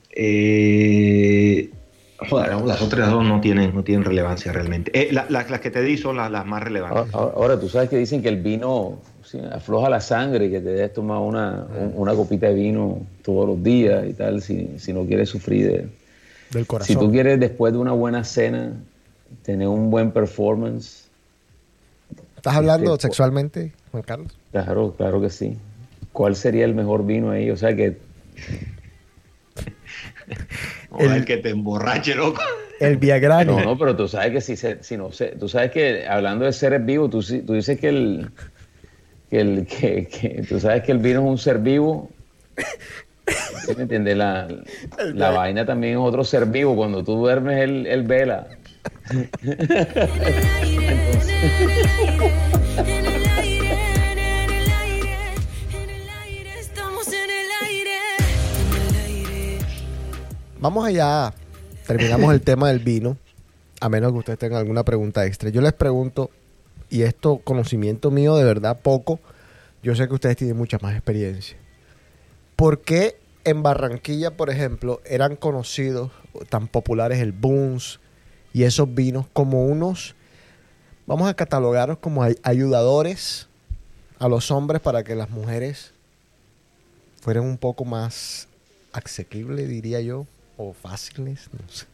[2.27, 4.91] Joder, las otras dos no tienen, no tienen relevancia realmente.
[4.93, 7.13] Eh, la, la, las que te di son las, las más relevantes.
[7.13, 10.59] Ahora, ahora, tú sabes que dicen que el vino sí, afloja la sangre y que
[10.59, 14.69] te debes tomar una, un, una copita de vino todos los días y tal, si,
[14.79, 15.89] si no quieres sufrir de,
[16.51, 16.93] Del corazón.
[16.93, 18.73] Si tú quieres después de una buena cena
[19.43, 21.07] tener un buen performance.
[22.35, 24.37] ¿Estás hablando este, sexualmente, Juan Carlos?
[24.51, 25.57] Claro, claro que sí.
[26.11, 27.49] ¿Cuál sería el mejor vino ahí?
[27.49, 27.97] O sea que
[30.97, 32.41] el, el, que te emborrache, loco.
[32.79, 33.43] El Viagra.
[33.43, 36.45] No, no, pero tú sabes que si, se, si no sé, tú sabes que hablando
[36.45, 38.31] de seres vivos, tú, tú dices que el,
[39.29, 42.09] que el que, que, tú sabes que el vino es un ser vivo.
[43.65, 44.17] ¿Sí me entiendes?
[44.17, 44.47] La,
[45.13, 46.75] la vaina también es otro ser vivo.
[46.75, 48.47] Cuando tú duermes, él, él vela.
[50.61, 52.08] Entonces...
[60.61, 61.33] Vamos allá.
[61.87, 63.17] Terminamos el tema del vino.
[63.79, 65.49] A menos que ustedes tengan alguna pregunta extra.
[65.49, 66.31] Yo les pregunto,
[66.89, 69.21] y esto conocimiento mío de verdad poco,
[69.81, 71.55] yo sé que ustedes tienen mucha más experiencia.
[72.57, 76.11] ¿Por qué en Barranquilla, por ejemplo, eran conocidos
[76.49, 78.01] tan populares el Boons
[78.51, 80.13] y esos vinos como unos,
[81.07, 83.47] vamos a catalogarlos como ayudadores
[84.19, 85.93] a los hombres para que las mujeres
[87.21, 88.49] fueran un poco más
[88.91, 90.27] asequibles, diría yo,
[90.59, 91.85] o fáciles, no sé.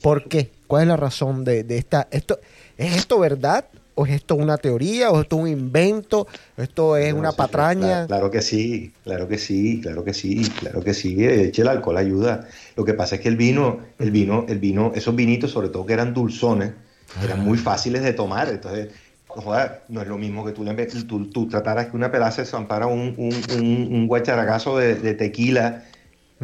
[0.00, 0.50] ¿Por qué?
[0.68, 2.06] ¿Cuál es la razón de, de, esta?
[2.10, 2.38] Esto,
[2.78, 3.64] ¿Es esto verdad?
[3.94, 5.10] ¿O es esto una teoría?
[5.10, 6.28] ¿O esto un invento?
[6.56, 8.06] ¿Esto es no, una patraña?
[8.06, 11.16] Claro, claro, que sí, claro que sí, claro que sí, claro que sí.
[11.24, 12.46] Eche el alcohol ayuda.
[12.76, 15.84] Lo que pasa es que el vino, el vino, el vino, esos vinitos, sobre todo
[15.84, 16.72] que eran dulzones,
[17.16, 17.24] ah.
[17.24, 18.48] eran muy fáciles de tomar.
[18.50, 18.90] Entonces,
[19.26, 22.50] joder, no es lo mismo que tú, le, tú, tú trataras que una pelaza se
[22.50, 25.84] zampara un, un, un, un guacharagazo de, de tequila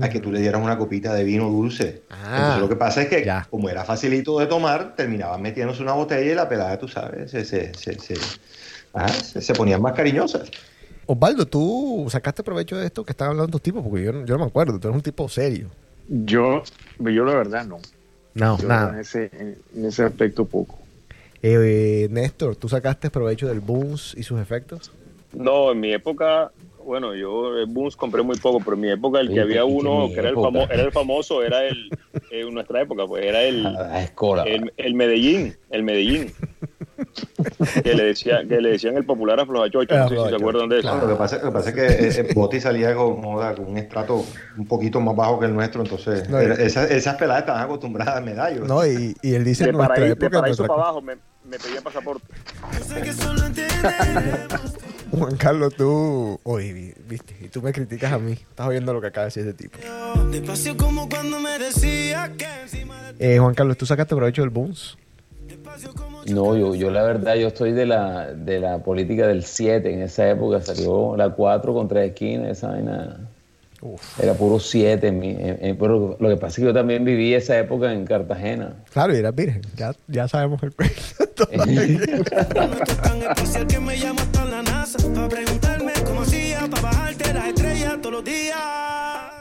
[0.03, 2.03] a que tú le dieras una copita de vino dulce.
[2.11, 3.47] Ah, Entonces lo que pasa es que, ya.
[3.51, 7.45] como era facilito de tomar, terminaban metiéndose una botella y la pelada, tú sabes, se,
[7.45, 8.15] se, se, se,
[8.95, 10.51] ah, se ponían más cariñosas.
[11.07, 13.83] Osvaldo, ¿tú sacaste provecho de esto que estaban hablando tus tipos?
[13.83, 15.69] Porque yo, yo no me acuerdo, tú eres un tipo serio.
[16.09, 16.63] Yo,
[16.99, 17.79] yo la verdad no.
[18.35, 18.93] No, yo nada.
[18.93, 20.79] En ese, en ese aspecto poco.
[21.43, 24.91] Eh, Néstor, ¿tú sacaste provecho del booms y sus efectos?
[25.33, 26.51] No, en mi época
[26.89, 30.09] bueno, yo el Booms compré muy poco, pero en mi época el que había uno
[30.09, 31.91] que era el, famo, era el famoso, era el,
[32.31, 33.67] en nuestra época, pues era el,
[34.47, 36.33] el, el, Medellín, el Medellín.
[37.85, 40.79] que le decía, que le decían el popular aflojachocho, no sé si se acuerdan de
[40.79, 40.89] eso.
[40.89, 43.77] Claro, lo, que pasa, lo que pasa es que ese Boti salía con, con, un
[43.77, 44.25] estrato
[44.57, 48.17] un poquito más bajo que el nuestro, entonces no, era, esas, esas peladas estaban acostumbradas
[48.17, 48.67] a medallos.
[48.67, 50.25] No, y, y él dice de en nuestra para época.
[50.25, 52.25] de paraíso para abajo me, me pedían pasaporte.
[55.11, 56.39] Juan Carlos, tú.
[56.43, 58.33] Oye, viste, y tú me criticas a mí.
[58.33, 59.79] Estás oyendo lo que acaba de decir ese tipo.
[63.19, 64.97] Eh, Juan Carlos, ¿tú sacaste provecho del Boons?
[66.27, 69.93] No, yo, yo la verdad, yo estoy de la, de la política del 7.
[69.93, 73.21] En esa época salió la 4 contra esquina, esa vaina.
[73.81, 74.21] Uf.
[74.21, 75.77] Era puro 7.
[75.79, 78.75] Pero lo que pasa es que yo también viví esa época en Cartagena.
[78.93, 79.63] Claro, y eras virgen.
[79.77, 81.49] Ya, ya sabemos el cuento.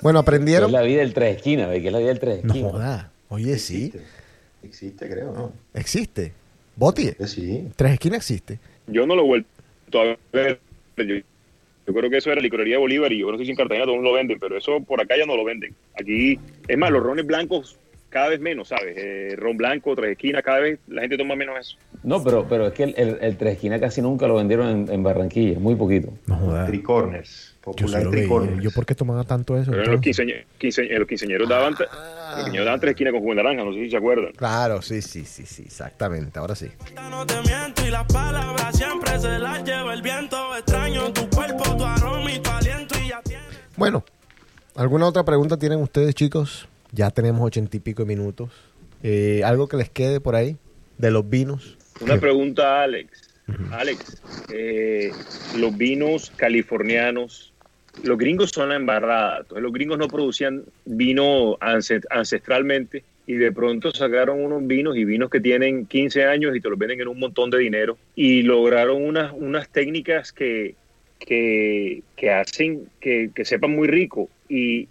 [0.01, 0.69] bueno, aprendieron.
[0.69, 1.81] Es la vida del tres esquinas, ¿ve?
[1.81, 2.57] que es la vida del tres esquinas.
[2.57, 3.11] No joda.
[3.29, 3.99] Oye, existe.
[3.99, 4.05] sí.
[4.63, 5.53] Existe, creo, ¿no?
[5.73, 6.33] Existe.
[6.75, 7.11] Boti.
[7.25, 7.67] Sí.
[7.75, 8.59] Tres esquinas existe.
[8.87, 10.59] Yo no lo he vuelto a ver.
[10.97, 13.85] Yo, yo creo que eso era licorería Bolívar y yo no sé si en Cartagena
[13.85, 15.73] todos lo venden, pero eso por acá ya no lo venden.
[15.99, 17.77] Aquí, es más, los rones blancos
[18.17, 18.95] cada vez menos, ¿sabes?
[18.97, 21.77] Eh, ron blanco, tres esquinas, cada vez la gente toma menos eso.
[22.01, 24.91] No, pero, pero es que el, el, el tres esquinas casi nunca lo vendieron en,
[24.91, 26.11] en Barranquilla, muy poquito.
[26.25, 26.65] No jodas.
[26.65, 27.55] Tricorners.
[27.61, 28.63] Popular Yo, tricorners.
[28.63, 29.69] ¿Yo por qué tomaba tanto eso?
[29.69, 32.27] Pero los, quinceañeros, quince, los quinceañeros daban, ah.
[32.29, 34.31] los quinceañeros daban tres esquinas con jugo de naranja, no sé si se acuerdan.
[34.31, 36.71] Claro, sí, sí, sí, sí, exactamente, ahora sí.
[37.11, 40.55] No te miento y las palabras siempre se las lleva el viento.
[40.57, 43.45] Extraño tu cuerpo, tu aroma y tu aliento y ya tienes...
[43.75, 44.03] Bueno,
[44.75, 46.67] ¿alguna otra pregunta tienen ustedes, chicos?
[46.97, 48.49] Ya tenemos ochenta y pico de minutos.
[49.03, 50.57] Eh, ¿Algo que les quede por ahí
[50.97, 51.77] de los vinos?
[52.01, 53.35] Una pregunta, Alex.
[53.47, 53.73] Uh -huh.
[53.73, 54.21] Alex,
[54.51, 55.11] eh,
[55.59, 57.53] los vinos californianos,
[58.03, 59.41] los gringos son la embarrada.
[59.41, 65.29] Entonces, los gringos no producían vino ancestralmente y de pronto sacaron unos vinos y vinos
[65.29, 69.03] que tienen 15 años y te los venden en un montón de dinero y lograron
[69.03, 70.73] unas, unas técnicas que,
[71.19, 74.87] que, hacen que, sepan muy rico y,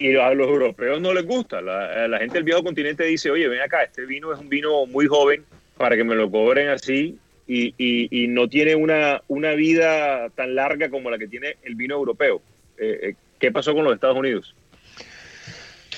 [0.00, 1.60] a los europeos no les gusta.
[1.60, 4.86] La, la, gente del viejo continente dice, oye, ven acá, este vino es un vino
[4.86, 5.44] muy joven
[5.76, 7.74] para que me lo cobren así y,
[8.10, 12.40] y, no tiene una, una vida tan larga como la que tiene el vino europeo.
[12.78, 14.54] Eh, eh, ¿Qué pasó con los Estados Unidos?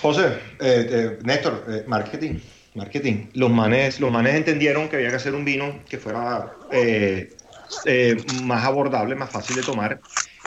[0.01, 2.39] José, eh, Néstor, marketing,
[2.75, 3.27] marketing.
[3.35, 6.55] Los manes, los manes entendieron que había que hacer un vino que fuera
[8.45, 10.01] más abordable, más fácil de tomar.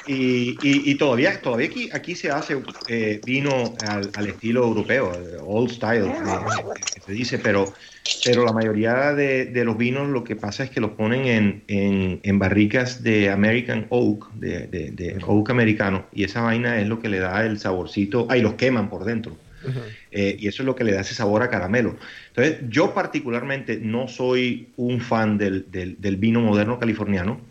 [0.08, 2.62] Y, y, todavía, todavía aquí, aquí se hace
[3.26, 5.12] vino al, estilo europeo,
[5.44, 6.12] old style,
[6.94, 7.74] que se dice, pero
[8.24, 13.02] pero la mayoría de, los vinos lo que pasa es que los ponen en, barricas
[13.04, 17.60] de American Oak, de, Oak americano, y esa vaina es lo que le da el
[17.60, 19.38] saborcito, ahí los queman por dentro.
[20.12, 21.98] Eh, y eso es lo que le da ese sabor a caramelo.
[22.28, 27.42] Entonces, yo particularmente no soy un fan del, del vino moderno californiano,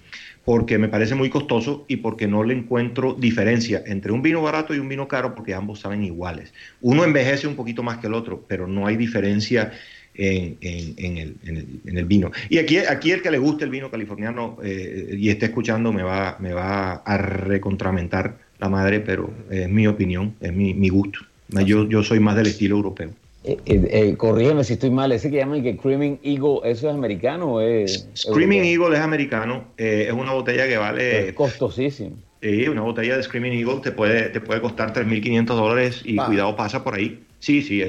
[0.44, 4.74] porque me parece muy costoso y porque no le encuentro diferencia entre un vino barato
[4.74, 6.52] y un vino caro, porque ambos saben iguales.
[6.80, 9.72] Uno envejece un poquito más que el otro, pero no hay diferencia
[10.14, 12.30] en, en, el, en, el, vino.
[12.48, 16.02] Y aquí, aquí el que le guste el vino californiano eh, y esté escuchando me
[16.02, 21.20] va, me va a recontramentar la madre, pero es mi opinión, es mi, mi gusto.
[21.48, 23.10] Yo, yo soy más del estilo europeo.
[23.44, 27.54] Eh, eh, corrígeme si estoy mal, ese que llaman que Screaming Eagle, ¿eso es americano
[27.54, 28.08] o es?
[28.16, 31.28] Screaming Eagle es americano, es una botella que vale...
[31.28, 32.16] Es costosísimo.
[32.40, 36.56] Sí, una botella de Screaming Eagle te puede, te puede costar 3.500 dólares y cuidado
[36.56, 37.22] pasa por ahí.
[37.38, 37.82] Sí, sí,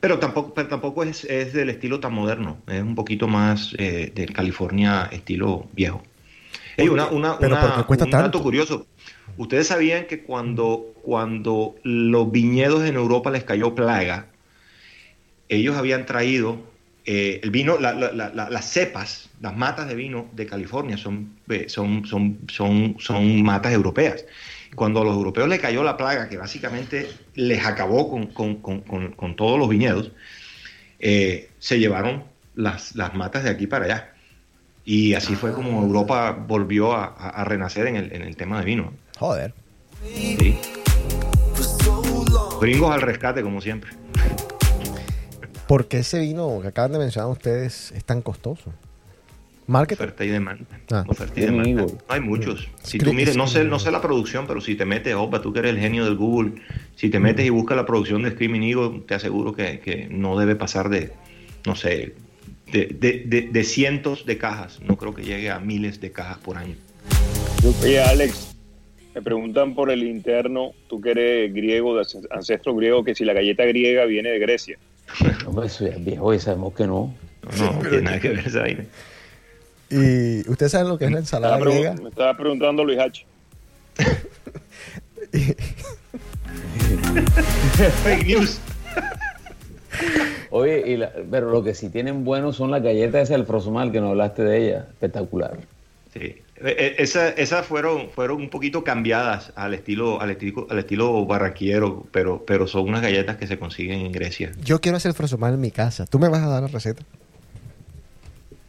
[0.00, 4.10] pero tampoco, pero tampoco es, es, del estilo tan moderno, es un poquito más eh,
[4.12, 6.02] del California estilo viejo.
[6.76, 8.86] Hay una, una, un dato curioso.
[9.36, 14.31] Ustedes sabían que cuando, cuando los viñedos en Europa les cayó plaga,
[15.56, 16.58] ellos habían traído
[17.04, 22.38] eh, el vino, las cepas, las matas de vino de California son, eh, son, son,
[22.48, 24.24] son, son matas europeas
[24.74, 29.68] cuando a los europeos les cayó la plaga, que básicamente les acabó con, todos los
[29.68, 30.12] viñedos,
[30.98, 32.24] eh, se llevaron
[32.54, 34.12] las, matas de aquí para allá.
[34.84, 38.92] Y así fue como Europa volvió a, renacer en el, tema de vino.
[39.18, 39.54] Joder.
[40.04, 40.58] Sí.
[42.60, 43.90] Gringos al rescate, como siempre.
[45.66, 48.72] ¿Por qué ese vino que acaban de mencionar ustedes es tan costoso?
[49.68, 50.66] Oferta y demanda.
[50.90, 51.04] Ah.
[51.06, 51.86] Oferta y demanda.
[52.08, 52.68] hay muchos.
[52.82, 55.52] Si tú mires, no sé, no sé la producción, pero si te metes, opa, tú
[55.52, 56.60] que eres el genio del Google,
[56.96, 60.56] si te metes y buscas la producción de Screaming Eagle, te aseguro que, no debe
[60.56, 61.12] pasar de,
[61.64, 62.14] no sé,
[62.72, 64.80] de, cientos de cajas.
[64.82, 66.74] No creo que llegue a miles de cajas por año.
[67.82, 68.56] Oye, Alex,
[69.14, 73.32] me preguntan por el interno, tú que eres griego, de ancestro griego, que si la
[73.32, 74.78] galleta griega viene de Grecia.
[75.46, 77.14] Hombre, eso es viejo y sabemos que no.
[77.58, 78.84] No, no tiene nada que ver esa vaina.
[79.90, 81.94] ¿Y ustedes saben lo que es la ensalada griega?
[81.94, 83.26] Me estaba preguntando Luis H.
[88.02, 88.58] Fake news.
[90.50, 94.10] Oye, pero lo que sí tienen bueno son las galletas esas del Frosomal, que no
[94.10, 94.86] hablaste de ella.
[94.90, 95.58] Espectacular.
[96.12, 96.36] Sí.
[96.64, 102.06] E, e, esas fueron, fueron un poquito cambiadas al estilo, al estilo, al estilo barraquiero,
[102.12, 104.52] pero, pero son unas galletas que se consiguen en Grecia.
[104.62, 106.06] Yo quiero hacer Frosomal en mi casa.
[106.06, 107.02] ¿Tú me vas a dar la receta?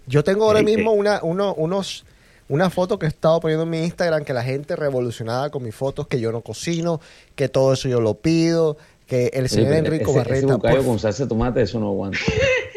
[0.07, 2.05] Yo tengo ahora mismo una, uno, unos,
[2.49, 5.75] una foto que he estado poniendo en mi Instagram que la gente revolucionada con mis
[5.75, 6.99] fotos, que yo no cocino,
[7.35, 10.57] que todo eso yo lo pido, que el señor Enrico Barreta...
[10.63, 12.17] Ese con salsa de tomate, eso no aguanta.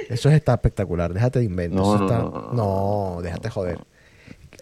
[0.08, 1.78] Eso está espectacular, déjate de invento.
[1.78, 3.80] No, no, no, no, déjate joder.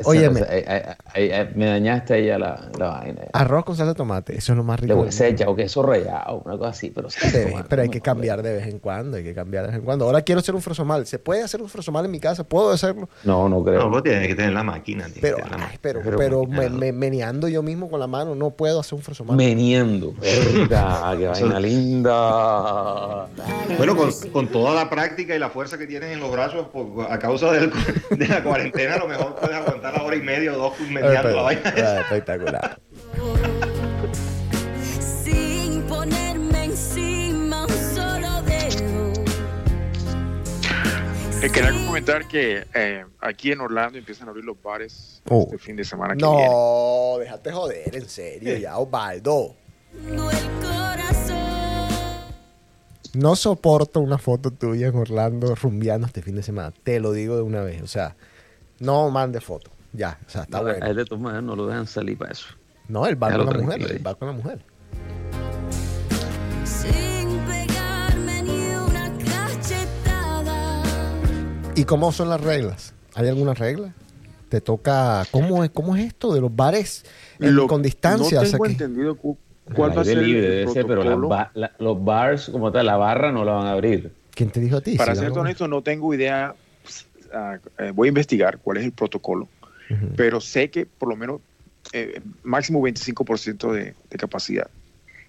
[0.04, 3.22] Oye, me dañaste ahí la, la vaina.
[3.32, 5.04] Arroz con salsa de tomate, eso es lo más rico.
[5.04, 7.08] Le o queso rallado, una cosa así, pero
[7.68, 10.06] Pero hay que cambiar de vez en cuando, hay que cambiar de vez en cuando.
[10.06, 11.06] Ahora quiero hacer un frosomal.
[11.06, 12.44] ¿Se puede hacer un frosomal en mi casa?
[12.44, 13.08] ¿Puedo hacerlo?
[13.24, 13.80] No, no creo.
[13.80, 15.06] No, vos tienes que tener la máquina.
[15.20, 15.38] Pero,
[15.80, 19.36] pero, pero, meneando yo mismo con la mano, no puedo hacer un frosomal.
[19.36, 20.14] Meneando.
[20.14, 23.26] Verdad, qué vaina linda.
[23.76, 26.66] Bueno, con, con, toda la práctica y la fuerza que tienes en los brazos,
[27.08, 27.72] a causa del,
[28.10, 31.30] de la cuarentena, a lo mejor puedes aguantar la hora y media o dos mediando
[31.30, 31.68] la vaina.
[31.68, 32.78] espectacular.
[35.22, 39.12] Sin ponerme encima un solo dedo.
[41.42, 45.42] Eh, quería comentar que eh, aquí en Orlando empiezan a abrir los bares oh.
[45.44, 47.24] este fin de semana que no, viene.
[47.24, 49.54] Déjate joder, en serio, ya, Osvaldo.
[53.14, 56.72] No soporto una foto tuya en Orlando rumbeando este fin de semana.
[56.82, 57.80] Te lo digo de una vez.
[57.80, 58.16] O sea,
[58.80, 59.70] no mande foto.
[59.94, 60.84] Ya, o sea, está no, bueno.
[60.84, 62.46] A él de todas no lo dejan salir para eso.
[62.88, 64.58] No, él va con la mujer, él va con la mujer.
[66.64, 69.12] Sin pegarme ni una
[71.76, 72.92] ¿Y cómo son las reglas?
[73.14, 73.94] ¿Hay alguna regla?
[74.48, 75.24] ¿Te toca...
[75.30, 77.04] ¿Cómo es, cómo es esto de los bares
[77.68, 78.42] con distancia?
[78.42, 81.04] No tengo entendido cuál va a ser libre, pero
[81.78, 84.12] los bars como tal, la barra no la van a abrir.
[84.34, 84.96] ¿Quién te dijo a ti?
[84.96, 86.54] Para ser honesto, no tengo idea.
[87.32, 89.48] Ah, eh, voy a investigar cuál es el protocolo,
[90.16, 91.40] pero sé que por lo menos
[91.92, 94.68] eh, máximo 25% de, de capacidad.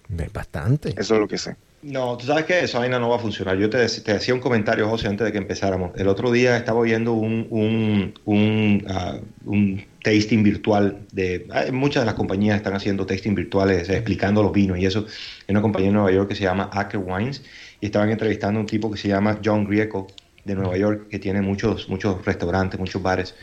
[0.08, 0.90] Bastante.
[0.90, 1.56] Eso es lo que sé.
[1.82, 3.56] No, tú sabes que esa vaina no va a funcionar.
[3.58, 5.92] Yo te, decía un comentario, José, antes de que empezáramos.
[5.96, 11.46] El otro día estaba oyendo un, un, un, ah, un tasting virtual de...
[11.72, 15.06] muchas de las compañías están haciendo tasting virtuales eh, explicando los vinos y eso.
[15.46, 17.42] Hay una compañía en Nueva York que se llama Acker Wines
[17.80, 20.08] y estaban entrevistando a un tipo que se llama John Grieco
[20.44, 23.34] de Nueva York, que tiene muchos, muchos restaurantes, muchos bares.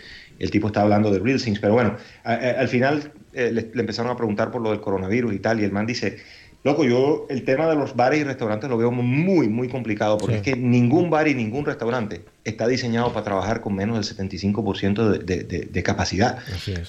[0.44, 4.11] El tipo está hablando de real things, pero bueno, al final eh, le, le empezaron
[4.11, 6.18] a preguntar por lo del coronavirus y tal, y el man dice
[6.64, 10.38] Loco, yo el tema de los bares y restaurantes lo veo muy, muy complicado porque
[10.38, 15.10] es que ningún bar y ningún restaurante está diseñado para trabajar con menos del 75%
[15.10, 16.38] de, de, de, capacidad.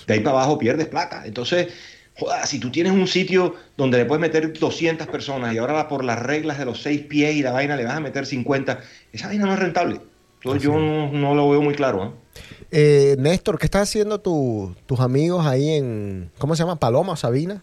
[0.07, 1.23] De ahí para abajo pierdes plata.
[1.27, 1.73] Entonces,
[2.15, 5.89] joda, si tú tienes un sitio donde le puedes meter 200 personas y ahora va
[5.89, 8.81] por las reglas de los 6 pies y la vaina le vas a meter 50,
[9.13, 10.01] esa vaina no es rentable.
[10.45, 12.05] Entonces yo no, lo veo muy claro.
[12.05, 13.13] ¿eh?
[13.13, 13.17] ¿eh?
[13.19, 16.77] Néstor, ¿qué están haciendo tus amigos ahí en, ¿cómo se llama?
[16.79, 17.63] Paloma, Sabina?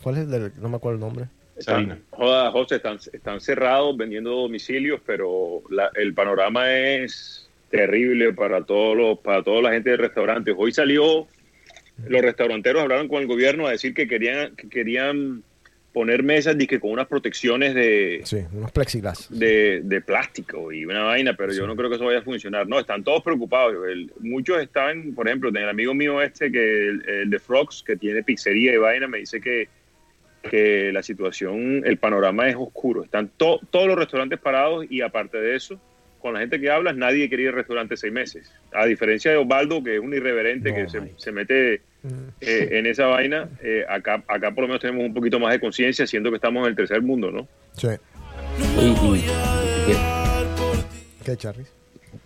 [0.00, 1.26] ¿Cuál es el no me acuerdo el nombre?
[1.56, 5.62] Están, joda, José, están, están, cerrados vendiendo domicilios, pero
[5.96, 10.54] el panorama es terrible para todos los, para toda la gente de restaurantes.
[10.56, 11.26] Hoy salió,
[12.06, 15.42] los restauranteros hablaron con el gobierno a decir que querían, que querían
[15.92, 21.02] poner mesas que con unas protecciones de sí, unos plexiglas de, de, plástico y una
[21.02, 22.68] vaina, pero yo no creo que eso vaya a funcionar.
[22.68, 23.74] No, están todos preocupados.
[24.20, 28.72] muchos están, por ejemplo, el amigo mío este que el de Frogs que tiene pizzería
[28.72, 29.68] y vaina me dice que
[30.42, 33.04] que la situación, el panorama es oscuro.
[33.04, 35.78] Están todos los restaurantes parados y aparte de eso,
[36.20, 38.52] con la gente que hablas, nadie quería ir al restaurante seis meses.
[38.72, 40.86] A diferencia de Osvaldo, que es un irreverente que
[41.16, 42.08] se, mete mm.
[42.40, 45.60] eh, en esa vaina, eh, acá, acá por lo menos tenemos un poquito más de
[45.60, 47.48] conciencia, siendo que estamos en el tercer mundo, ¿no?
[47.76, 47.88] Sí.
[51.24, 51.66] ¿Qué, Charlie?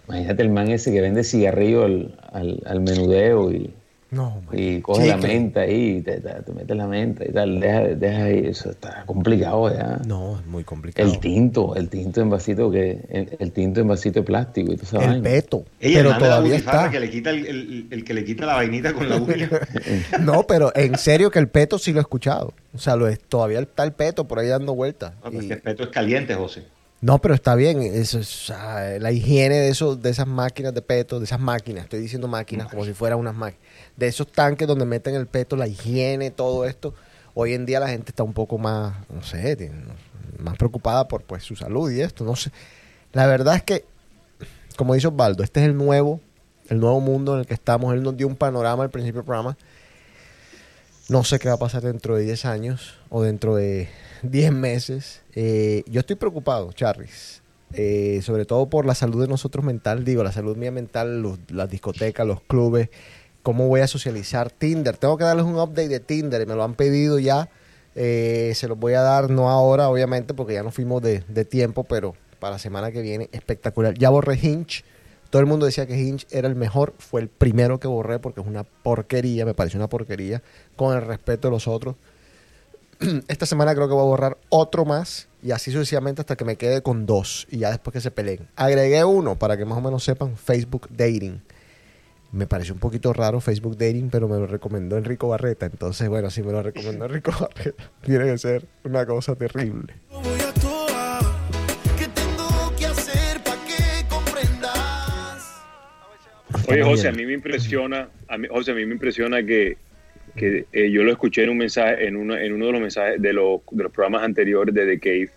[0.08, 3.70] Imagínate el man ese que vende cigarrillo al, al, al menudeo y
[4.14, 8.24] no, y coge la menta ahí, te, te, metes la menta y tal, deja, deja
[8.24, 10.00] ahí, eso está complicado ya.
[10.06, 11.10] No, es muy complicado.
[11.10, 13.00] El tinto, el tinto en vasito que,
[13.38, 16.90] el, tinto en vasito de plástico y todo El peto, pero todavía está.
[16.90, 19.50] Que le quita el, el, que le quita la vainita con la uña.
[20.20, 22.54] no, pero en serio que el peto sí lo he escuchado.
[22.72, 25.12] O sea, lo es, todavía está el peto por ahí dando vueltas.
[25.24, 26.62] No, el peto es caliente, José.
[27.00, 27.82] No, pero está bien.
[27.82, 28.50] Eso es,
[28.98, 32.68] la higiene de, eso, de esas máquinas de peto, de esas máquinas, estoy diciendo máquinas
[32.68, 36.64] como si fueran unas máquinas de esos tanques donde meten el peto, la higiene, todo
[36.64, 36.94] esto.
[37.34, 39.70] Hoy en día la gente está un poco más, no sé,
[40.38, 42.50] más preocupada por pues su salud y esto, no sé.
[43.12, 43.84] La verdad es que,
[44.76, 46.20] como dice Osvaldo, este es el nuevo,
[46.68, 47.94] el nuevo mundo en el que estamos.
[47.94, 49.56] Él nos dio un panorama al principio del programa.
[51.08, 53.88] No sé qué va a pasar dentro de 10 años o dentro de
[54.22, 55.22] 10 meses.
[55.34, 57.42] Eh, yo estoy preocupado, Charles.
[57.76, 61.68] Eh, sobre todo por la salud de nosotros mental, digo, la salud mía mental, las
[61.68, 62.88] discotecas, los clubes,
[63.44, 64.96] cómo voy a socializar Tinder.
[64.96, 67.48] Tengo que darles un update de Tinder y me lo han pedido ya.
[67.94, 71.84] Eh, se los voy a dar, no ahora, obviamente, porque ya no fuimos de, tiempo,
[71.84, 73.94] pero para la semana que viene, espectacular.
[73.94, 74.82] Ya borré Hinge.
[75.28, 76.94] Todo el mundo decía que Hinge era el mejor.
[76.98, 80.42] Fue el primero que borré porque es una porquería, me pareció una porquería,
[80.74, 81.96] con el respeto de los otros.
[83.28, 86.56] Esta semana creo que voy a borrar otro más y así sucesivamente hasta que me
[86.56, 88.48] quede con dos y ya después que se peleen.
[88.56, 91.42] Agregué uno para que más o menos sepan Facebook Dating
[92.34, 95.66] me pareció un poquito raro Facebook Dating, pero me lo recomendó Enrico Barreta.
[95.66, 99.94] Entonces, bueno, si me lo recomendó Enrico Barreta, tiene que ser una cosa terrible.
[106.66, 109.76] Oye, José, a mí me impresiona, a mí, José, a mí me impresiona que,
[110.34, 113.20] que eh, yo lo escuché en un mensaje, en uno, en uno de los mensajes
[113.20, 115.30] de los, de los programas anteriores de The Cave,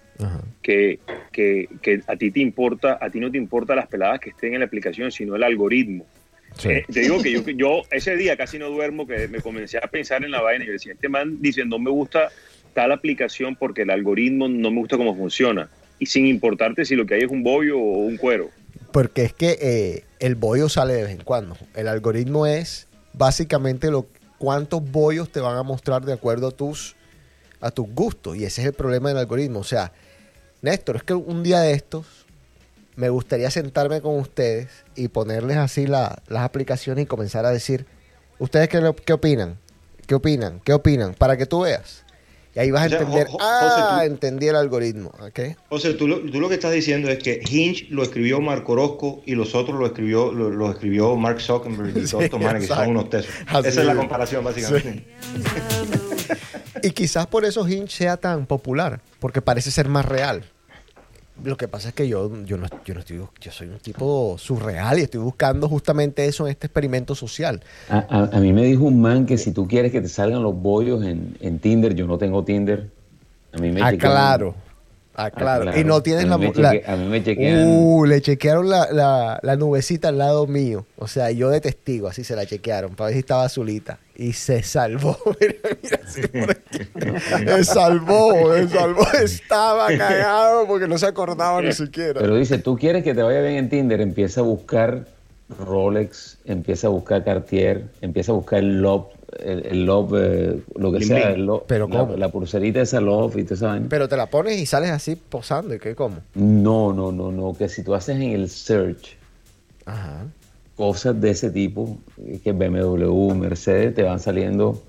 [0.62, 1.00] que,
[1.32, 4.54] que, que, a ti te importa, a ti no te importa las peladas que estén
[4.54, 6.06] en la aplicación, sino el algoritmo.
[6.64, 9.88] Eh, te digo que yo, yo ese día casi no duermo, que me comencé a
[9.88, 12.30] pensar en la vaina y decía, este man dice, no me gusta
[12.74, 15.70] tal aplicación porque el algoritmo no me gusta cómo funciona.
[16.00, 18.50] Y sin importarte si lo que hay es un bollo o un cuero.
[18.92, 21.58] Porque es que eh, el bollo sale de vez en cuando.
[21.76, 24.08] El algoritmo es básicamente lo
[24.38, 26.96] cuántos bollos te van a mostrar de acuerdo a tus,
[27.60, 28.38] a tus gustos.
[28.38, 29.60] Y ese es el problema del algoritmo.
[29.60, 29.92] O sea,
[30.62, 32.27] Néstor, es que un día de estos
[32.98, 37.86] me gustaría sentarme con ustedes y ponerles así las aplicaciones y comenzar a decir,
[38.40, 39.58] ¿ustedes qué, qué opinan?
[40.08, 40.60] ¿Qué opinan?
[40.66, 41.14] ¿Qué opinan?
[41.14, 42.04] Para que tú veas.
[42.56, 45.12] Y ahí vas a entender, ah, entendí el algoritmo.
[45.20, 45.56] ¿okay?
[45.70, 49.22] José, tú lo, tú lo, que estás diciendo es que Hinge lo escribió Marco Orozco
[49.28, 52.90] y los otros lo escribió, lo, escribió Mark Zuckerberg y todos estos manes que son
[52.90, 53.32] unos tesos.
[53.64, 55.06] Esa es la comparación, básicamente.
[56.82, 60.44] y quizás por eso Hinge sea tan popular, porque parece ser más real.
[61.44, 64.38] Lo que pasa es que yo, yo, no, yo no estoy, yo soy un tipo
[64.38, 67.62] surreal y estoy buscando justamente eso en este experimento social.
[67.90, 70.60] A, a, mí me dijo un man que si tú quieres que te salgan los
[70.60, 72.90] bollos en, en Tinder, yo no tengo Tinder.
[73.54, 74.56] A mí me ah, claro.
[75.20, 75.76] Ah, claro.
[75.76, 77.64] Y no tienes la, A mí me chequearon.
[77.68, 80.86] Uh, le chequearon la, la, nubecita al lado mío.
[80.96, 83.98] O sea, yo de testigo, así se la chequearon, para ver si estaba azulita.
[84.16, 85.18] Y se salvó.
[85.42, 85.56] mira,
[86.32, 86.56] mira,
[87.48, 89.08] se salvó, se salvó.
[89.24, 92.20] Estaba cagado porque no se acordaba ni siquiera.
[92.22, 95.08] Pero dice, tú quieres que te vaya bien en Tinder, empieza a buscar
[95.50, 101.32] Rolex, empieza a buscar Cartier, empieza a buscar Love el, love, eh, lo que sea,
[101.32, 101.88] el ¿Pero
[102.18, 103.88] La, pulserita esa love y toda esa vaina.
[103.90, 106.18] Pero te la pones y sales así posando, ¿y qué cómo?
[106.36, 109.18] No, no, no, no, que si tú haces en el search
[110.76, 111.98] cosas de ese tipo,
[112.44, 114.84] que BMW, Mercedes, te van saliendo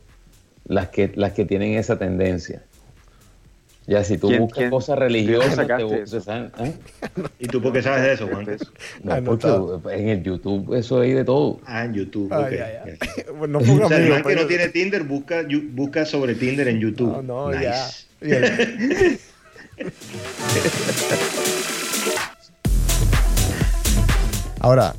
[0.66, 2.62] las que, las que tienen esa tendencia.
[3.88, 6.74] Ya, si tú buscas cosas religiosas, te buscas, ¿eh?
[7.38, 8.46] ¿Y tú por qué sabes de eso, Juan?
[9.02, 9.48] No, porque
[9.94, 11.58] en el YouTube eso hay de todo.
[11.64, 12.30] Ah, en YouTube.
[12.30, 12.60] okay.
[13.48, 17.22] no o sea, el que no tiene Tinder busca, busca sobre Tinder en YouTube.
[17.22, 17.88] No, no, ya.
[24.60, 24.94] Ahora,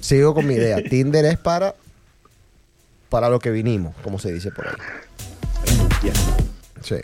[0.00, 0.82] sigo con mi idea.
[0.82, 1.76] Tinder es para
[3.08, 4.74] para lo que vinimos, como se dice por ahí.
[6.82, 6.96] Sí.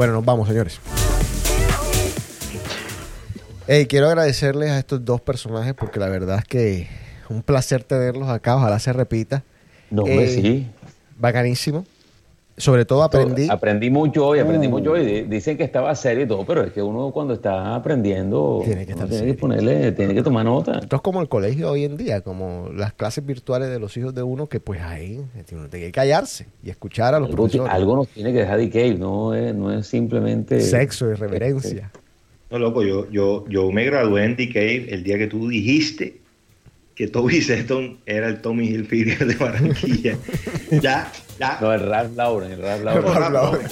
[0.00, 0.80] Bueno, nos vamos, señores.
[3.68, 6.88] Hey, quiero agradecerles a estos dos personajes porque la verdad es que
[7.28, 8.56] un placer tenerlos acá.
[8.56, 9.44] Ojalá se repita.
[9.90, 10.70] No, eh, sí.
[11.18, 11.84] Bacanísimo.
[12.60, 13.48] Sobre todo aprendí.
[13.48, 14.70] Aprendí mucho hoy, aprendí uh.
[14.70, 15.22] mucho hoy.
[15.22, 18.94] Dicen que estaba serio y todo, pero es que uno cuando está aprendiendo tiene que,
[18.94, 20.78] tiene que ponerle, tiene que tomar nota.
[20.78, 24.14] Esto es como el colegio hoy en día, como las clases virtuales de los hijos
[24.14, 25.20] de uno, que pues ahí
[25.52, 27.72] uno tiene que callarse y escuchar a los algo, profesores.
[27.72, 30.60] Algo nos tiene que dejar de que no es, no es simplemente...
[30.60, 31.90] Sexo y reverencia.
[32.50, 36.20] No, loco, yo, yo, yo me gradué en DK el día que tú dijiste
[37.00, 40.18] que Toby Sexton era el Tommy Hilfiger de Barranquilla.
[40.82, 41.10] ya,
[41.40, 41.58] ya.
[41.60, 43.66] No, el Ralph Lauren, el Ralph Lauren.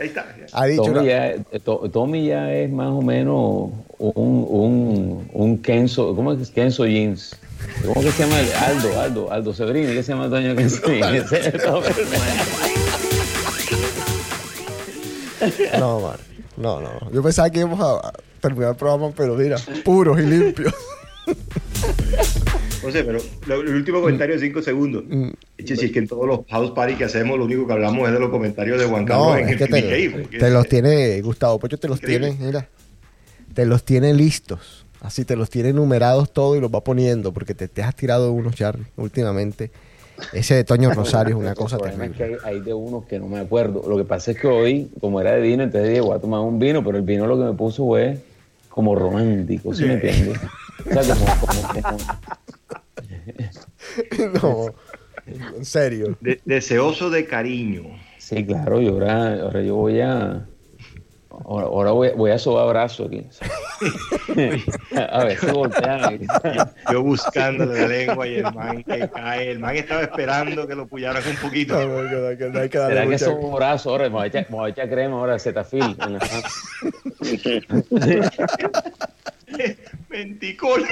[0.00, 0.26] Ahí está.
[0.52, 1.34] Ha dicho Tommy, ya,
[1.92, 7.36] Tommy, ya, es más o menos un, un, un Kenzo, ¿cómo es Kenzo Jeans?
[7.86, 8.36] ¿Cómo que se llama?
[8.66, 11.30] Aldo, Aldo, Aldo Severino, ¿qué se llama Doña Kenzo Jeans?
[15.78, 16.16] no, man.
[16.56, 16.90] No, no.
[17.12, 20.74] Yo pensaba que íbamos a terminar el programa, pero mira, puros y limpios.
[22.80, 23.20] José, pero
[23.60, 25.04] el último comentario de 5 segundos.
[25.08, 25.28] Mm.
[25.64, 28.14] si es que en todos los house party que hacemos, lo único que hablamos es
[28.14, 31.88] de los comentarios de Juan Carlos en el te, te los tiene, Gustavo Pocho te
[31.88, 32.68] los tiene, mira.
[33.54, 34.86] Te los tiene listos.
[35.00, 38.32] Así te los tiene numerados todo y los va poniendo, porque te, te has tirado
[38.32, 39.70] unos, Charlie, últimamente.
[40.32, 42.12] Ese de Toño Rosario es una cosa terrible.
[42.12, 43.82] que hay, de unos que no me acuerdo.
[43.88, 46.40] Lo que pasa es que hoy, como era de vino, entonces dije, voy a tomar
[46.40, 48.18] un vino, pero el vino lo que me puso fue
[48.68, 50.38] como romántico, ¿sí me entiendes?
[50.88, 51.98] O sea, como,
[54.42, 54.74] no,
[55.26, 56.18] en serio.
[56.44, 57.84] deseoso de cariño.
[58.18, 60.46] Sí, claro, y ahora, ahora yo voy a.
[61.44, 63.26] Ahora, voy, voy, a sobar brazo aquí.
[64.96, 66.20] a ver si voltean.
[66.92, 69.52] Yo, buscándole la lengua y el man que cae.
[69.52, 71.74] El man estaba esperando que lo puyaran un poquito.
[71.74, 74.04] No, no, que, no hay que ¿Será que son brazos ahora?
[74.04, 75.96] Me voy a echar, me voy a echar crema ahora, Zetafil.
[76.00, 76.20] En la
[80.08, 80.84] Menticol.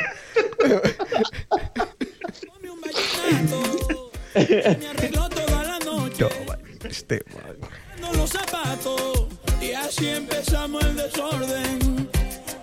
[4.35, 6.27] Me arregló toda la noche.
[6.89, 7.23] Este,
[8.15, 9.27] los zapatos
[9.61, 12.09] y así empezamos el desorden.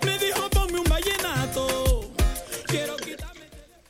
[0.04, 2.10] Me dijo ponme un vallenato.
[2.66, 3.42] Quiero quitarme.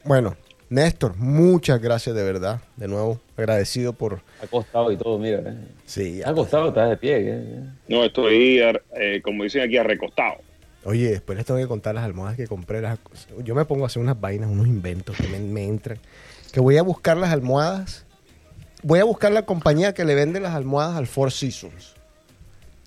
[0.04, 0.36] Bueno,
[0.68, 2.60] Néstor, muchas gracias de verdad.
[2.76, 4.20] De nuevo, agradecido por.
[4.42, 5.38] Acostado y todo, mira.
[5.38, 5.54] Eh.
[5.84, 6.22] Sí.
[6.24, 7.16] Acostado, estás de pie.
[7.20, 7.62] ¿eh?
[7.88, 10.38] No, estoy, eh, como dicen aquí, arrecostado.
[10.86, 12.80] Oye, después les tengo que contar las almohadas que compré.
[13.42, 15.98] Yo me pongo a hacer unas vainas, unos inventos que me, entran.
[16.56, 18.06] Que voy a buscar las almohadas.
[18.82, 21.92] Voy a buscar la compañía que le vende las almohadas al Four Seasons.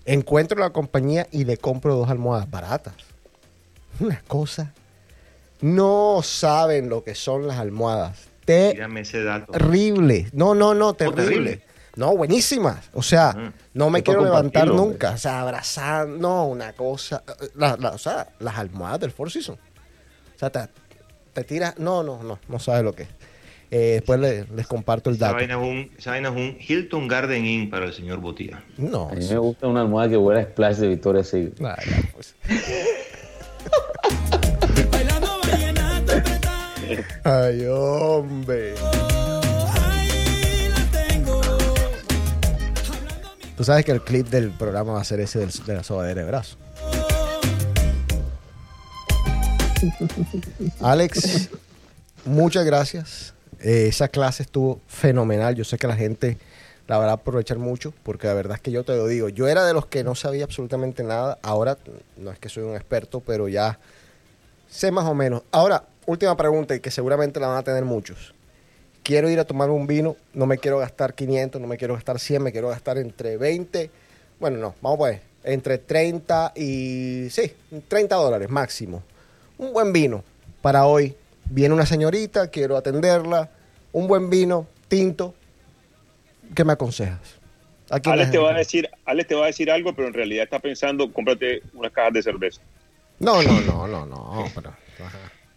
[0.04, 2.94] Encuentro la compañía y le compro dos almohadas baratas.
[4.00, 4.74] Una cosa.
[5.60, 8.18] No saben lo que son las almohadas.
[8.44, 10.28] Terrible.
[10.32, 11.62] No, no, no, terrible.
[11.94, 12.90] No, buenísimas.
[12.92, 13.52] O sea, mm.
[13.74, 15.12] no me quiero levantar nunca.
[15.12, 17.22] O sea, abrazar, no, una cosa.
[17.56, 19.60] o sea, las almohadas del Four Seasons.
[19.60, 20.58] O sea, te,
[21.32, 21.78] te tiras.
[21.78, 23.19] No, no, no, no sabes lo que es.
[23.72, 25.38] Eh, después les comparto el dato.
[25.38, 25.56] Esa
[26.10, 28.64] vaina, es un, Hilton Garden Inn para el señor Botía.
[28.76, 29.08] No.
[29.10, 31.54] A mí me gusta una almohada que huele a Splash de Victoria Secret.
[32.12, 32.34] pues.
[37.24, 38.74] Ay, hombre.
[43.56, 46.26] Tú sabes que el clip del programa va a ser ese de la sobadera de
[46.26, 46.56] brazo.
[50.80, 51.50] Alex,
[52.24, 53.34] muchas gracias.
[53.60, 55.54] Eh, esa clase estuvo fenomenal.
[55.54, 56.38] Yo sé que la gente
[56.86, 59.28] la va a aprovechar mucho, porque la verdad es que yo te lo digo.
[59.28, 61.38] Yo era de los que no sabía absolutamente nada.
[61.42, 61.78] Ahora
[62.16, 63.78] no es que soy un experto, pero ya
[64.68, 65.42] sé más o menos.
[65.52, 68.34] Ahora, última pregunta y que seguramente la van a tener muchos.
[69.02, 72.18] Quiero ir a tomar un vino, no me quiero gastar 500, no me quiero gastar
[72.18, 73.90] 100, me quiero gastar entre 20.
[74.38, 77.28] Bueno, no, vamos a ver, entre 30 y.
[77.30, 77.52] Sí,
[77.88, 79.02] 30 dólares máximo.
[79.58, 80.24] Un buen vino
[80.60, 81.16] para hoy.
[81.50, 83.50] Viene una señorita, quiero atenderla.
[83.92, 85.34] Un buen vino, tinto.
[86.54, 87.40] ¿Qué me aconsejas?
[87.90, 90.60] Alex te, va a decir, Alex te va a decir algo, pero en realidad está
[90.60, 92.60] pensando, cómprate unas cajas de cerveza.
[93.18, 94.44] No, no, no, no, no.
[94.54, 94.70] Pero,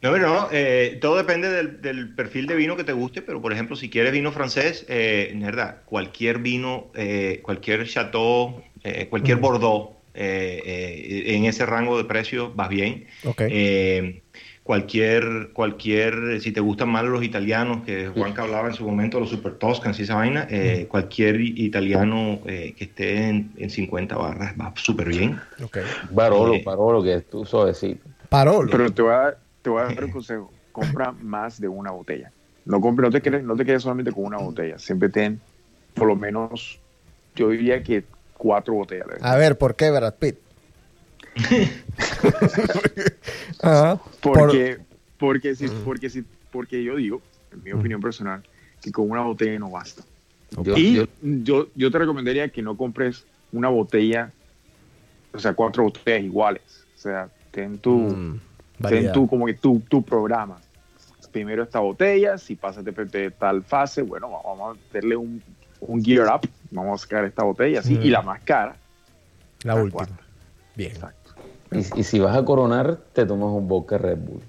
[0.01, 3.53] no, pero no, eh, todo depende del, perfil de vino que te guste, pero por
[3.53, 9.91] ejemplo, si quieres vino francés, eh, verdad, cualquier vino, eh, cualquier chateau, eh, cualquier bordeaux,
[10.15, 13.07] en ese rango de precio vas bien.
[14.63, 19.19] Cualquier, cualquier, si te gustan más los italianos, que Juan que hablaba en su momento,
[19.19, 20.47] los super Toscans y esa vaina,
[20.87, 25.39] cualquier italiano que esté en, 50 barras va súper bien.
[25.63, 25.83] Okay.
[26.11, 28.05] Barolo, Barolo, que es tu suavecito.
[28.29, 28.69] Parolo.
[28.71, 30.51] Pero te voy a te voy a dar un consejo.
[30.71, 32.31] Compra más de una botella.
[32.65, 34.77] No, compre, no, te quedes, no te quedes solamente con una botella.
[34.77, 35.39] Siempre ten,
[35.93, 36.79] por lo menos,
[37.35, 38.03] yo diría que
[38.37, 39.07] cuatro botellas.
[39.21, 40.37] A ver, ¿por qué Brad Pitt?
[44.21, 44.79] porque,
[45.17, 48.43] porque, si, porque, si, porque yo digo, en mi opinión personal,
[48.81, 50.03] que con una botella no basta.
[50.75, 54.31] y yo, yo, te recomendaría que no compres una botella,
[55.33, 56.85] o sea, cuatro botellas iguales.
[56.95, 58.39] O sea, ten tu, mm.
[58.89, 60.59] Ten tú como que tu, tu programa.
[61.31, 65.41] Primero esta botella, si pasas de, tal fase, bueno, vamos a darle un,
[65.79, 68.75] un, gear up, vamos a sacar esta botella así, y la más cara.
[69.63, 70.07] La, última.
[70.75, 70.91] Bien.
[70.91, 71.22] Exacto.
[71.75, 74.41] Y, y, si vas a coronar, te tomas un vodka Red Bull.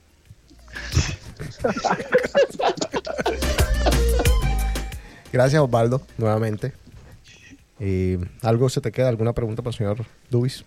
[5.33, 6.73] Gracias, Osvaldo, nuevamente.
[7.81, 9.09] Eh, ¿Algo se te queda?
[9.09, 9.97] ¿Alguna pregunta para el señor
[10.31, 10.65] Dubis?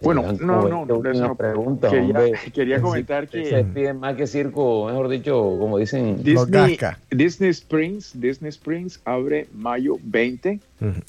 [0.00, 2.14] Bueno, no, no, no, una pregunta, quería,
[2.54, 6.78] quería comentar que se piden más que circo, mejor dicho, como dicen Disney,
[7.10, 10.58] Disney Springs, Disney Springs abre mayo 20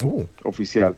[0.03, 0.25] uh.
[0.43, 0.97] oficial.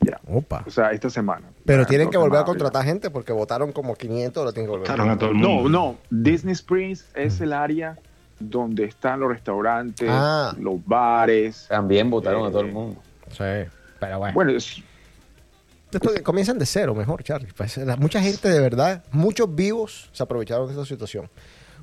[0.00, 0.20] Ya.
[0.26, 0.64] Opa.
[0.66, 1.48] O sea, esta semana.
[1.64, 4.90] Pero tienen que volver a contratar gente porque votaron como 500, lo tienen que volver
[4.90, 5.68] a, todo el mundo.
[5.68, 7.98] No, no, Disney Springs es el área
[8.38, 10.54] donde están los restaurantes, ah.
[10.58, 11.66] los bares.
[11.68, 13.02] También votaron a todo el eh, mundo.
[13.30, 13.68] Sí,
[14.00, 14.34] pero bueno.
[14.34, 17.52] Bueno, esto comienzan de cero, mejor, Charlie.
[17.54, 21.28] Pues, mucha gente de verdad, muchos vivos se aprovecharon de esa situación.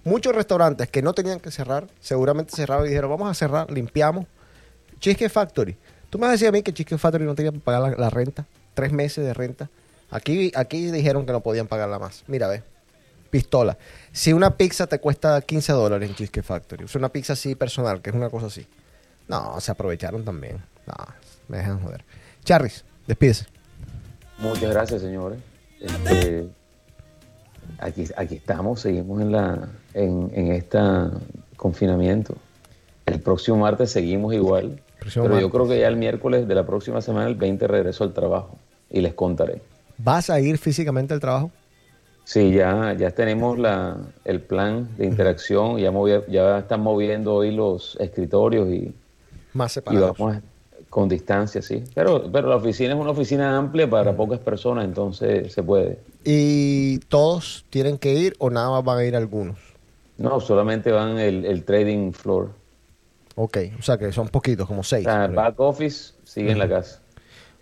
[0.04, 4.26] Muchos restaurantes que no tenían que cerrar, seguramente cerraron y dijeron, vamos a cerrar, limpiamos.
[5.00, 5.78] Cheesecake Factory.
[6.10, 8.92] Tú me decías a mí que Cheesecake Factory no tenía que pagar la, renta, tres
[8.92, 9.70] meses de renta.
[10.10, 12.24] Aquí, aquí dijeron que no podían pagarla más.
[12.28, 12.64] Mira, ve,
[13.30, 13.78] pistola.
[14.14, 18.02] Si una pizza te cuesta 15 dólares en Cheesecake Factory, o una pizza así personal,
[18.02, 18.66] que es una cosa así.
[19.28, 20.62] No, se aprovecharon también.
[20.86, 20.94] No,
[21.50, 22.06] me dejan joder.
[22.46, 23.46] Charris, despídese.
[24.38, 25.40] Muchas gracias, señores.
[25.82, 26.48] Este,
[27.80, 30.80] aquí, aquí estamos, seguimos en, la, en, en este
[31.58, 32.36] confinamiento.
[33.06, 34.82] El próximo martes seguimos igual,
[35.14, 38.14] pero yo creo que ya el miércoles de la próxima semana, el 20, regreso al
[38.14, 38.58] trabajo
[38.90, 39.62] y les contaré.
[39.98, 41.52] ¿Vas a ir físicamente al trabajo?
[42.24, 45.92] Sí, ya, ya tenemos la, el plan de interacción, ya,
[46.28, 48.94] ya están moviendo hoy los escritorios y,
[49.54, 50.18] Más separados.
[50.18, 50.42] y vamos a,
[50.90, 51.84] con distancia, sí.
[51.96, 56.00] Pero, pero la oficina es una oficina amplia para pocas personas, entonces se puede.
[56.26, 59.58] ¿Y todos tienen que ir o nada más van a ir algunos?
[60.18, 62.50] No, solamente van el, el trading floor.
[63.40, 65.06] Ok, o sea que son poquitos, como seis.
[65.06, 67.02] back office sigue en la casa.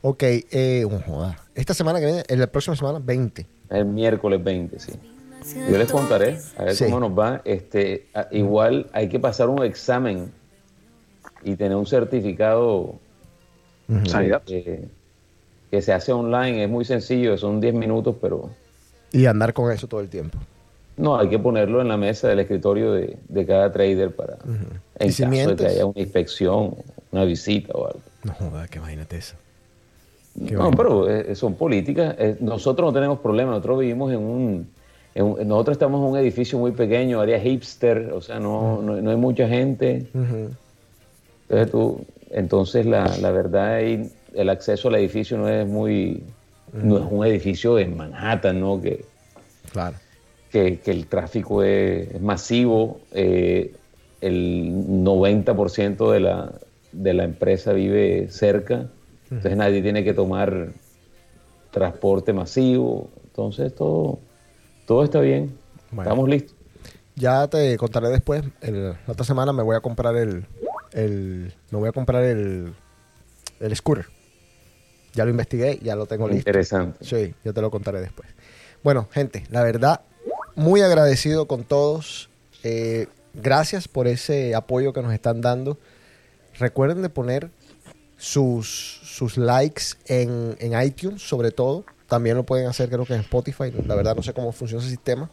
[0.02, 1.38] Ok, eh, joda.
[1.54, 3.46] Esta semana que viene, la próxima semana, 20.
[3.70, 4.94] El miércoles 20, sí.
[5.70, 7.42] Yo les contaré, a ver cómo nos va.
[7.44, 10.32] Este, igual hay que pasar un examen
[11.44, 12.96] y tener un certificado
[14.46, 14.88] que,
[15.82, 18.50] se hace online, es muy sencillo, son 10 minutos, pero...
[19.12, 20.40] Y andar con eso todo el tiempo.
[20.98, 24.38] No, hay que ponerlo en la mesa del escritorio de, cada trader para...
[24.98, 26.76] En caso de que haya una inspección,
[27.12, 28.00] una visita o algo.
[28.24, 29.36] No joda, que imagínate eso.
[30.36, 32.16] no, pero eh, son políticas.
[32.18, 33.56] Eh, nosotros no tenemos problemas.
[33.56, 34.68] Nosotros vivimos en un,
[35.16, 39.48] nosotros estamos en un edificio muy pequeño, área hipster, o sea, no, no, hay mucha
[39.48, 40.08] gente.
[40.14, 46.24] Entonces, tú, entonces la, la verdad, el acceso al edificio no es muy,
[46.74, 48.82] no es un edificio en Manhattan, ¿no?
[48.82, 49.06] Que,
[49.72, 49.96] claro.
[50.52, 53.74] Que, que el tráfico es, masivo, eh,
[54.22, 54.72] el
[55.04, 56.54] 90% de la,
[56.92, 58.90] de la empresa vive cerca,
[59.30, 60.74] entonces nadie tiene que tomar
[61.72, 64.20] transporte masivo, entonces todo
[64.86, 65.58] todo está bien.
[65.98, 66.56] Estamos listos.
[67.16, 68.44] Ya te contaré después.
[68.62, 70.46] la otra semana me voy a comprar el,
[70.94, 72.74] me voy a comprar el,
[73.60, 74.06] el scooter.
[75.14, 76.50] Ya lo investigué, ya lo tengo listo.
[76.50, 77.04] Interesante.
[77.04, 78.30] Sí, yo te lo contaré después.
[78.84, 80.02] Bueno, gente, la verdad,
[80.56, 82.30] muy agradecido con todos.
[82.64, 85.78] Eh, gracias por ese apoyo que nos están dando.
[86.58, 87.50] Recuerden de poner
[88.18, 91.84] sus, sus likes en, en iTunes, sobre todo.
[92.08, 93.72] También lo pueden hacer creo que en Spotify.
[93.86, 95.30] La verdad no sé cómo funciona ese sistema.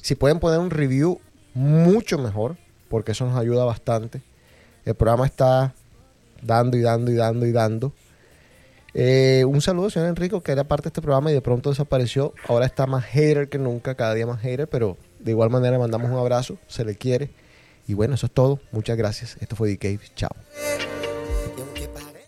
[0.00, 1.20] Si pueden poner un review,
[1.54, 2.56] mucho mejor,
[2.88, 4.22] porque eso nos ayuda bastante.
[4.84, 5.74] El programa está
[6.42, 7.92] dando y dando y dando y dando.
[8.94, 12.34] Eh, un saludo, señor Enrico, que era parte de este programa y de pronto desapareció.
[12.48, 15.78] Ahora está más hater que nunca, cada día más hater, pero de igual manera le
[15.78, 17.30] mandamos un abrazo, se le quiere.
[17.86, 18.60] Y bueno, eso es todo.
[18.72, 19.36] Muchas gracias.
[19.40, 20.00] Esto fue The Cave.
[20.14, 20.30] Chao.